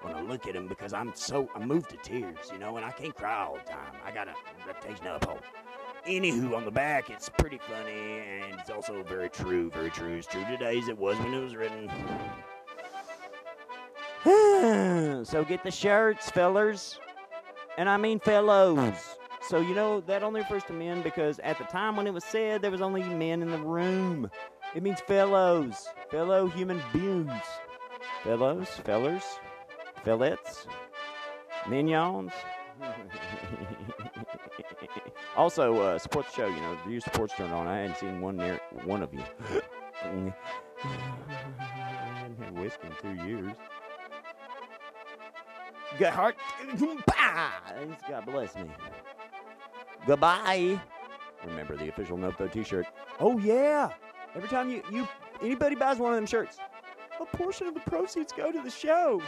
when 0.00 0.14
I 0.14 0.22
look 0.22 0.46
at 0.46 0.54
them 0.54 0.66
because 0.66 0.94
I'm 0.94 1.12
so, 1.14 1.48
I'm 1.54 1.68
moved 1.68 1.90
to 1.90 1.98
tears, 1.98 2.50
you 2.50 2.58
know, 2.58 2.76
and 2.76 2.84
I 2.84 2.90
can't 2.90 3.14
cry 3.14 3.44
all 3.44 3.58
the 3.62 3.70
time. 3.70 3.92
I 4.04 4.10
got 4.10 4.26
a 4.26 4.34
reputation 4.66 5.04
to 5.04 5.16
uphold. 5.16 5.40
Anywho, 6.06 6.56
on 6.56 6.64
the 6.64 6.70
back, 6.70 7.10
it's 7.10 7.28
pretty 7.28 7.58
funny 7.58 8.20
and 8.20 8.58
it's 8.58 8.70
also 8.70 9.02
very 9.02 9.28
true, 9.28 9.70
very 9.70 9.90
true. 9.90 10.14
It's 10.14 10.26
true 10.26 10.44
today 10.50 10.78
as 10.78 10.88
it 10.88 10.98
was 10.98 11.18
when 11.18 11.34
it 11.34 11.40
was 11.40 11.54
written. 11.54 11.90
So 15.24 15.44
get 15.48 15.62
the 15.64 15.70
shirts, 15.70 16.30
fellers. 16.30 16.98
And 17.78 17.88
I 17.88 17.96
mean 17.96 18.20
fellows. 18.20 19.16
So 19.40 19.58
you 19.60 19.74
know 19.74 20.00
that 20.02 20.22
only 20.22 20.40
refers 20.42 20.64
to 20.64 20.72
men 20.72 21.02
because 21.02 21.38
at 21.38 21.56
the 21.58 21.64
time 21.64 21.96
when 21.96 22.06
it 22.06 22.12
was 22.12 22.24
said 22.24 22.60
there 22.60 22.70
was 22.70 22.82
only 22.82 23.02
men 23.02 23.42
in 23.42 23.50
the 23.50 23.58
room. 23.58 24.30
It 24.74 24.82
means 24.82 25.00
fellows, 25.00 25.88
fellow 26.10 26.46
human 26.46 26.80
beings. 26.92 27.32
Fellows, 28.22 28.68
fellers, 28.84 29.24
fellets, 30.04 30.66
mignons. 31.68 32.32
also, 35.36 35.80
uh, 35.80 35.98
support 35.98 36.26
the 36.26 36.32
show. 36.32 36.46
You 36.46 36.60
know, 36.60 36.76
view 36.86 37.00
support's 37.00 37.34
turned 37.34 37.52
on. 37.52 37.66
I 37.66 37.78
hadn't 37.78 37.96
seen 37.96 38.20
one 38.20 38.36
near 38.36 38.60
one 38.84 39.02
of 39.02 39.12
you. 39.14 39.24
I 40.04 40.06
hadn't 40.06 40.34
had 42.38 42.58
whiskey 42.58 42.88
in 42.88 43.16
two 43.16 43.26
years. 43.26 43.56
Heart. 45.98 46.36
God 48.08 48.26
bless 48.26 48.54
me. 48.54 48.64
Goodbye. 50.06 50.80
Remember 51.46 51.76
the 51.76 51.88
official 51.88 52.16
Though 52.16 52.48
t-shirt. 52.48 52.86
Oh 53.18 53.38
yeah. 53.38 53.92
Every 54.34 54.48
time 54.48 54.70
you, 54.70 54.82
you 54.90 55.08
anybody 55.42 55.74
buys 55.74 55.98
one 55.98 56.12
of 56.12 56.16
them 56.16 56.26
shirts, 56.26 56.58
a 57.20 57.36
portion 57.36 57.66
of 57.66 57.74
the 57.74 57.80
proceeds 57.80 58.32
go 58.32 58.52
to 58.52 58.60
the 58.60 58.70
show. 58.70 59.22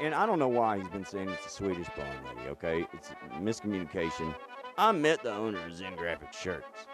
And 0.00 0.14
I 0.14 0.26
don't 0.26 0.38
know 0.38 0.48
why 0.48 0.78
he's 0.78 0.88
been 0.88 1.04
saying 1.04 1.28
it's 1.28 1.46
a 1.46 1.50
Swedish 1.50 1.88
blonde 1.94 2.18
lady, 2.26 2.48
okay? 2.50 2.86
It's 2.92 3.10
miscommunication. 3.40 4.34
I 4.76 4.92
met 4.92 5.22
the 5.22 5.32
owner 5.32 5.64
of 5.64 5.74
Zen 5.74 5.96
Graphic 5.96 6.32
Shirts. 6.32 6.86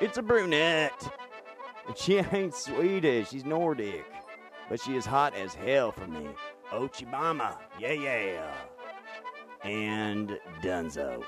It's 0.00 0.18
a 0.18 0.22
brunette. 0.22 1.10
And 1.86 1.96
she 1.96 2.18
ain't 2.18 2.54
Swedish, 2.54 3.30
she's 3.30 3.44
Nordic. 3.44 4.04
But 4.68 4.80
she 4.80 4.96
is 4.96 5.06
hot 5.06 5.34
as 5.34 5.54
hell 5.54 5.92
for 5.92 6.06
me. 6.06 6.28
Ochibama, 6.72 7.56
yeah, 7.78 7.92
yeah. 7.92 8.54
And 9.62 10.38
Dunzo. 10.62 11.24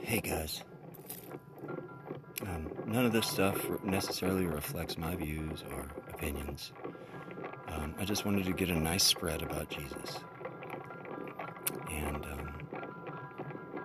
Hey 0.00 0.20
guys. 0.20 0.62
Um, 2.42 2.70
none 2.86 3.04
of 3.04 3.12
this 3.12 3.26
stuff 3.26 3.68
necessarily 3.84 4.46
reflects 4.46 4.96
my 4.96 5.14
views 5.16 5.62
or 5.72 5.86
opinions. 6.08 6.72
Um, 7.68 7.94
I 7.98 8.04
just 8.04 8.24
wanted 8.24 8.44
to 8.46 8.52
get 8.52 8.70
a 8.70 8.78
nice 8.78 9.04
spread 9.04 9.42
about 9.42 9.68
Jesus. 9.68 10.20
And 11.90 12.24
um, 12.24 12.54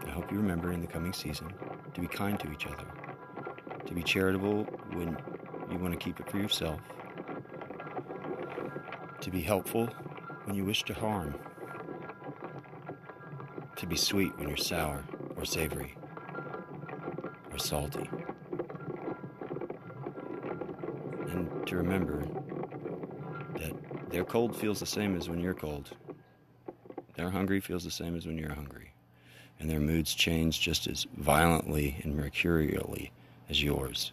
I 0.06 0.10
hope 0.11 0.32
you 0.32 0.38
remember 0.38 0.72
in 0.72 0.82
the 0.82 0.88
coming 0.88 1.14
season 1.14 1.52
to 1.94 2.02
be 2.02 2.07
kind 2.07 2.40
to 2.40 2.52
each 2.52 2.66
other, 2.68 2.86
to 3.85 3.93
be 3.93 4.03
charitable 4.03 4.64
when 4.93 5.18
you 5.72 5.77
want 5.77 5.93
to 5.93 5.99
keep 5.99 6.19
it 6.19 6.30
for 6.30 6.38
yourself, 6.38 6.80
to 9.22 9.31
be 9.31 9.41
helpful 9.41 9.88
when 10.45 10.56
you 10.56 10.65
wish 10.65 10.84
to 10.84 10.93
harm, 10.93 11.35
to 13.76 13.85
be 13.85 13.95
sweet 13.95 14.38
when 14.38 14.47
you're 14.47 14.57
sour 14.57 15.03
or 15.35 15.45
savory 15.45 15.95
or 17.51 17.57
salty, 17.57 18.10
and 21.30 21.68
to 21.68 21.76
remember 21.76 22.23
that 23.56 23.73
their 24.10 24.23
cold 24.23 24.56
feels 24.56 24.80
the 24.80 24.85
same 24.85 25.15
as 25.15 25.30
when 25.30 25.39
you're 25.39 25.53
cold. 25.53 25.91
Their 27.15 27.30
hungry 27.30 27.60
feels 27.60 27.84
the 27.84 27.91
same 27.91 28.15
as 28.15 28.26
when 28.26 28.38
you're 28.38 28.56
hungry. 28.56 28.93
And 29.60 29.69
their 29.69 29.81
moods 29.81 30.14
change 30.14 30.61
just 30.61 30.88
as 30.88 31.06
violently 31.18 31.99
and 32.03 32.15
mercurially 32.15 33.11
as 33.49 33.63
yours. 33.63 34.11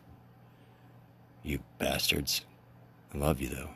You 1.42 1.60
bastards. 1.78 2.42
I 3.14 3.18
love 3.18 3.40
you, 3.40 3.48
though. 3.48 3.70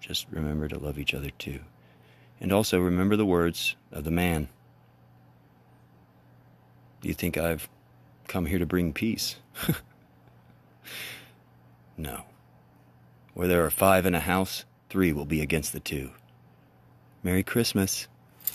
Just 0.00 0.26
remember 0.30 0.68
to 0.68 0.78
love 0.78 0.98
each 0.98 1.14
other, 1.14 1.30
too. 1.30 1.60
And 2.40 2.52
also 2.52 2.80
remember 2.80 3.16
the 3.16 3.26
words 3.26 3.76
of 3.92 4.04
the 4.04 4.10
man. 4.10 4.48
Do 7.00 7.08
you 7.08 7.14
think 7.14 7.36
I've 7.36 7.68
come 8.26 8.46
here 8.46 8.58
to 8.58 8.66
bring 8.66 8.92
peace? 8.92 9.36
no. 11.96 12.24
Where 13.34 13.48
there 13.48 13.64
are 13.64 13.70
five 13.70 14.06
in 14.06 14.14
a 14.14 14.20
house, 14.20 14.64
three 14.90 15.12
will 15.12 15.24
be 15.24 15.40
against 15.40 15.72
the 15.72 15.80
two. 15.80 16.10
Merry 17.22 17.42
Christmas. 17.42 18.08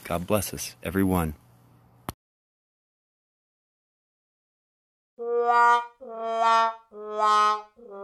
God 0.04 0.28
bless 0.28 0.54
us, 0.54 0.76
everyone. 0.84 1.34
La 6.28 6.60
la 6.92 7.38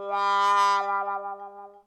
la 0.10 0.82
la 0.88 0.98
la 1.08 1.16
la 1.26 1.33